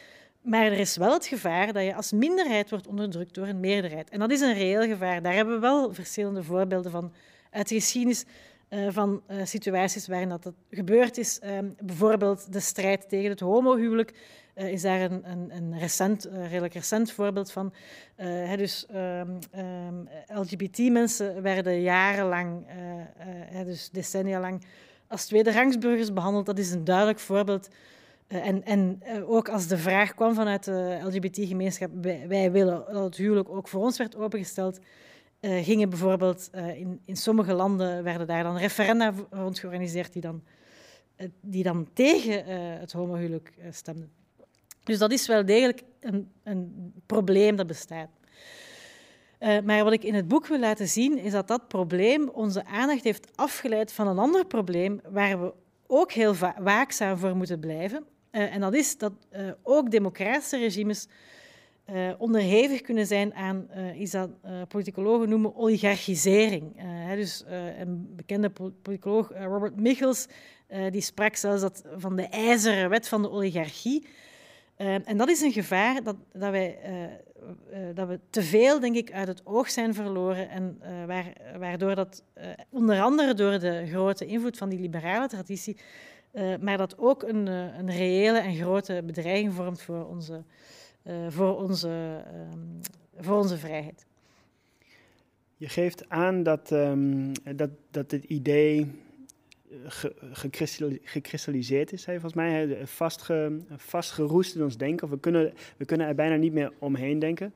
[0.44, 4.10] Maar er is wel het gevaar dat je als minderheid wordt onderdrukt door een meerderheid.
[4.10, 5.22] En dat is een reëel gevaar.
[5.22, 7.12] Daar hebben we wel verschillende voorbeelden van
[7.50, 8.24] uit de geschiedenis.
[8.70, 11.40] Uh, van uh, situaties waarin dat gebeurd is.
[11.44, 14.12] Uh, bijvoorbeeld de strijd tegen het homohuwelijk
[14.54, 17.74] uh, is daar een, een, een recent, redelijk recent voorbeeld van.
[18.16, 22.66] Hè, dus um, ehm, LGBT-mensen werden jarenlang,
[23.64, 24.64] dus decennia lang,
[25.08, 26.46] als tweederangsburgers behandeld.
[26.46, 27.68] Dat is een duidelijk voorbeeld
[28.26, 31.90] en, en uh, ook als de vraag kwam vanuit de LGBT-gemeenschap,
[32.28, 34.78] wij, willen dat het huwelijk ook voor ons werd opengesteld,
[35.40, 40.42] uh, gingen bijvoorbeeld in, in sommige landen werden daar dan referenda rond georganiseerd die dan,
[41.40, 42.44] die dan tegen
[42.78, 44.12] het homohuwelijk stemden.
[44.84, 48.10] Dus dat is wel degelijk een, een probleem dat bestaat.
[49.38, 53.04] maar wat ik in het boek wil laten zien, is dat dat probleem onze aandacht
[53.04, 55.52] heeft afgeleid van een ander probleem waar we
[55.86, 58.04] ook heel waakzaam voor moeten blijven.
[58.34, 61.06] Uh, en dat is dat uh, ook democratische regimes
[61.90, 64.30] uh, onderhevig kunnen zijn aan iets dat
[64.68, 66.72] politicologen noemen oligarchisering.
[66.76, 67.44] Hè, dus
[67.78, 68.50] een bekende
[68.82, 70.26] politicoloog, Robert Michels,
[70.90, 74.06] die sprak zelfs dat van de ijzeren wet van de oligarchie.
[74.76, 76.78] en dat is een gevaar dat, dat, wij,
[77.94, 80.48] dat we te veel, denk ik, uit het oog zijn verloren.
[80.48, 82.22] En waar, waardoor dat,
[82.70, 85.76] onder andere door de grote invloed van die liberale traditie,
[86.34, 90.42] uh, maar dat ook een, uh, een reële en grote bedreiging vormt voor onze,
[91.02, 92.22] uh, voor onze,
[92.52, 92.80] um,
[93.16, 94.06] voor onze vrijheid.
[95.56, 98.90] Je geeft aan dat, um, dat, dat dit idee
[99.86, 100.14] ge,
[101.02, 105.08] gekristalliseerd is, volgens mij, vastge, vastgeroest in ons denken.
[105.08, 107.54] We kunnen, we kunnen er bijna niet meer omheen denken.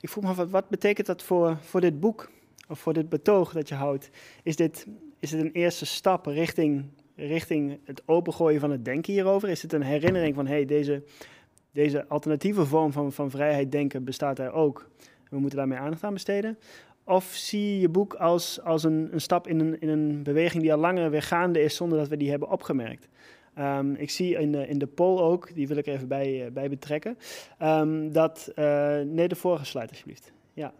[0.00, 2.30] Ik vroeg me af, wat, wat betekent dat voor, voor dit boek?
[2.68, 4.10] Of voor dit betoog dat je houdt?
[4.42, 4.86] Is dit,
[5.18, 6.84] is dit een eerste stap richting
[7.16, 9.48] richting het opengooien van het denken hierover?
[9.48, 11.02] Is het een herinnering van, hey, deze,
[11.72, 14.90] deze alternatieve vorm van, van vrijheid denken bestaat er ook.
[15.30, 16.58] We moeten daarmee aandacht aan besteden.
[17.04, 20.72] Of zie je boek als, als een, een stap in een, in een beweging die
[20.72, 23.08] al langer weer gaande is zonder dat we die hebben opgemerkt?
[23.58, 26.52] Um, ik zie in de, in de poll ook, die wil ik even bij, uh,
[26.52, 27.18] bij betrekken,
[27.62, 28.52] um, dat...
[28.56, 30.32] Uh, nee, de vorige slide alsjeblieft.
[30.52, 30.72] Ja.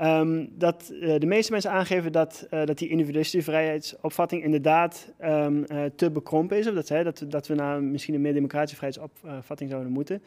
[0.00, 5.64] Um, dat uh, de meeste mensen aangeven dat, uh, dat die individualistische vrijheidsopvatting inderdaad um,
[5.68, 6.68] uh, te bekrompen is.
[6.68, 10.22] Of dat, dat, dat we naar misschien een meer democratische vrijheidsopvatting zouden moeten.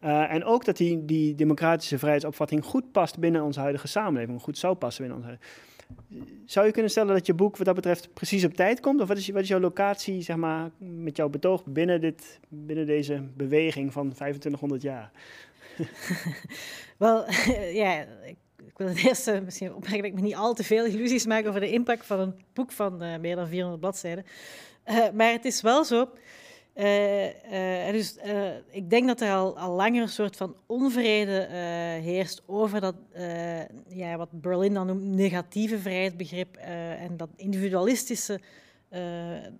[0.00, 4.42] en ook dat die, die democratische vrijheidsopvatting goed past binnen onze huidige samenleving.
[4.42, 5.38] Goed zou passen binnen onze
[6.44, 9.00] Zou je kunnen stellen dat je boek wat dat betreft precies op tijd komt?
[9.00, 12.86] Of wat is, wat is jouw locatie, zeg maar, met jouw betoog binnen, dit, binnen
[12.86, 15.10] deze beweging van 2500 jaar?
[16.98, 17.24] Wel,
[17.82, 18.06] ja,
[18.78, 21.60] wil het eerst misschien opmerken dat ik me niet al te veel illusies maak over
[21.60, 24.24] de impact van een boek van uh, meer dan 400 bladzijden.
[24.86, 26.08] Uh, maar het is wel zo.
[27.92, 28.16] Dus,
[28.70, 31.48] ik denk dat er al, al langer een soort van onvrede
[32.02, 32.94] heerst over dat,
[33.88, 38.40] ja, wat Berlin dan noemt, negatieve vrijheidsbegrip en dat individualistische,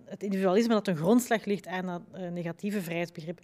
[0.04, 3.38] het individualisme dat een grondslag ligt aan dat negatieve vrijheidsbegrip.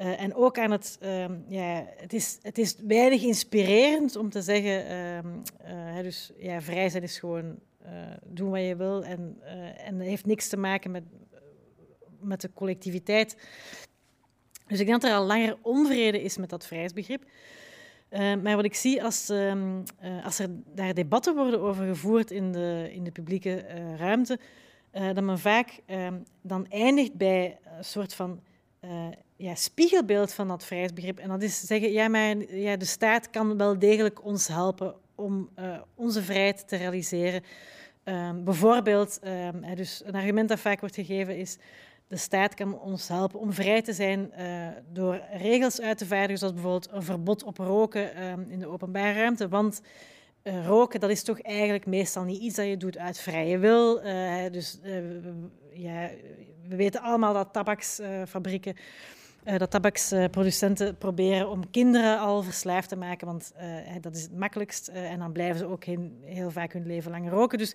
[0.00, 4.42] Uh, en ook aan het, um, ja, het is, het is weinig inspirerend om te
[4.42, 7.88] zeggen, um, uh, dus ja, vrij zijn is gewoon uh,
[8.24, 9.38] doen wat je wil en,
[9.76, 11.02] en heeft niks te maken met,
[12.20, 13.36] met de collectiviteit.
[14.66, 17.24] Dus ik denk dat er al langer onvrede is met dat vrijheidsbegrip.
[18.10, 19.82] maar wat ik zie als, um,
[20.24, 23.64] als er daar debatten worden over gevoerd in de, in de publieke
[23.96, 24.38] ruimte,
[24.90, 25.80] dat men vaak
[26.42, 28.40] dan eindigt bij een soort van
[29.40, 31.18] ja, spiegelbeeld van dat vrijheidsbegrip.
[31.18, 35.48] En dat is zeggen, ja, maar ja, de staat kan wel degelijk ons helpen om
[35.58, 37.42] uh, onze vrijheid te realiseren.
[38.04, 41.56] Um, bijvoorbeeld, um, dus een argument dat vaak wordt gegeven is,
[42.06, 46.38] de staat kan ons helpen om vrij te zijn uh, door regels uit te vaardigen,
[46.38, 49.48] zoals bijvoorbeeld een verbod op roken um, in de openbare ruimte.
[49.48, 49.82] Want
[50.42, 54.00] uh, roken, dat is toch eigenlijk meestal niet iets dat je doet uit vrije wil.
[54.50, 54.78] dus
[55.72, 56.10] ja,
[56.68, 58.74] we weten allemaal dat tabaksfabrieken
[59.44, 64.88] dat tabaksproducenten proberen om kinderen al verslaafd te maken, want uh, dat is het makkelijkst.
[64.88, 67.58] Uh, en dan blijven ze ook heel, vaak hun leven lang roken.
[67.58, 67.74] Dus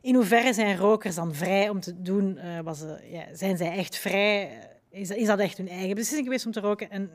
[0.00, 2.38] in hoeverre zijn rokers dan vrij om te doen?
[3.10, 4.58] Ja, zijn zij echt vrij?
[4.90, 6.90] Is, is, dat echt hun eigen beslissing geweest om te roken?
[6.90, 7.10] En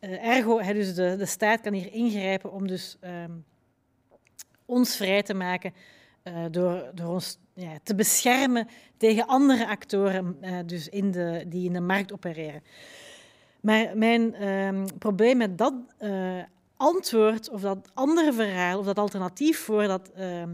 [0.00, 3.32] ergo, dus de, de, staat kan hier ingrijpen om dus ehm,
[4.66, 5.74] ons vrij te maken
[6.50, 11.72] door, door ons ja, te beschermen tegen andere actoren uh, dus in de, die in
[11.72, 12.62] de markt opereren.
[13.60, 16.42] Maar mijn uh, probleem met dat uh,
[16.76, 20.50] antwoord, of dat andere verhaal, of dat alternatief voor dat ehm,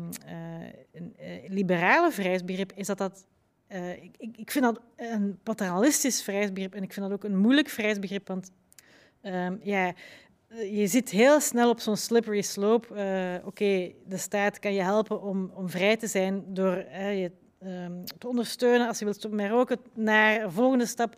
[1.16, 3.26] eh, liberale vrijheidsbegrip, is dat dat.
[4.18, 8.28] ik, ik vind dat een paternalistisch vrijheidsbegrip en ik vind dat ook een moeilijk vrijheidsbegrip,
[8.28, 8.50] want
[9.22, 9.92] um, ja,
[10.58, 12.94] je zit heel snel op zo'n slippery slope.
[12.94, 17.30] Uh, Oké, de staat kan je helpen om, om vrij te zijn door uh, je
[17.64, 19.78] um, te ondersteunen als je wilt stoppen met roken.
[19.94, 21.14] Naar de volgende stap.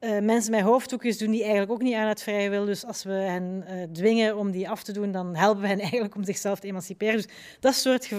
[0.00, 2.64] Uh, mensen met hoofddoekjes doen die eigenlijk ook niet aan het vrije wil.
[2.64, 6.14] Dus als we hen dwingen om die af te doen, dan helpen we hen eigenlijk
[6.14, 7.16] om zichzelf te emanciperen.
[7.16, 7.28] Dus
[7.60, 8.10] dat soort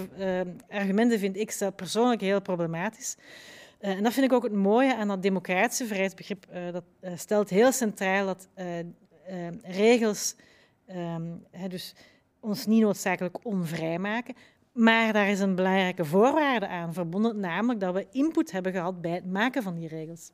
[0.69, 3.15] argumenten vind ik persoonlijk heel problematisch.
[3.79, 6.45] en dat vind ik ook het mooie aan dat democratische vrijheidsbegrip.
[6.71, 6.83] dat
[7.15, 8.47] stelt heel centraal dat
[9.31, 10.35] Ehm, regels
[10.89, 11.95] um, dus
[12.39, 14.35] ons niet noodzakelijk onvrij maken.
[14.71, 19.11] Maar daar is een belangrijke voorwaarde aan verbonden, namelijk dat we input hebben gehad bij
[19.11, 20.31] het maken van die regels.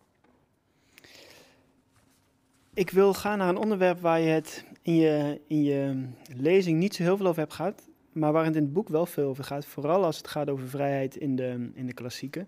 [2.74, 6.96] Ik wil gaan naar een onderwerp waar je het in je, in je lezing niet
[6.96, 7.87] zo heel veel over hebt gehad,
[8.18, 9.66] maar waar het in het boek wel veel over gaat.
[9.66, 12.48] Vooral als het gaat over vrijheid in de, in de klassieken.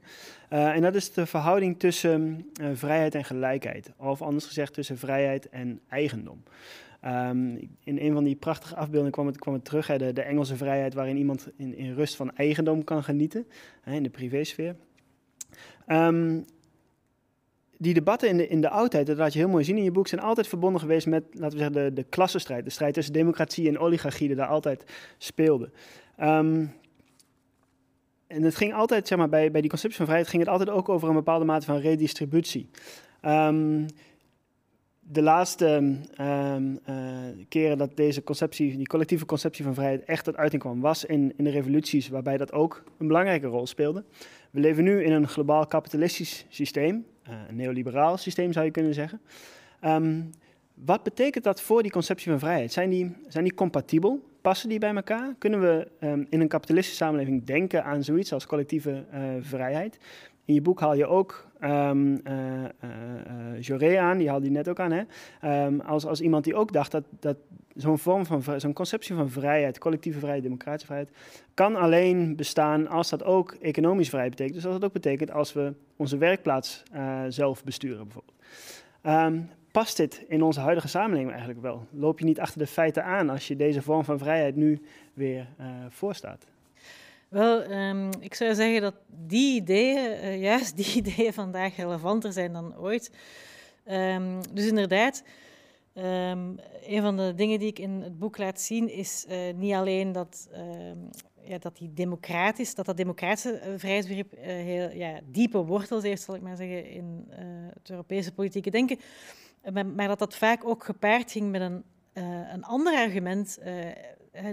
[0.49, 3.91] Uh, en dat is de verhouding tussen uh, vrijheid en gelijkheid.
[3.97, 6.43] Of anders gezegd tussen vrijheid en eigendom.
[7.05, 10.21] Um, in een van die prachtige afbeeldingen kwam het, kwam het terug, hè, de, de,
[10.21, 13.47] Engelse vrijheid waarin iemand in, in rust van eigendom kan genieten,
[13.81, 14.75] hè, in de privésfeer.
[15.87, 16.45] Um,
[17.81, 19.91] die debatten in de, in de oudheid, dat laat je heel mooi zien in je
[19.91, 22.63] boek, zijn altijd verbonden geweest met, laten we zeggen, de, de klassenstrijd.
[22.63, 24.83] De strijd tussen democratie en oligarchie, die daar altijd
[25.17, 25.69] speelde.
[26.21, 26.73] Um,
[28.27, 30.69] en het ging altijd, zeg maar, bij, bij die conceptie van vrijheid ging het altijd
[30.69, 32.69] ook over een bepaalde mate van redistributie.
[33.25, 33.85] Um,
[34.99, 40.35] de laatste um, uh, keren dat deze conceptie, die collectieve conceptie van vrijheid echt tot
[40.35, 44.03] uiting kwam, was in, in de revoluties waarbij dat ook een belangrijke rol speelde.
[44.51, 47.05] We leven nu in een globaal kapitalistisch systeem,
[47.47, 49.21] een neoliberaal systeem zou je kunnen zeggen.
[49.85, 50.29] Um,
[50.73, 52.71] wat betekent dat voor die conceptie van vrijheid?
[52.71, 54.27] Zijn die, zijn die compatibel?
[54.41, 55.35] Passen die bij elkaar?
[55.37, 59.97] Kunnen we um, in een kapitalistische samenleving denken aan zoiets als collectieve uh, vrijheid?
[60.49, 62.21] In je boek haal je ook um,
[63.59, 65.03] Jauré aan, die haalde je net ook aan, hè?
[65.65, 67.37] Um, als, als iemand die ook dacht dat, dat
[67.75, 71.11] zo'n vorm van, zo'n conceptie van vrijheid, collectieve vrijheid, democratische vrijheid,
[71.53, 74.55] kan alleen bestaan als dat ook economisch vrijheid betekent.
[74.55, 76.83] Dus als dat ook betekent als we onze werkplaats
[77.27, 78.37] zelf besturen, bijvoorbeeld.
[79.03, 81.85] Um, past dit in onze huidige samenleving eigenlijk wel?
[81.91, 84.81] Loop je niet achter de feiten aan als je deze vorm van vrijheid nu
[85.13, 85.47] weer
[85.89, 86.45] voorstaat?
[87.29, 92.53] Wel, um, ik zou zeggen dat die ideeën, uh, juist die ideeën vandaag relevanter zijn
[92.53, 93.11] dan ooit.
[93.85, 95.23] Um, dus inderdaad,
[95.93, 99.73] um, een van de dingen die ik in het boek laat zien is uh, niet
[99.73, 100.49] alleen dat,
[101.43, 106.35] ja, dat die democratisch, dat dat democratische uh, vrijheidsbegrip heel ja, diepe wortels heeft, zal
[106.35, 107.27] ik maar zeggen, in
[107.73, 108.99] het Europese politieke denken,
[109.73, 111.83] maar, maar, dat dat vaak ook gepaard ging met een,
[112.53, 113.59] een ander argument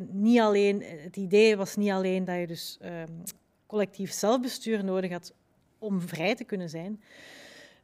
[0.09, 3.23] niet alleen, het idee was niet alleen dat je dus um,
[3.67, 5.33] collectief zelfbestuur nodig had
[5.79, 7.03] om vrij te kunnen zijn,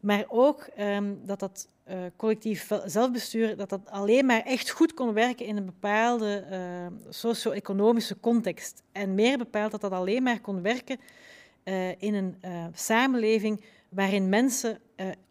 [0.00, 5.12] maar ook um, dat dat uh, collectief zelfbestuur dat dat alleen maar echt goed kon
[5.12, 8.82] werken in een bepaalde uh, socio-economische context.
[8.92, 10.98] En meer bepaald dat dat alleen maar kon werken
[11.64, 12.36] uh, in een
[12.74, 14.78] samenleving waarin mensen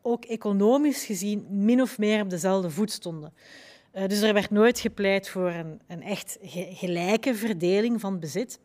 [0.01, 3.33] ook economisch gezien min of meer op dezelfde voet stonden.
[3.95, 6.37] Uh, dus er werd nooit gepleit voor een, een echt
[6.73, 8.59] gelijke verdeling van bezit.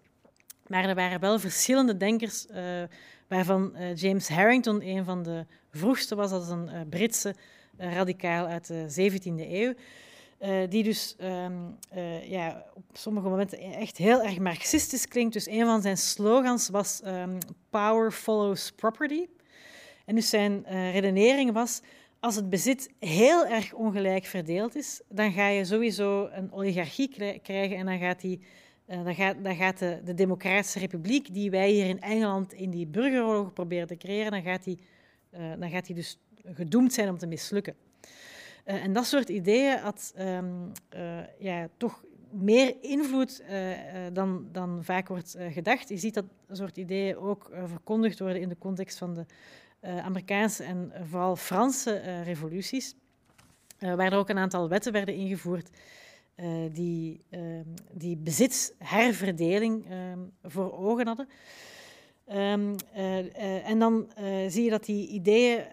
[0.66, 2.82] Maar er waren wel verschillende denkers, uh,
[3.28, 6.30] waarvan uh, James Harrington een van de vroegste was.
[6.30, 7.34] Dat is een Britse
[7.76, 9.74] radicaal uit de 17e eeuw.
[10.68, 11.78] die dus um,
[12.22, 15.32] ja, op sommige momenten echt heel erg marxistisch klinkt.
[15.32, 17.38] Dus een van zijn slogans was um,
[17.70, 19.26] Power follows property.
[20.04, 21.80] En dus zijn redenering was
[22.26, 27.08] als het bezit heel erg ongelijk verdeeld is, dan ga je sowieso een oligarchie
[27.42, 28.40] krijgen en dan gaat, die,
[28.86, 32.70] uh, dan gaat, dan gaat de, de, Democratische Republiek, die wij hier in Engeland in
[32.70, 34.78] die burgeroorlog proberen te creëren, dan gaat die,
[35.30, 37.74] uh, dan gaat die dus gedoemd zijn om te mislukken.
[38.64, 40.72] Uh, en dat soort ideeën had um,
[41.38, 43.42] ja, toch meer invloed
[44.12, 45.88] dan, dan vaak wordt gedacht.
[45.88, 49.24] Je ziet dat soort ideeën ook verkondigd worden in de context van de
[49.80, 52.94] Amerikaanse en vooral Franse uh, revoluties.
[53.78, 55.70] waar er ook een aantal wetten werden ingevoerd
[56.72, 61.28] die, ehm, die bezitsherverdeling ehm, voor ogen hadden.
[62.28, 64.10] Uh, en dan
[64.48, 65.64] zie je dat die ideeën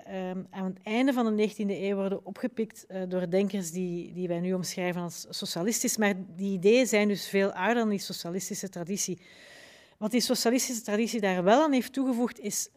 [0.50, 4.54] aan het einde van de 19e eeuw worden opgepikt door denkers die, die wij nu
[4.54, 5.98] omschrijven als socialistisch.
[5.98, 9.20] Maar die ideeën zijn dus veel ouder dan die socialistische traditie.
[9.98, 12.70] Wat die socialistische traditie daar wel aan heeft toegevoegd, is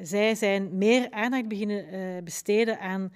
[0.00, 3.12] zij zijn meer aandacht beginnen besteden aan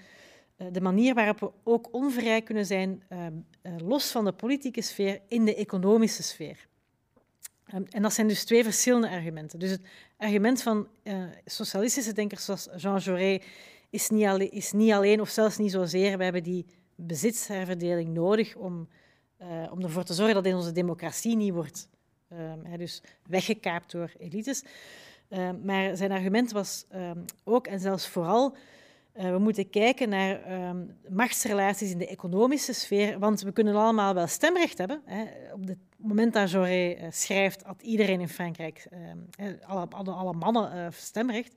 [0.72, 3.02] de manier waarop we ook onvrij kunnen zijn,
[3.78, 6.68] los van de politieke sfeer, in de economische sfeer.
[7.66, 9.58] Ehm, en dat zijn dus twee verschillende argumenten.
[9.58, 9.80] Dus het
[10.16, 10.88] argument van
[11.44, 13.44] socialistische denkers zoals Jean Jaurès
[13.90, 18.56] is niet, alleen, is niet alleen, of zelfs niet zozeer, we hebben die bezitsherverdeling nodig
[18.56, 18.88] om,
[19.70, 21.88] om ervoor te zorgen dat in onze democratie niet wordt
[22.32, 24.62] um, dus weggekaapt door elites.
[25.30, 26.86] Um, maar zijn argument was
[27.44, 28.56] ook en zelfs vooral
[29.16, 34.14] uh, we moeten kijken naar um, machtsrelaties in de economische sfeer, want we kunnen allemaal
[34.14, 35.02] wel stemrecht hebben.
[35.04, 35.22] Hè.
[35.52, 38.86] Op het moment dat Jaurès uh, schrijft, had iedereen in Frankrijk,
[39.40, 41.54] uh, alle, alle, alle, mannen, stemrecht.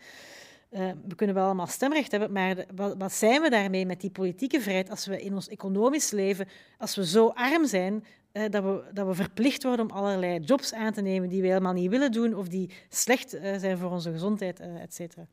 [0.70, 2.66] We kunnen wel allemaal stemrecht hebben, maar
[2.98, 6.48] wat, zijn we daarmee met die politieke vrijheid als we in ons economisch leven,
[6.78, 10.94] als we zo arm zijn, dat, we, dat we verplicht worden om allerlei jobs aan
[10.94, 14.60] te nemen die we helemaal niet willen doen of die slecht zijn voor onze gezondheid,
[14.60, 15.28] et cetera.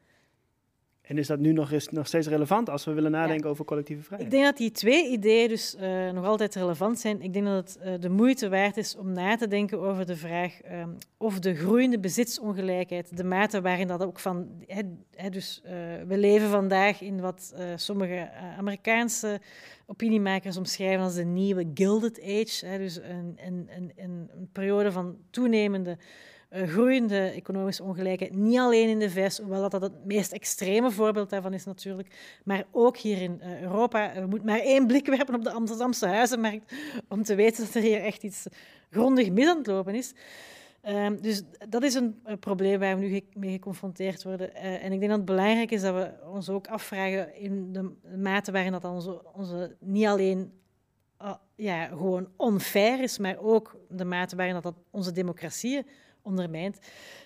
[1.07, 4.33] En is dat nu nog, nog steeds relevant als we willen nadenken over collectieve vrijheid?
[4.33, 7.23] Ik denk dat die twee ideeën dus uh, nog altijd relevant zijn.
[7.23, 10.17] Ik denk dat het uh, de moeite waard is om na te denken over de
[10.17, 14.49] vraag um, of de groeiende bezitsongelijkheid, de mate waarin dat ook van...
[14.67, 14.83] He,
[15.15, 15.71] he, dus, uh,
[16.07, 19.41] we leven vandaag in wat sommige Amerikaanse
[19.87, 22.67] opiniemakers omschrijven als de nieuwe Gilded Age.
[22.67, 25.99] He, dus een, een, een, een periode van toenemende
[26.65, 28.35] groeiende economische ongelijkheid.
[28.35, 32.65] Niet alleen in de VS, hoewel dat, het meest extreme voorbeeld daarvan is natuurlijk, maar
[32.71, 34.13] ook hier in uh, Europa.
[34.15, 36.75] We moeten maar één blik werpen op de Amsterdamse huizenmarkt
[37.09, 38.47] om te weten dat er hier echt iets
[38.91, 40.15] grondig mis aan het lopen is.
[40.89, 44.51] Uh, dus dat is een, probleem waar we nu mee geconfronteerd worden.
[44.55, 47.93] Uh, en ik denk dat het belangrijk is dat we ons ook afvragen in de
[48.17, 50.53] mate waarin dat onze, onze niet alleen
[51.57, 55.87] ja, gewoon onfair is, maar ook de mate waarin dat, dat onze democratieën
[56.27, 56.79] ondermijnt.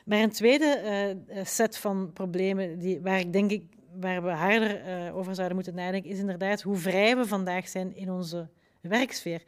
[0.05, 0.81] Maar een tweede
[1.29, 3.63] uh, set van problemen die, waar ik denk ik,
[4.01, 7.97] waar we harder uh, over zouden moeten nadenken, is inderdaad hoe vrij we vandaag zijn
[7.97, 8.49] in onze
[8.81, 9.43] werksfeer.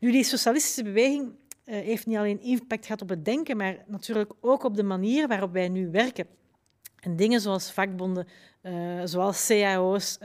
[0.00, 1.32] Nu, die socialistische beweging
[1.64, 5.52] heeft niet alleen impact gehad op het denken, maar natuurlijk ook op de manier waarop
[5.52, 6.26] wij nu werken.
[7.00, 8.26] En dingen zoals vakbonden,
[9.04, 10.18] zoals cao's,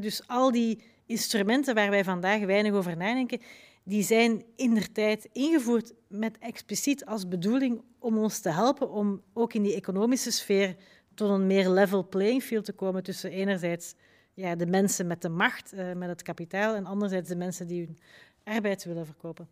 [0.00, 3.40] dus al die instrumenten waar wij vandaag weinig over nadenken,
[3.82, 4.44] die zijn
[4.92, 10.30] tijd ingevoerd met expliciet als bedoeling om ons te helpen om ook in die economische
[10.30, 10.76] sfeer
[11.14, 13.94] tot een meer level playing field te komen tussen enerzijds
[14.34, 17.84] ja, de mensen met de macht, uh, met het kapitaal, en anderzijds de mensen die
[17.84, 17.98] hun
[18.44, 19.48] arbeid willen verkopen.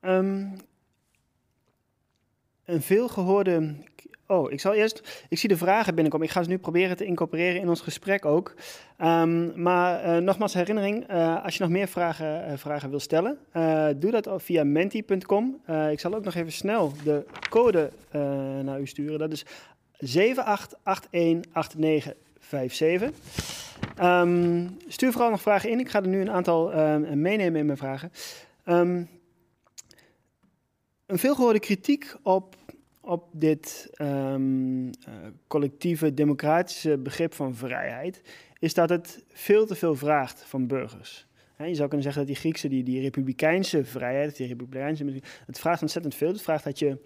[0.00, 0.56] Um,
[2.64, 3.76] een veelgehoorde
[4.26, 5.24] Oh, ik zal eerst.
[5.28, 6.26] Ik zie de vragen binnenkomen.
[6.26, 8.54] Ik ga ze nu proberen te incorporeren in ons gesprek ook.
[8.98, 13.38] Um, maar uh, nogmaals herinnering: uh, als je nog meer vragen, uh, vragen wil stellen,
[13.96, 15.60] doe dat via menti.com.
[15.90, 17.90] ik zal ook nog even snel de code
[18.62, 19.18] naar u sturen.
[19.18, 19.44] Dat is
[19.96, 20.04] 78818957.
[24.02, 25.80] Um, stuur vooral nog vragen in.
[25.80, 28.12] Ik ga er nu een aantal meenemen in mijn vragen.
[28.66, 29.08] Um,
[31.06, 32.56] een veelgehoorde kritiek op
[33.04, 34.90] op dit um, uh,
[35.46, 38.22] collectieve democratische begrip van vrijheid,
[38.58, 41.26] is dat het veel te veel vraagt van burgers.
[41.58, 45.82] Je zou kunnen zeggen dat die Griekse, die, die republikeinse vrijheid, die republikeinse, het vraagt
[45.82, 46.28] ontzettend veel.
[46.28, 46.98] Het vraagt dat je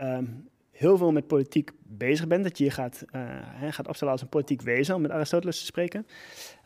[0.00, 4.22] um, heel veel met politiek bezig bent, dat je je gaat, uh, gaat opstellen als
[4.22, 6.06] een politiek wezen, om met Aristoteles te spreken.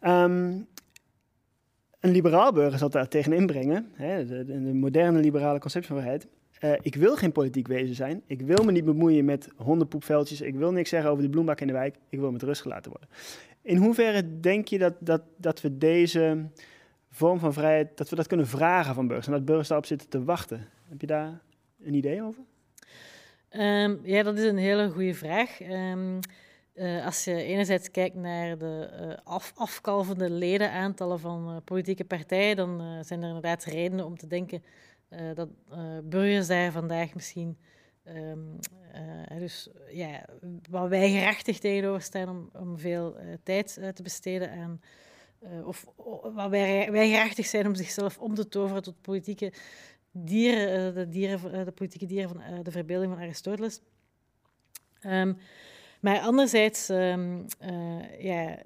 [0.02, 0.66] Um,
[2.00, 6.28] een liberaal burger zal daar tegen inbrengen, de, de moderne liberale conceptie van vrijheid,
[6.60, 8.22] uh, ik wil geen politiek wezen zijn.
[8.26, 10.40] Ik wil me niet bemoeien met hondenpoepveldjes.
[10.40, 11.96] Ik wil niks zeggen over de bloembak in de wijk.
[12.08, 13.08] Ik wil met rust gelaten worden.
[13.62, 16.48] In hoeverre denk je dat, dat, dat we deze
[17.10, 20.08] vorm van vrijheid, dat we dat kunnen vragen van burgers en dat burgers daarop zitten
[20.08, 20.68] te wachten?
[20.88, 21.40] Heb je daar
[21.82, 22.42] een idee over?
[23.52, 25.60] Um, ja, dat is een hele goede vraag.
[25.60, 26.18] Um,
[26.74, 33.04] uh, als je enerzijds kijkt naar de uh, af, afkalvende ledenaantallen van politieke partijen, dan
[33.04, 34.62] zijn er inderdaad redenen om te denken
[35.34, 37.58] dat uh, burgers daar vandaag misschien
[38.04, 38.58] um,
[38.94, 40.24] uh, dus ja,
[40.70, 44.80] wat weigerachtig tegenover staan om, om veel tijd te besteden aan,
[45.64, 45.86] of
[46.34, 49.52] wat wij, weigerachtig zijn om zichzelf om te toveren tot politieke
[50.10, 53.80] dieren, de, dieren, de politieke dieren van de verbeelding van Aristoteles.
[55.06, 55.38] Um,
[56.00, 57.46] maar anderzijds, um,
[58.18, 58.58] ja,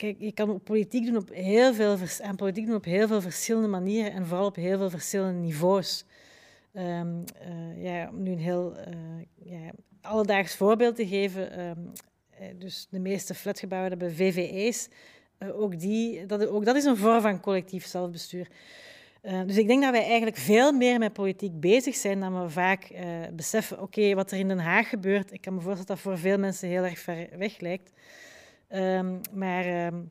[0.00, 3.68] kijk, je kan politiek doen op heel veel, aan politiek doen op heel veel verschillende
[3.68, 6.04] manieren en vooral op heel veel verschillende niveaus.
[6.72, 7.24] Um,
[7.76, 8.76] ja, om nu een heel
[9.42, 9.70] ja,
[10.00, 14.88] alledaags voorbeeld te geven, ehm, dus de meeste flatgebouwen hebben VVE's.
[15.52, 18.48] ook, die, dat, ook dat is een vorm van collectief zelfbestuur.
[19.22, 22.48] Uh, dus ik denk dat wij eigenlijk veel meer met politiek bezig zijn dan we
[22.48, 23.00] vaak uh,
[23.32, 23.80] beseffen.
[23.80, 26.38] Oké, wat er in Den Haag gebeurt, ik kan me voorstellen dat dat voor veel
[26.38, 27.92] mensen heel erg ver weg lijkt.
[28.74, 30.10] Um, maar um,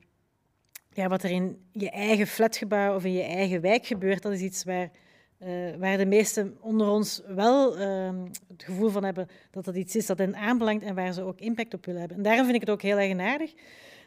[0.93, 4.41] ja, wat er in je eigen flatgebouw of in je eigen wijk gebeurt, dat is
[4.41, 4.91] iets waar,
[5.39, 9.95] uh, waar de meesten onder ons wel um, het gevoel van hebben dat dat iets
[9.95, 12.17] is dat hen aanbelangt en waar ze ook impact op willen hebben.
[12.17, 13.53] En daarom vind ik het ook heel eigenaardig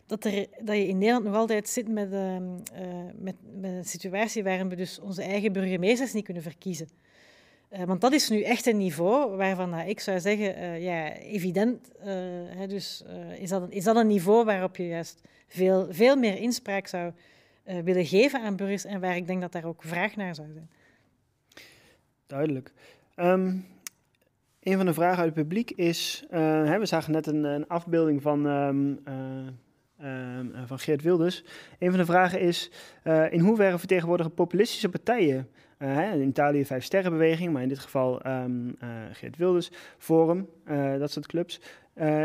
[0.07, 2.37] dat, er, dat je in Nederland nog altijd zit met, uh,
[3.15, 6.89] met, met, een situatie waarin we dus onze eigen burgemeesters niet kunnen verkiezen.
[7.73, 11.91] Uh, want dat is nu echt een niveau waarvan ik zou zeggen, uh, ja, evident,
[12.57, 13.05] hè, dus
[13.39, 17.13] is, dat een, is dat een niveau waarop je juist veel, veel meer inspraak zou
[17.65, 20.71] willen geven aan burgers en waar ik denk dat daar ook vraag naar zou zijn.
[22.27, 22.73] Duidelijk.
[23.17, 23.67] Um,
[24.63, 28.23] een van de vragen uit het publiek is, hè, we zagen net een, een afbeelding
[28.23, 28.47] van
[30.03, 31.45] Ehm, eh, van Geert Wilders.
[31.79, 32.71] Een van de vragen is:
[33.31, 35.49] in hoeverre vertegenwoordigen populistische partijen,
[35.83, 38.77] uh, in Italië Vijf Sterrenbeweging, maar in dit geval um,
[39.13, 40.49] Geert Wilders, Forum,
[40.99, 41.61] dat soort clubs,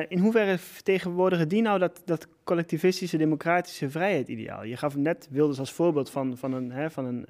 [0.07, 4.63] in hoeverre vertegenwoordigen die nou dat, dat collectivistische democratische vrijheidsideaal?
[4.63, 7.25] Je gaf net Wilders als voorbeeld van, van, een, hè, van een,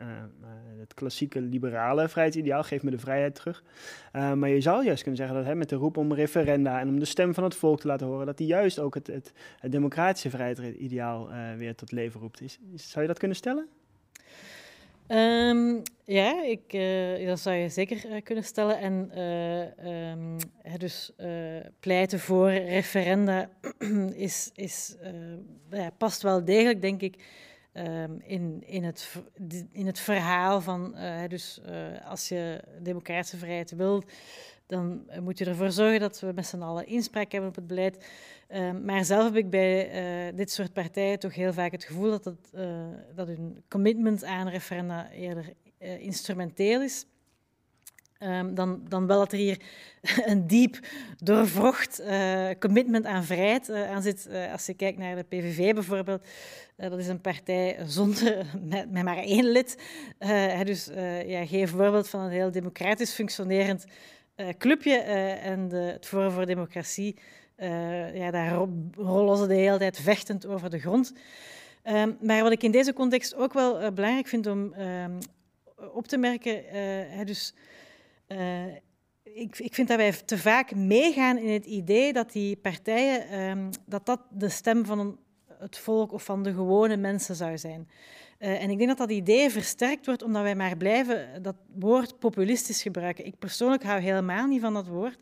[0.79, 3.63] het klassieke liberale vrijheidsideaal, geef me de vrijheid terug.
[4.11, 6.99] Maar je zou juist kunnen zeggen dat hè, met de roep om referenda en om
[6.99, 9.71] de stem van het volk te laten horen, dat die juist ook het, het, het
[9.71, 12.41] democratische vrijheidsideaal weer tot leven roept.
[12.41, 13.67] Is, zou je dat kunnen stellen?
[15.07, 18.79] Um, ja, ik, uh, dat zou je zeker uh, kunnen stellen.
[18.79, 19.11] En
[20.65, 21.11] uh, dus
[21.79, 23.49] pleiten voor referenda
[24.27, 24.95] is, is,
[25.97, 27.23] past wel degelijk, denk ik,
[27.73, 29.15] um, in, in, het,
[29.71, 30.95] in het verhaal van...
[31.27, 31.61] dus
[32.05, 34.11] als je democratische vrijheid wilt,
[34.65, 38.05] dan moet je ervoor zorgen dat we met z'n allen inspraak hebben op het beleid.
[38.49, 39.90] Uh, maar zelf heb ik bij
[40.30, 44.24] uh, dit soort partijen toch heel vaak het gevoel dat, het, uh, dat hun commitment
[44.24, 47.06] aan referenda eerder uh, instrumenteel is.
[48.19, 49.61] Um, dan, dan wel dat er hier
[50.26, 50.80] een diep
[51.18, 52.02] doorvrocht
[52.60, 54.30] commitment aan vrijheid aan zit.
[54.52, 56.26] als je kijkt naar de PVV bijvoorbeeld,
[56.76, 59.78] dat is een partij zonder, met, met maar één lid.
[60.64, 60.86] dus
[61.26, 63.86] ja, geef voorbeeld van een heel democratisch functionerend
[64.57, 67.15] clubje en de, het Forum voor Democratie
[67.57, 71.13] uh, ja, daar rollen ze de hele tijd vechtend over de grond.
[71.84, 75.17] Um, maar wat ik in deze context ook wel uh, belangrijk vind om um,
[75.93, 77.53] op te merken, uh, dus
[79.23, 83.69] ik, ik, vind dat wij te vaak meegaan in het idee dat die partijen, um,
[83.85, 85.17] dat dat de stem van
[85.59, 87.89] het volk of van de gewone mensen zou zijn.
[88.38, 92.81] En ik denk dat dat idee versterkt wordt omdat wij maar blijven dat woord populistisch
[92.81, 93.25] gebruiken.
[93.25, 95.19] Ik persoonlijk hou helemaal niet van dat woord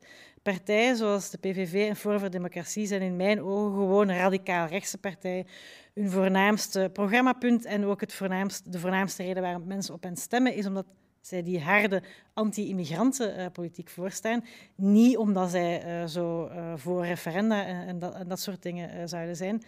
[0.53, 4.97] partijen zoals de PVV en Forum voor Democratie zijn in mijn ogen gewoon radicaal rechtse
[4.97, 5.47] partijen.
[5.93, 10.53] Hun voornaamste programmapunt en ook het voornaamste, de voornaamste reden waarom mensen op hen stemmen
[10.53, 10.85] is omdat
[11.21, 12.03] zij die harde
[12.33, 14.43] anti-immigrantenpolitiek voorstaan.
[14.75, 19.55] Niet omdat zij uh, zo uh, voor referenda en, dat, soort dingen zouden zijn.
[19.55, 19.61] Um,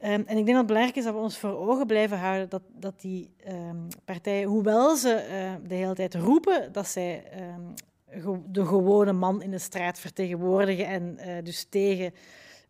[0.00, 2.62] en ik denk dat het belangrijk is dat we ons voor ogen blijven houden dat,
[2.72, 5.24] dat die um, partijen, hoewel ze
[5.66, 7.74] de hele tijd roepen dat zij um,
[8.46, 12.12] de gewone man in de straat vertegenwoordigen en uh, dus tegen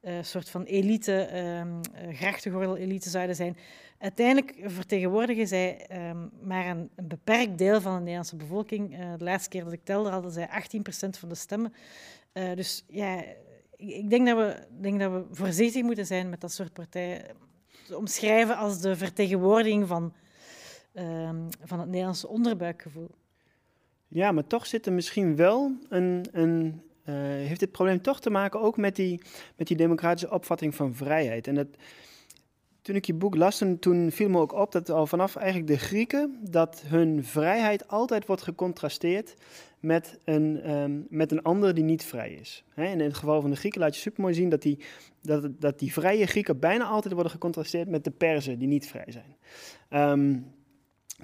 [0.01, 3.57] een uh, soort van elite, um, uh, grachtengordel-elite zouden zijn.
[3.99, 8.97] Uiteindelijk vertegenwoordigen zij um, maar een, een, beperkt deel van de Nederlandse bevolking.
[9.17, 11.73] De laatste keer dat ik telde hadden zij 18% van de stemmen.
[12.33, 13.25] dus ja,
[13.77, 17.23] ik, denk, dat we, denk dat we voorzichtig moeten zijn met dat soort partijen.
[17.87, 20.13] Te omschrijven als de vertegenwoordiging van,
[20.95, 23.11] um, van het Nederlandse onderbuikgevoel.
[24.15, 26.27] Ja, maar toch zit er misschien wel een.
[26.33, 29.21] een uh, heeft dit probleem toch te maken ook met die,
[29.57, 31.47] met die democratische opvatting van vrijheid.
[31.47, 31.67] En dat,
[32.83, 35.79] toen ik je boek las, toen viel me ook op dat al vanaf eigenlijk de
[35.79, 39.35] Grieken, dat hun vrijheid altijd wordt gecontrasteerd
[39.81, 42.65] met een, um, met een ander die niet vrij is.
[42.75, 44.79] He, in het geval van de Grieken laat je supermooi zien dat die,
[45.23, 49.09] dat, dat die vrije Grieken bijna altijd worden gecontrasteerd met de Perzen die niet vrij
[49.09, 49.37] zijn.
[50.11, 50.53] Um,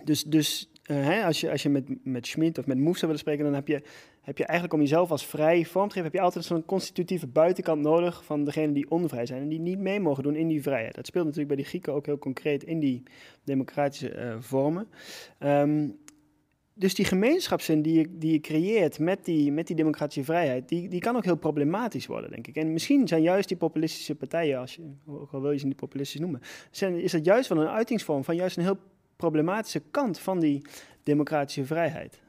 [0.05, 3.45] dus, dus uh, hè, als je, als je met, met of met Moes willen spreken,
[3.45, 3.83] dan heb je,
[4.21, 7.27] heb je eigenlijk om jezelf als vrij vorm te geven, heb je altijd zo'n constitutieve
[7.27, 10.63] buitenkant nodig van degenen die onvrij zijn en die niet mee mogen doen in die
[10.63, 10.95] vrijheid.
[10.95, 13.03] Dat speelt natuurlijk bij die Grieken ook heel concreet in die
[13.45, 14.89] democratische uh, vormen.
[15.39, 15.99] Um,
[16.75, 20.89] dus die gemeenschapszin die je, die je creëert met die, met die democratische vrijheid, die,
[20.89, 22.57] die kan ook heel problematisch worden, denk ik.
[22.57, 25.77] En misschien zijn juist die populistische partijen, als je, ook al wil je ze niet
[25.77, 26.41] populistisch noemen,
[26.71, 28.79] zijn, is dat juist wel een uitingsvorm van juist een heel
[29.21, 30.63] problematische kant van die
[31.03, 32.21] democratische vrijheid.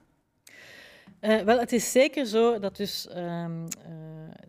[1.21, 3.67] Uh, wel, het is zeker zo dat, dus, um, uh,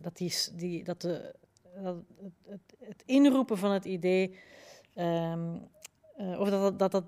[0.01, 0.17] dat,
[0.55, 1.35] die, dat, de,
[2.45, 4.35] het, het, inroepen van het idee
[4.95, 5.61] um,
[6.17, 7.05] uh, of dat dat, dat,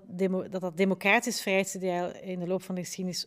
[0.50, 3.26] dat, dat democratisch vrijheidsideaal in de loop van de geschiedenis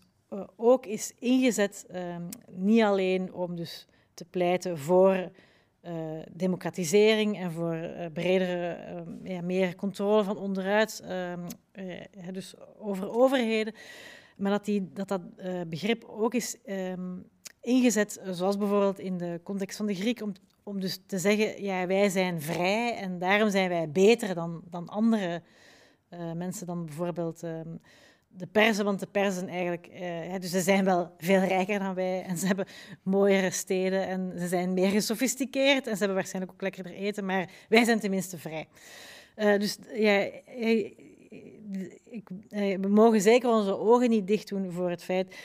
[0.56, 5.32] ook is ingezet, um, niet alleen om dus te pleiten voor
[5.84, 5.92] uh,
[6.32, 11.46] democratisering en voor bredere, um, ja, meer controle van onderuit, um,
[12.32, 13.74] dus over overheden,
[14.38, 15.22] maar dat die, dat, dat
[15.70, 16.58] begrip ook is
[17.62, 20.34] ingezet, zoals bijvoorbeeld in de context van de Griek, om,
[20.64, 24.88] om dus te zeggen, ja, wij zijn vrij en daarom zijn wij beter dan, dan
[24.88, 25.42] andere
[26.10, 27.80] uh, mensen dan bijvoorbeeld um,
[28.32, 29.90] de persen, want de persen eigenlijk,
[30.32, 32.66] ja, dus ze zijn wel veel rijker dan wij en ze hebben
[33.04, 37.50] mooiere steden en ze zijn meer gesofisticeerd en ze hebben waarschijnlijk ook lekkerder eten, maar
[37.70, 38.68] wij zijn tenminste vrij.
[39.38, 40.30] Uh, dus ja,
[42.10, 42.30] ik,
[42.82, 45.36] we mogen zeker onze ogen niet dicht doen voor het feit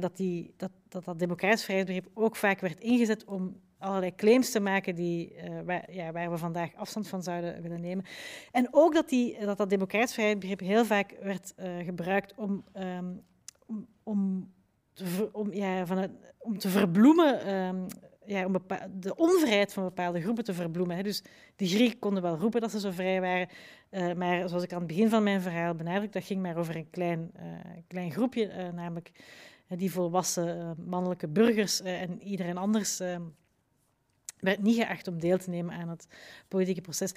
[0.00, 4.60] dat, die, dat, dat dat democratisch vrijheidsbegrip ook vaak werd ingezet om allerlei claims te
[4.60, 8.04] maken die, uh, waar, ja, waar, we vandaag afstand van zouden willen nemen.
[8.52, 13.22] En ook dat die, dat, dat democratisch vrijheidsbegrip heel vaak werd uh, gebruikt om, um,
[13.66, 14.50] om, om,
[14.92, 17.86] te, om, ja, van het, om te verbloemen, um,
[18.26, 18.56] ja, om
[19.00, 20.96] de onvrijheid van bepaalde groepen te verbloemen.
[20.96, 21.02] Hè.
[21.02, 21.22] Dus
[21.56, 23.48] de Grieken konden wel roepen dat ze zo vrij waren,
[23.90, 26.76] uh, maar zoals ik aan het begin van mijn verhaal benadruk, dat ging maar over
[26.76, 27.32] een klein,
[27.88, 29.10] klein groepje, namelijk
[29.68, 33.22] die volwassen mannelijke burgers en iedereen anders ehm,
[34.40, 36.06] werd niet geacht om deel te nemen aan het
[36.48, 37.12] politieke proces.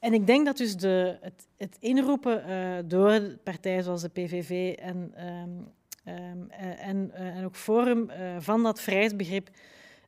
[0.00, 4.74] En ik denk dat dus de, het, het inroepen uh, door partijen zoals de PVV
[4.78, 5.72] en, um,
[6.14, 9.50] um, en, uh, en ook Forum van dat vrijheidsbegrip,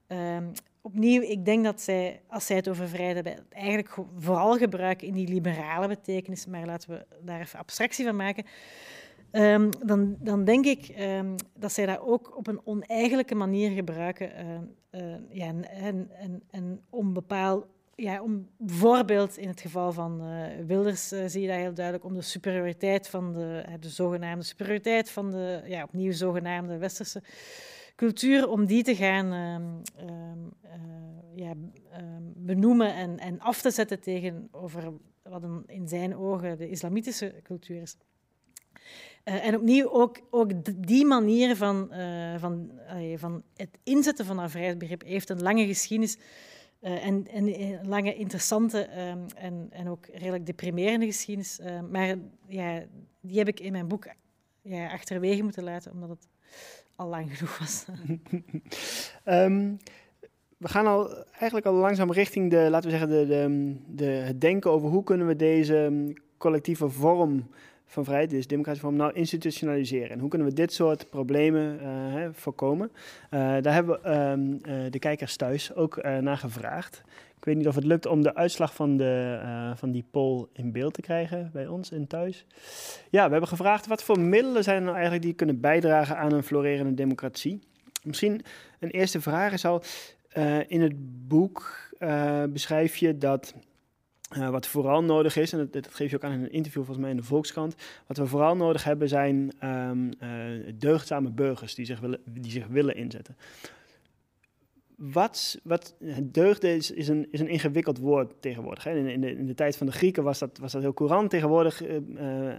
[0.09, 0.53] um,
[0.87, 5.15] opnieuw, ik denk dat zij, als zij het over vrijheid hebben, eigenlijk vooral gebruiken in
[5.15, 8.45] die liberale betekenis, maar laten we daar even abstractie van maken.
[9.37, 14.31] Um, dan, dan, denk ik um, dat zij dat ook op een oneigenlijke manier gebruiken.
[14.93, 20.21] Uh, uh, ja, en, en, en, om bepaald, ja, om bijvoorbeeld in het geval van
[20.23, 25.11] uh, Wilders zie je dat heel duidelijk, om de superioriteit van de, de zogenaamde superioriteit
[25.11, 27.23] van de, ja, opnieuw zogenaamde westerse
[27.97, 30.53] cultuur, om die te gaan um,
[31.35, 31.53] ja,
[32.35, 34.93] benoemen en, en af te zetten tegenover
[35.23, 37.97] wat in zijn ogen de islamitische cultuur is.
[39.29, 40.51] Uh, en opnieuw ook, ook
[40.87, 42.71] die manier van, uh, van,
[43.17, 46.19] van het inzetten van dat vrijheidsbegrip heeft een lange geschiedenis
[46.81, 51.61] uh, en, en, een lange interessante um, en, en ook redelijk deprimerende geschiedenis.
[51.91, 52.15] maar
[52.49, 52.83] ja,
[53.21, 54.07] die heb ik in mijn boek
[54.63, 56.29] ja, achterwege moeten laten, omdat het
[56.97, 57.85] al lang genoeg was.
[59.25, 59.77] um,
[60.57, 64.41] we gaan al eigenlijk al langzaam richting de, laten we zeggen, de, de, de, het
[64.41, 67.51] denken over hoe kunnen we deze collectieve vorm
[67.87, 70.11] van vrijheid, dus democratische vorm, nou institutionaliseren?
[70.11, 72.91] En hoe kunnen we dit soort problemen uh, hè, voorkomen?
[72.95, 77.03] Uh, daar hebben we um, uh, de kijkers thuis ook naar gevraagd.
[77.37, 79.41] Ik weet niet of het lukt om de uitslag van, de,
[79.77, 82.47] van die poll in beeld te krijgen bij ons in thuis.
[83.11, 86.33] Ja, we hebben gevraagd wat voor middelen zijn er nou eigenlijk die kunnen bijdragen aan
[86.33, 87.61] een florerende democratie.
[88.03, 88.43] Misschien
[88.79, 89.83] een eerste vraag is al,
[90.67, 90.95] in het
[91.29, 91.89] boek
[92.49, 93.55] beschrijf je dat
[94.37, 96.99] uh, wat vooral nodig is, en dat, geef je ook aan in een interview volgens
[96.99, 97.75] mij in de Volkskrant,
[98.07, 102.67] wat we vooral nodig hebben zijn um, uh, deugdzame burgers die zich willen, die zich
[102.67, 103.37] willen inzetten
[104.97, 108.85] wat, wat deugde is, is, een, is een ingewikkeld woord tegenwoordig.
[108.85, 108.97] Hè.
[108.97, 111.31] In, in, de, de tijd van de Grieken was dat, was dat heel courant.
[111.31, 112.51] Tegenwoordig uh, uh,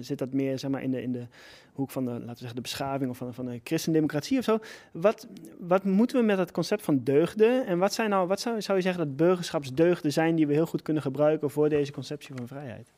[0.00, 1.26] zit dat meer zeg maar, in, de, in de
[1.72, 4.58] hoek van de, laten we zeggen, de beschaving of van, van de christendemocratie of zo.
[4.92, 5.26] Wat,
[5.58, 7.66] wat moeten we met het concept van deugden?
[7.66, 10.66] En wat, zijn nou, wat zou, zou je zeggen dat burgerschapsdeugden zijn die we heel
[10.66, 12.92] goed kunnen gebruiken voor deze conceptie van vrijheid?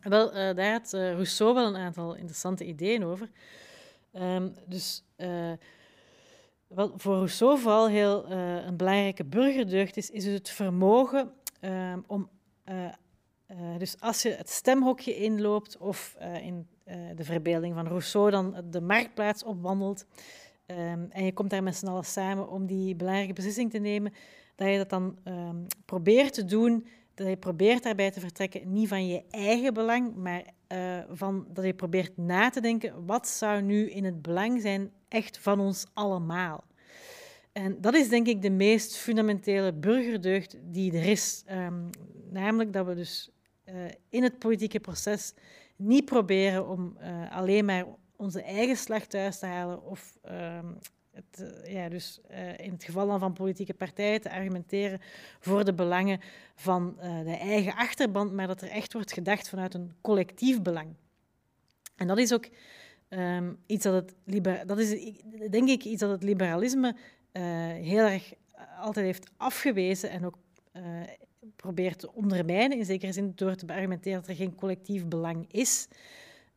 [0.00, 3.28] Wel, daar had Rousseau wel een aantal interessante ideeën over.
[4.12, 5.04] Um, dus
[6.68, 12.28] wat voor Rousseau vooral heel uh, een belangrijke burgerdeugd is, is het vermogen uh, om,
[12.64, 12.88] uh,
[13.78, 16.66] dus als je het stemhokje inloopt of in
[17.16, 20.06] de verbeelding van Rousseau dan de marktplaats opwandelt
[20.66, 24.12] um, en je komt daar met z'n allen samen om die belangrijke beslissing te nemen,
[24.54, 28.88] dat je dat dan um, probeert te doen, dat je probeert daarbij te vertrekken niet
[28.88, 30.44] van je eigen belang, maar
[31.10, 35.38] van, dat je probeert na te denken, wat zou nu in het belang zijn echt
[35.38, 36.64] van ons allemaal.
[37.52, 41.44] En dat is denk ik de meest fundamentele burgerdeugd die er is.
[41.50, 41.90] Um,
[42.30, 43.30] namelijk dat we dus
[43.64, 43.74] uh,
[44.08, 45.34] in het politieke proces
[45.76, 47.84] niet proberen om uh, alleen maar
[48.16, 50.66] onze eigen slag thuis te halen of ehm,
[51.10, 52.20] het, eh, ja, dus,
[52.56, 55.00] in het geval van politieke partijen te argumenteren
[55.40, 56.20] voor de belangen
[56.54, 60.94] van de eigen achterban, maar dat er echt wordt gedacht vanuit een collectief belang.
[61.96, 62.48] En dat is ook
[63.08, 64.14] um, iets dat het,
[64.68, 65.12] dat is,
[65.50, 66.96] denk ik, iets dat het liberalisme
[67.80, 68.32] heel erg
[68.78, 70.36] altijd heeft afgewezen en ook
[71.56, 75.88] probeert te ondermijnen, in zekere zin door te argumenteren dat er geen collectief belang is.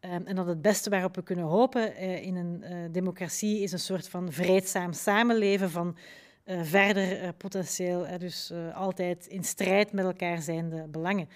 [0.06, 3.72] Um, en dat het beste waarop we kunnen hopen uh, in een uh, democratie is
[3.72, 5.98] een soort van vreedzaam samenleven van
[6.45, 11.30] uh, verder potentieel, dus altijd in strijd met elkaar zijnde belangen.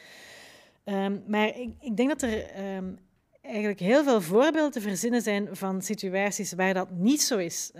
[0.86, 2.46] Um, maar ik, ik, denk dat er
[3.46, 7.72] eigenlijk heel veel voorbeelden te verzinnen zijn van situaties waar dat niet zo is.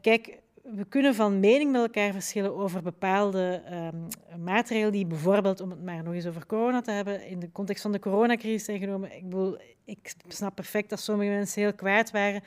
[0.00, 4.08] kijk, we kunnen van mening met elkaar verschillen over bepaalde um,
[4.44, 7.82] maatregelen die bijvoorbeeld, om het maar nog eens over corona te hebben, in de context
[7.82, 9.16] van de coronacrisis zijn genomen.
[9.16, 12.42] Ik, bedoel, ik snap perfect dat sommige mensen heel kwaad waren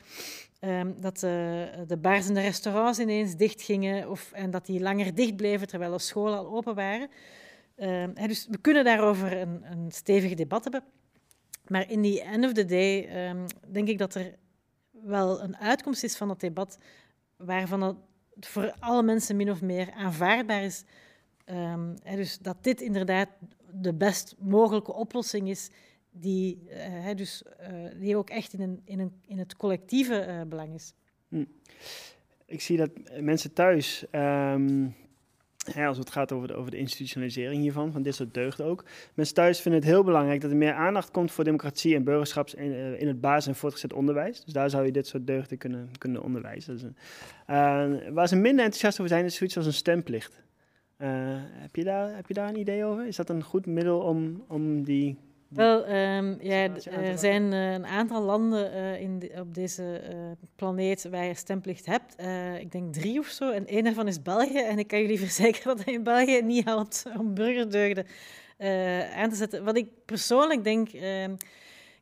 [0.60, 5.14] um, dat de, de bars en de restaurants ineens dichtgingen of, en dat die langer
[5.14, 7.10] dicht bleven terwijl de scholen al open waren.
[8.26, 10.82] Dus we kunnen daarover een, een stevig debat hebben.
[11.68, 13.08] Maar in the end of the day
[13.72, 14.34] denk ik dat er
[14.90, 16.78] wel een uitkomst is van dat debat
[17.36, 20.84] waarvan het voor alle mensen min of meer aanvaardbaar is.
[21.50, 23.28] Um, dus dat dit inderdaad
[23.72, 25.70] de best mogelijke oplossing is,
[26.10, 30.40] die, hè, dus, uh, die ook echt in, een, in, een, in het collectieve uh,
[30.48, 30.94] belang is.
[31.28, 31.44] Hm.
[32.46, 32.90] Ik zie dat
[33.20, 34.94] mensen thuis um,
[35.74, 38.84] als het gaat over de, over de institutionalisering hiervan, van dit soort deugden ook.
[39.14, 42.50] Mensen thuis vinden het heel belangrijk dat er meer aandacht komt voor democratie en burgerschap
[42.50, 44.44] in, uh, in het basis- en voortgezet onderwijs.
[44.44, 46.96] Dus daar zou je dit soort deugden kunnen, kunnen onderwijzen.
[47.50, 50.44] Uh, waar ze minder enthousiast over zijn, is zoiets als een stemplicht.
[50.98, 53.06] Uh, heb, je daar, heb je daar een idee over?
[53.06, 55.18] Is dat een goed middel om, om die
[55.48, 60.46] wel, um, ja, er zijn uh, een aantal landen uh, in de, op deze uh,
[60.56, 62.16] planeet waar je stemplicht hebt.
[62.60, 63.50] ik denk drie of zo.
[63.50, 64.58] En één daarvan is België.
[64.58, 68.06] En ik kan jullie verzekeren dat in België niet helpt om burgerdeugden
[69.16, 69.64] aan te zetten.
[69.64, 70.88] Wat ik persoonlijk denk.
[70.88, 71.36] Ehm,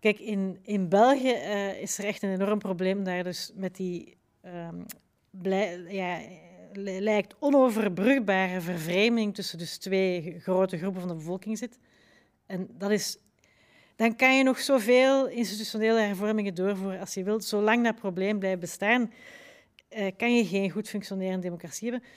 [0.00, 1.34] kijk, in, in België
[1.80, 4.16] is er echt een enorm probleem daar dus met die.
[4.44, 4.84] Um,
[5.30, 6.20] blij, ja,
[6.82, 11.78] lijkt onoverbrugbare vervreemding tussen dus twee grote groepen van de bevolking zit.
[12.46, 13.18] En dat is
[13.96, 17.44] dan kan je nog zoveel institutionele hervormingen doorvoeren als je wilt.
[17.44, 19.12] Zolang dat probleem blijft bestaan,
[19.96, 22.08] uh, kan je geen goed functionerende democratie hebben.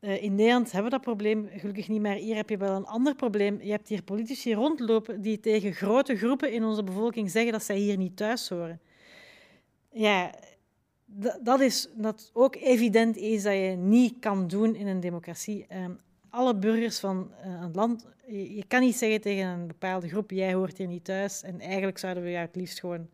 [0.00, 2.86] Uh, in Nederland hebben we dat probleem gelukkig niet, maar hier heb je wel een
[2.86, 3.62] ander probleem.
[3.62, 7.76] Je hebt hier politici rondlopen die tegen grote groepen in onze bevolking zeggen dat zij
[7.76, 8.80] hier niet thuis horen.
[9.90, 10.34] Ja,
[11.40, 15.66] dat is dat ook evident is dat je niet kan doen in een democratie.
[15.74, 16.00] Um,
[16.30, 18.06] alle burgers van een land.
[18.32, 21.42] Je, je, kan niet zeggen tegen een bepaalde groep: jij hoort hier niet thuis.
[21.42, 23.08] En eigenlijk zouden we jou het liefst gewoon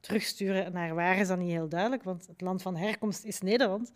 [0.00, 3.92] terugsturen naar waar is dat niet heel duidelijk, want het land van herkomst is Nederland.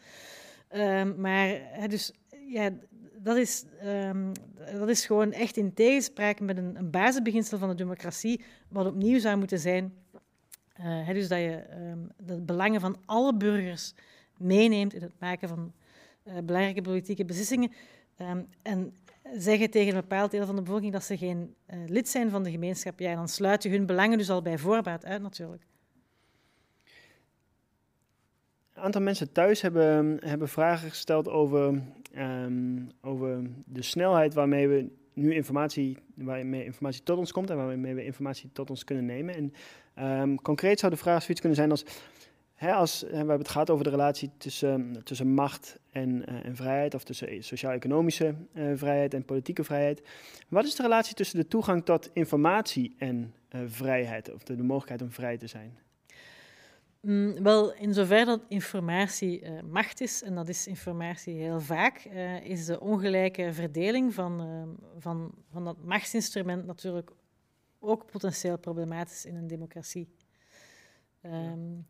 [0.73, 2.13] Um, maar dus
[2.49, 2.71] ja,
[3.17, 4.33] dat is, um,
[4.73, 9.19] dat is gewoon echt in tegenspraak met een, een basisbeginsel van de democratie, wat opnieuw
[9.19, 9.95] zou moeten zijn.
[10.81, 13.95] Uh, dus dat je um, de belangen van alle burgers
[14.37, 15.73] meeneemt in het maken van
[16.25, 17.73] uh, belangrijke politieke beslissingen.
[18.63, 18.95] En
[19.37, 22.43] zeggen tegen een bepaald deel van de bevolking dat ze geen uh, lid zijn van
[22.43, 25.63] de gemeenschap, ja, dan sluit je hun belangen dus al bij voorbaat uit natuurlijk.
[28.75, 31.83] Een aantal mensen thuis hebben, hebben vragen gesteld over,
[32.17, 37.95] um, over de snelheid waarmee we nu informatie, waarmee informatie tot ons komt en waarmee
[37.95, 39.35] we informatie tot ons kunnen nemen.
[39.35, 39.53] En
[40.21, 41.85] um, concreet zou de vraag zoiets kunnen zijn als
[42.59, 46.57] Hè, als, we hebben het gehad over de relatie tussen, tussen macht en, uh, en
[46.57, 50.03] vrijheid, of tussen sociaal-economische uh, vrijheid en politieke vrijheid.
[50.49, 53.35] Wat is de relatie tussen de toegang tot informatie en
[53.67, 55.79] vrijheid, of de, de, mogelijkheid om vrij te zijn?
[57.01, 62.05] Mm, wel, in zover dat informatie macht is, en dat is informatie heel vaak,
[62.43, 64.67] is de ongelijke verdeling van,
[64.99, 67.11] van, van dat machtsinstrument natuurlijk
[67.79, 70.09] ook potentieel problematisch in een democratie.
[71.23, 71.87] Um,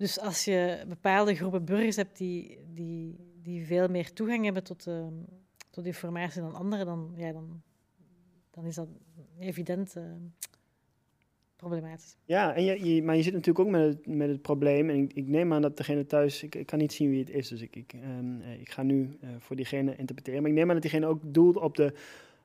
[0.00, 4.86] dus als je bepaalde groepen burgers hebt die, die, die veel meer toegang hebben tot,
[4.86, 5.06] uh,
[5.70, 7.62] tot informatie dan anderen, dan, ja, dan,
[8.50, 8.88] dan is dat
[9.38, 10.04] evident uh,
[11.56, 12.16] problematisch.
[12.24, 14.90] Ja, en je, je, maar je zit natuurlijk ook met het, met het probleem.
[14.90, 17.30] En ik, ik neem aan dat degene thuis, ik, ik, kan niet zien wie het
[17.30, 20.42] is, dus ik, ik, um, ik ga nu uh, voor diegene interpreteren.
[20.42, 21.94] Maar ik neem aan dat diegene ook doelt op de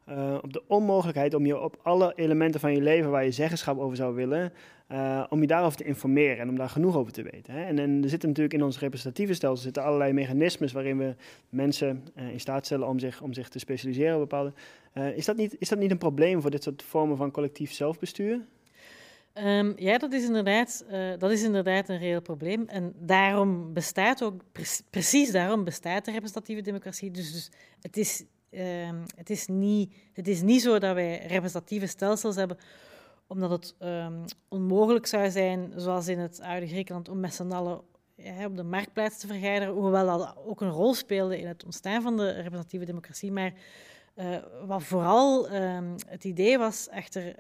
[0.09, 3.79] uh, op de onmogelijkheid om je op alle elementen van je leven waar je zeggenschap
[3.79, 4.53] over zou willen,
[4.91, 7.53] uh, om je daarover te informeren en om daar genoeg over te weten.
[7.53, 7.63] Hè?
[7.63, 11.15] En, er zitten natuurlijk in ons representatieve stelsel zitten allerlei mechanismes waarin we
[11.49, 14.53] mensen uh, in staat stellen om zich, om zich te specialiseren op bepaalde.
[15.15, 18.45] is, dat niet, is dat niet een probleem voor dit soort vormen van collectief zelfbestuur?
[19.33, 20.85] Um, ja, dat is, inderdaad,
[21.17, 22.63] dat is inderdaad een reëel probleem.
[22.67, 27.11] En daarom bestaat ook, pre precies daarom bestaat de representatieve democratie.
[27.11, 27.51] Dus, dus
[27.81, 28.23] het, is,
[28.57, 32.57] um, het, is niet, het is niet zo dat wij representatieve stelsels hebben
[33.27, 37.81] omdat het um, onmogelijk zou zijn, zoals in het oude Griekenland, om met z'n allen
[38.15, 42.01] ja, op de marktplaats te vergaderen, hoewel dat ook een rol speelde in het ontstaan
[42.01, 43.31] van de representatieve democratie.
[43.31, 43.53] Maar
[44.15, 47.35] uh, wat vooral um, het idee was achter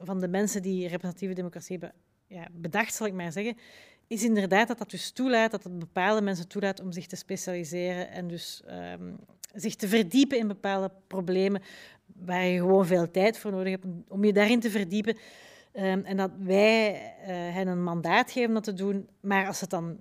[0.00, 3.56] van de mensen die representatieve democratie hebben ja, bedacht, zal ik maar zeggen,
[4.08, 8.10] is inderdaad dat dat dus toelaat, dat het bepaalde mensen toelaat om zich te specialiseren
[8.10, 9.16] en dus um,
[9.54, 11.62] zich te verdiepen in bepaalde problemen
[12.06, 15.16] waar je gewoon veel tijd voor nodig hebt om je daarin te verdiepen.
[15.72, 19.62] Um, en dat wij uh, hen een mandaat geven dat te doen, maar als ze
[19.62, 19.98] het dan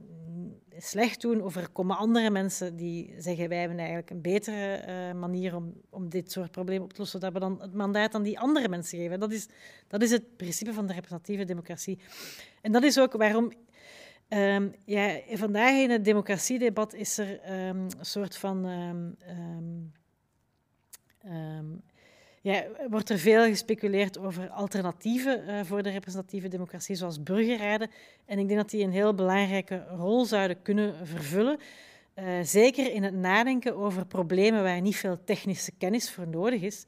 [0.78, 5.20] slecht doen, of er komen andere mensen die zeggen wij hebben eigenlijk een betere uh,
[5.20, 8.24] manier om, om dit soort problemen op te lossen, dat we dan het mandaat aan
[8.24, 9.20] die andere mensen geven.
[9.20, 9.48] Dat is,
[9.88, 12.00] dat is het principe van de representatieve democratie.
[12.62, 13.52] En dat is ook waarom
[14.30, 19.18] um, ja, vandaag in het democratiedebat is er um, een soort van um,
[22.48, 27.90] ja, wordt er veel gespeculeerd over alternatieven uh, voor de representatieve democratie, zoals burgerraden.
[28.26, 31.60] En ik denk dat die een heel belangrijke rol zouden kunnen vervullen.
[32.16, 36.86] Uh, zeker in het nadenken over problemen waar niet veel technische kennis voor nodig is.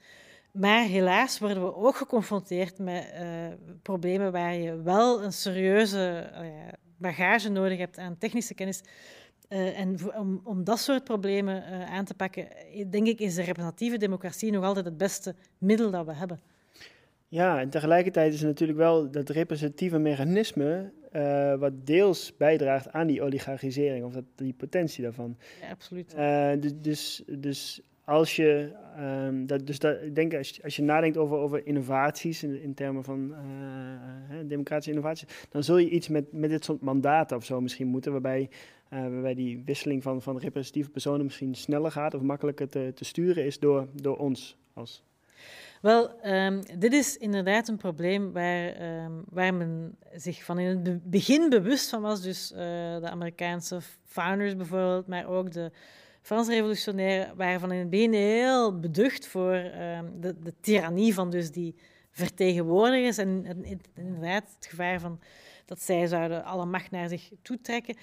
[0.52, 3.22] Maar helaas worden we ook geconfronteerd met uh,
[3.82, 6.32] problemen waar je wel een serieuze
[7.00, 8.82] bagage nodig hebt aan technische kennis.
[9.50, 12.48] Uh, en om, om, dat soort problemen uh, aan te pakken,
[12.90, 16.40] denk ik, is de representatieve democratie nog altijd het beste middel dat we hebben.
[17.28, 23.08] Ja, en tegelijkertijd is het natuurlijk wel dat representatieve mechanisme uh, wat deels bijdraagt aan
[23.08, 25.38] die oligarchisering, of dat, die potentie daarvan.
[25.62, 26.16] Ja, absoluut.
[26.62, 31.18] dus, dus, dus als je, um, dat, dus dat, denk als je, als je nadenkt
[31.18, 33.34] over, over innovaties in, in termen van
[34.46, 38.12] democratische innovaties, dan zul je iets met, met dit soort mandaten of zo misschien moeten,
[38.12, 38.50] waarbij
[38.94, 43.06] uh, waarbij die wisseling van, van representatieve personen misschien sneller gaat of makkelijker te, te
[43.06, 45.04] sturen is door, door ons als.
[45.82, 51.10] Wel, um, dit is inderdaad een probleem waar, um, waar men zich van in het
[51.10, 52.22] begin bewust van was.
[52.22, 55.72] Dus de Amerikaanse founders bijvoorbeeld, maar ook de
[56.22, 61.30] Franse revolutionairen waren van in het begin heel beducht voor um, de, de tirannie van
[61.30, 61.76] dus die
[62.12, 63.46] vertegenwoordigers en,
[63.96, 65.20] inderdaad het gevaar van
[65.66, 67.96] dat zij zouden alle macht naar zich toetrekken.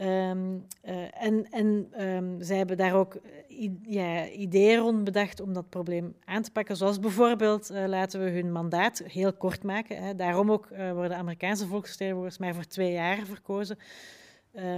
[0.00, 5.68] Um, uh, en en um, zij hebben daar ook eh, ideeën rond bedacht om dat
[5.68, 6.76] probleem aan te pakken.
[6.76, 10.02] Zoals bijvoorbeeld uh, laten we hun mandaat heel kort maken.
[10.02, 10.14] Hè.
[10.14, 13.78] Daarom ook uh, worden Amerikaanse volksvertegenwoordigers maar voor twee jaar verkozen.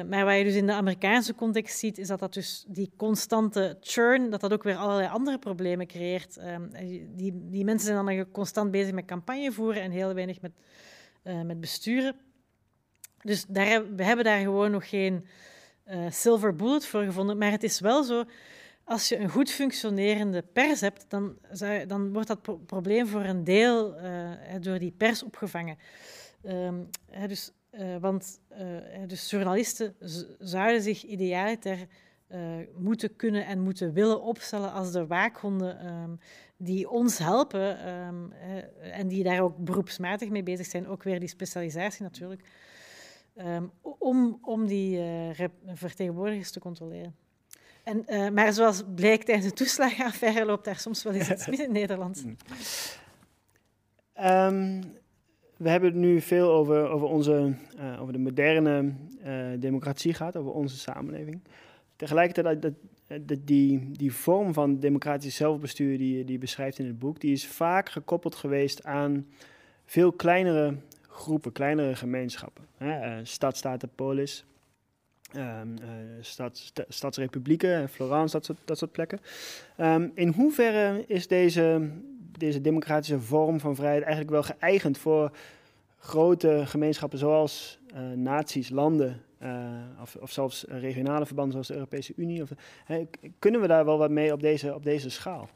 [0.08, 3.76] Maar wat je dus in de Amerikaanse context ziet, is dat dat dus die constante
[3.80, 6.36] churn, dat dat ook weer allerlei andere problemen creëert.
[6.36, 6.70] Um,
[7.16, 10.52] die, die mensen zijn dan constant bezig met campagne voeren en heel weinig met,
[11.46, 12.16] met besturen.
[13.22, 15.26] Dus daar, we hebben daar gewoon nog geen
[15.86, 17.38] uh, silver bullet voor gevonden.
[17.38, 18.24] Maar het is wel zo,
[18.84, 21.38] als je een goed functionerende pers hebt, dan,
[21.86, 23.96] dan wordt dat pro probleem voor een deel
[24.60, 25.78] door die pers opgevangen.
[26.46, 26.88] Um,
[27.28, 28.40] dus, uh, want
[29.06, 29.94] dus journalisten
[30.38, 31.86] zouden zich idealiter
[32.76, 36.18] moeten kunnen en moeten willen opstellen als de waakhonden um,
[36.56, 38.32] die ons helpen um,
[38.80, 40.88] en die daar ook beroepsmatig mee bezig zijn.
[40.88, 42.42] Ook weer die specialisatie natuurlijk.
[43.36, 45.00] Um, om, om die
[45.66, 47.16] vertegenwoordigers te controleren.
[47.82, 51.72] En, maar zoals blijkt tijdens de toeslagenaffaire loopt daar soms wel eens iets mis in
[51.72, 52.24] Nederland.
[55.64, 58.92] We hebben het nu veel over, over, onze, uh, over de moderne
[59.58, 61.40] democratie gehad, over onze samenleving.
[61.96, 62.72] Tegelijkertijd, dat,
[63.22, 67.32] dat, die, die vorm van democratisch zelfbestuur die, die je beschrijft in het boek, die
[67.32, 69.26] is vaak gekoppeld geweest aan
[69.84, 70.74] veel kleinere
[71.08, 72.64] groepen, kleinere gemeenschappen.
[72.76, 74.44] Hè, uh, polis,
[75.36, 75.88] um, uh,
[76.20, 79.20] stad, stadsrepublieken, Florence, dat soort, dat soort plekken.
[79.80, 81.90] Um, in hoeverre is deze,
[82.38, 85.36] deze democratische vorm van vrijheid eigenlijk wel geëigend voor
[85.98, 89.22] grote gemeenschappen zoals uh, naties, landen
[90.02, 92.42] of, of, zelfs regionale verbanden zoals de Europese Unie?
[92.42, 92.50] Of,
[93.38, 95.48] kunnen we daar wel wat mee op deze, op deze schaal?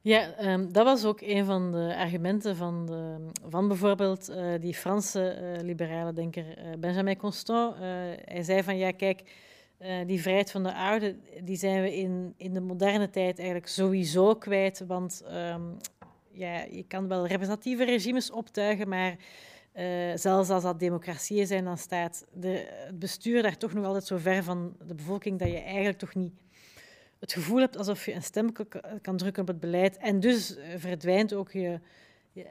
[0.00, 3.16] Ja, um, dat was ook een van de argumenten van, de,
[3.48, 6.44] van bijvoorbeeld uh, die Franse liberale denker
[6.78, 7.76] Benjamin Constant.
[8.24, 9.22] hij zei van ja, kijk,
[10.06, 14.34] die vrijheid van de oude, die zijn we in, in de moderne tijd eigenlijk sowieso
[14.34, 14.84] kwijt.
[14.86, 15.76] Want um,
[16.30, 19.16] ja, je kan wel representatieve regimes optuigen, maar
[20.14, 24.16] zelfs als dat democratieën zijn, dan staat de, het bestuur daar toch nog altijd zo
[24.16, 26.32] ver van de bevolking dat je eigenlijk toch niet
[27.18, 28.52] het gevoel hebt alsof je een stem
[29.02, 29.96] kan drukken op het beleid.
[29.96, 31.80] En dus eh, verdwijnt ook je,
[32.32, 32.46] je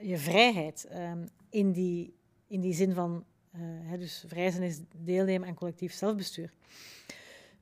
[0.00, 2.14] je, vrijheid um, in, die,
[2.46, 3.24] in die zin van
[3.56, 6.50] uh, dus vrij zijn is deelnemen aan collectief zelfbestuur.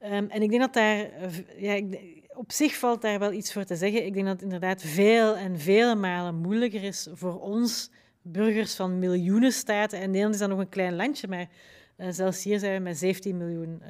[0.03, 1.09] Um, en ik denk dat daar,
[1.57, 1.99] ja, ik,
[2.35, 4.07] op zich valt daar wel iets voor te zeggen.
[4.07, 7.91] Ik denk dat het inderdaad veel en vele malen moeilijker is voor ons,
[8.23, 9.99] burgers van miljoenen staten.
[9.99, 11.49] En Nederland is dan nog een klein landje, maar
[11.97, 13.83] uh, zelfs hier zijn we met 17 miljoen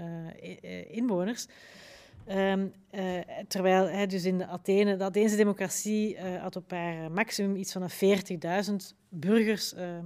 [0.91, 1.47] inwoners.
[2.29, 3.19] Um, uh,
[3.49, 7.91] terwijl dus in de Athene, de Atheense democratie uh, had op haar maximum iets van
[7.91, 9.99] 40.000 burgers, uh,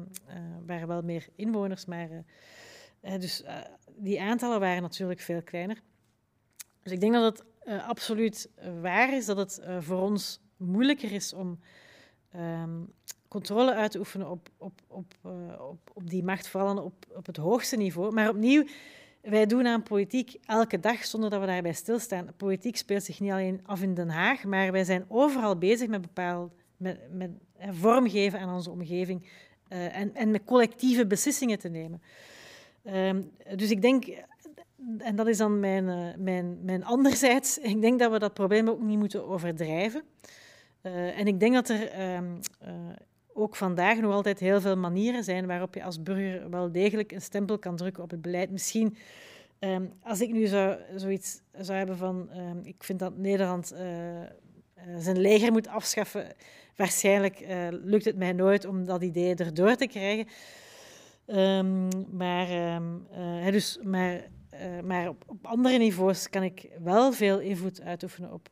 [0.66, 2.08] waren wel meer inwoners, maar
[3.00, 3.44] dus,
[3.96, 5.82] die aantallen waren natuurlijk veel kleiner.
[6.82, 7.44] Dus ik denk dat het
[7.82, 8.50] absoluut
[8.80, 11.60] waar is dat het voor ons moeilijker is om
[12.36, 12.92] um,
[13.28, 15.14] controle uit te oefenen op, op, op,
[15.58, 18.12] op, op die macht, vooral op, op het hoogste niveau.
[18.12, 18.64] Maar opnieuw,
[19.24, 22.28] wij doen aan politiek elke dag zonder dat we daarbij stilstaan.
[22.36, 26.01] Politiek speelt zich niet alleen af in Den Haag, maar wij zijn overal bezig met
[26.01, 27.30] bepaald met, met
[27.70, 29.28] vormgeven aan onze omgeving
[29.68, 32.02] uh, en, en met collectieve beslissingen te nemen.
[32.84, 34.05] Um, dus ik denk,
[34.98, 38.68] en dat is dan mijn, uh, mijn, mijn anderzijds, ik denk dat we dat probleem
[38.68, 40.02] ook niet moeten overdrijven.
[41.16, 42.40] En ik denk dat er um,
[43.35, 47.23] ook vandaag nog altijd heel veel manieren zijn waarop je als burger wel degelijk een
[47.23, 48.51] stempel kan drukken op het beleid.
[48.51, 48.97] Misschien
[49.59, 53.81] um, als ik nu zo, zoiets zou hebben van um, ik vind dat Nederland uh,
[54.98, 56.27] zijn leger moet afschaffen,
[56.77, 60.27] waarschijnlijk uh, lukt het mij nooit om dat idee erdoor te krijgen.
[61.27, 62.81] Um, maar,
[63.51, 64.31] dus, maar,
[64.85, 68.48] maar op, op, andere niveaus kan ik wel veel invloed uitoefenen op,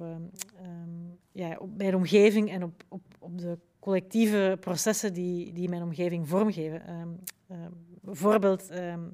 [1.33, 6.29] ja, op mijn omgeving en op, op, op de collectieve processen die, die mijn omgeving
[6.29, 6.91] vormgeven.
[6.91, 7.19] Um,
[7.51, 9.11] um, bijvoorbeeld um,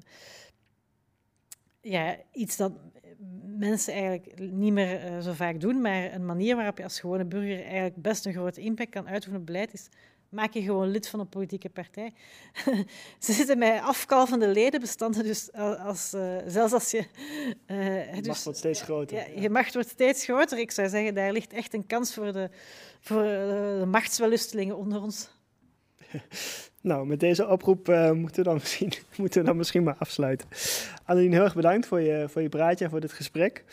[1.81, 2.71] ja, iets dat
[3.57, 7.25] mensen eigenlijk niet meer uh, zo vaak doen, maar een manier waarop je als gewone
[7.25, 9.89] burger eigenlijk best een grote impact kan uitoefenen op beleid is
[10.29, 12.13] maak je gewoon lid van een politieke partij.
[13.19, 15.51] Ze zitten met afkalvende ledenbestanden, dus
[15.83, 17.05] als, uh, zelfs als je...
[17.67, 19.17] Uh, dus, macht wordt steeds groter.
[19.17, 20.57] Ja, Je macht wordt steeds groter.
[20.57, 22.49] Ik zou zeggen, daar ligt echt een kans voor de,
[22.99, 25.29] voor de machtswellustelingen onder ons.
[26.81, 30.47] Nou, met deze oproep uh, moeten, we dan misschien, moeten we dan misschien maar afsluiten.
[31.05, 33.63] Annelien, heel erg bedankt voor je, voor je praatje en voor dit gesprek.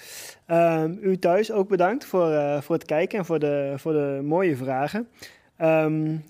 [0.49, 4.57] Uh, u thuis ook bedankt voor, voor het kijken en voor de, voor de mooie
[4.57, 5.09] vragen.
[5.61, 6.25] Um,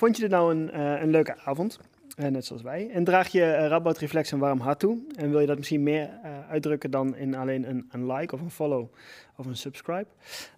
[0.00, 1.78] Vond je dit nou een, uh, een leuke avond?
[2.18, 2.90] Uh, net zoals wij.
[2.90, 4.98] En draag je uh, Radboud Reflex een warm hart toe?
[5.16, 6.10] En wil je dat misschien meer
[6.48, 8.92] uitdrukken dan in alleen een, een, like of een follow
[9.36, 10.06] of een subscribe?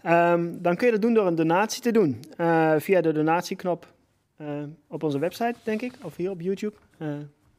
[0.07, 2.21] Um, dan kun je dat doen door een donatie te doen.
[2.79, 3.93] via de donatieknop
[4.89, 5.93] op onze website, denk ik.
[6.03, 6.77] Of hier op YouTube.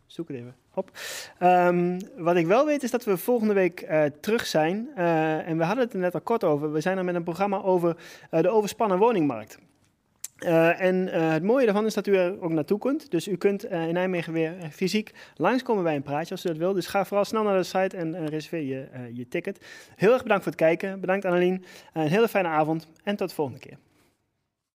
[0.06, 0.92] zoek het even op.
[1.40, 3.88] Um, wat ik wel weet is dat we volgende week
[4.20, 4.96] terug zijn.
[5.46, 6.72] en we hadden het er net al kort over.
[6.72, 7.96] We zijn er met een programma over
[8.30, 9.58] de overspannen woningmarkt.
[10.46, 13.12] Uh, en uh, het mooie daarvan is dat u er ook naartoe kunt.
[13.12, 16.58] Dus u kunt uh, in Nijmegen weer fysiek langskomen bij een praatje als u dat
[16.58, 16.74] wil.
[16.74, 19.66] Dus ga vooral snel naar de site en reserveer je, je ticket.
[19.96, 21.00] Heel erg bedankt voor het kijken.
[21.00, 21.66] Bedankt Annelien.
[21.94, 23.78] een hele fijne avond en tot de volgende keer.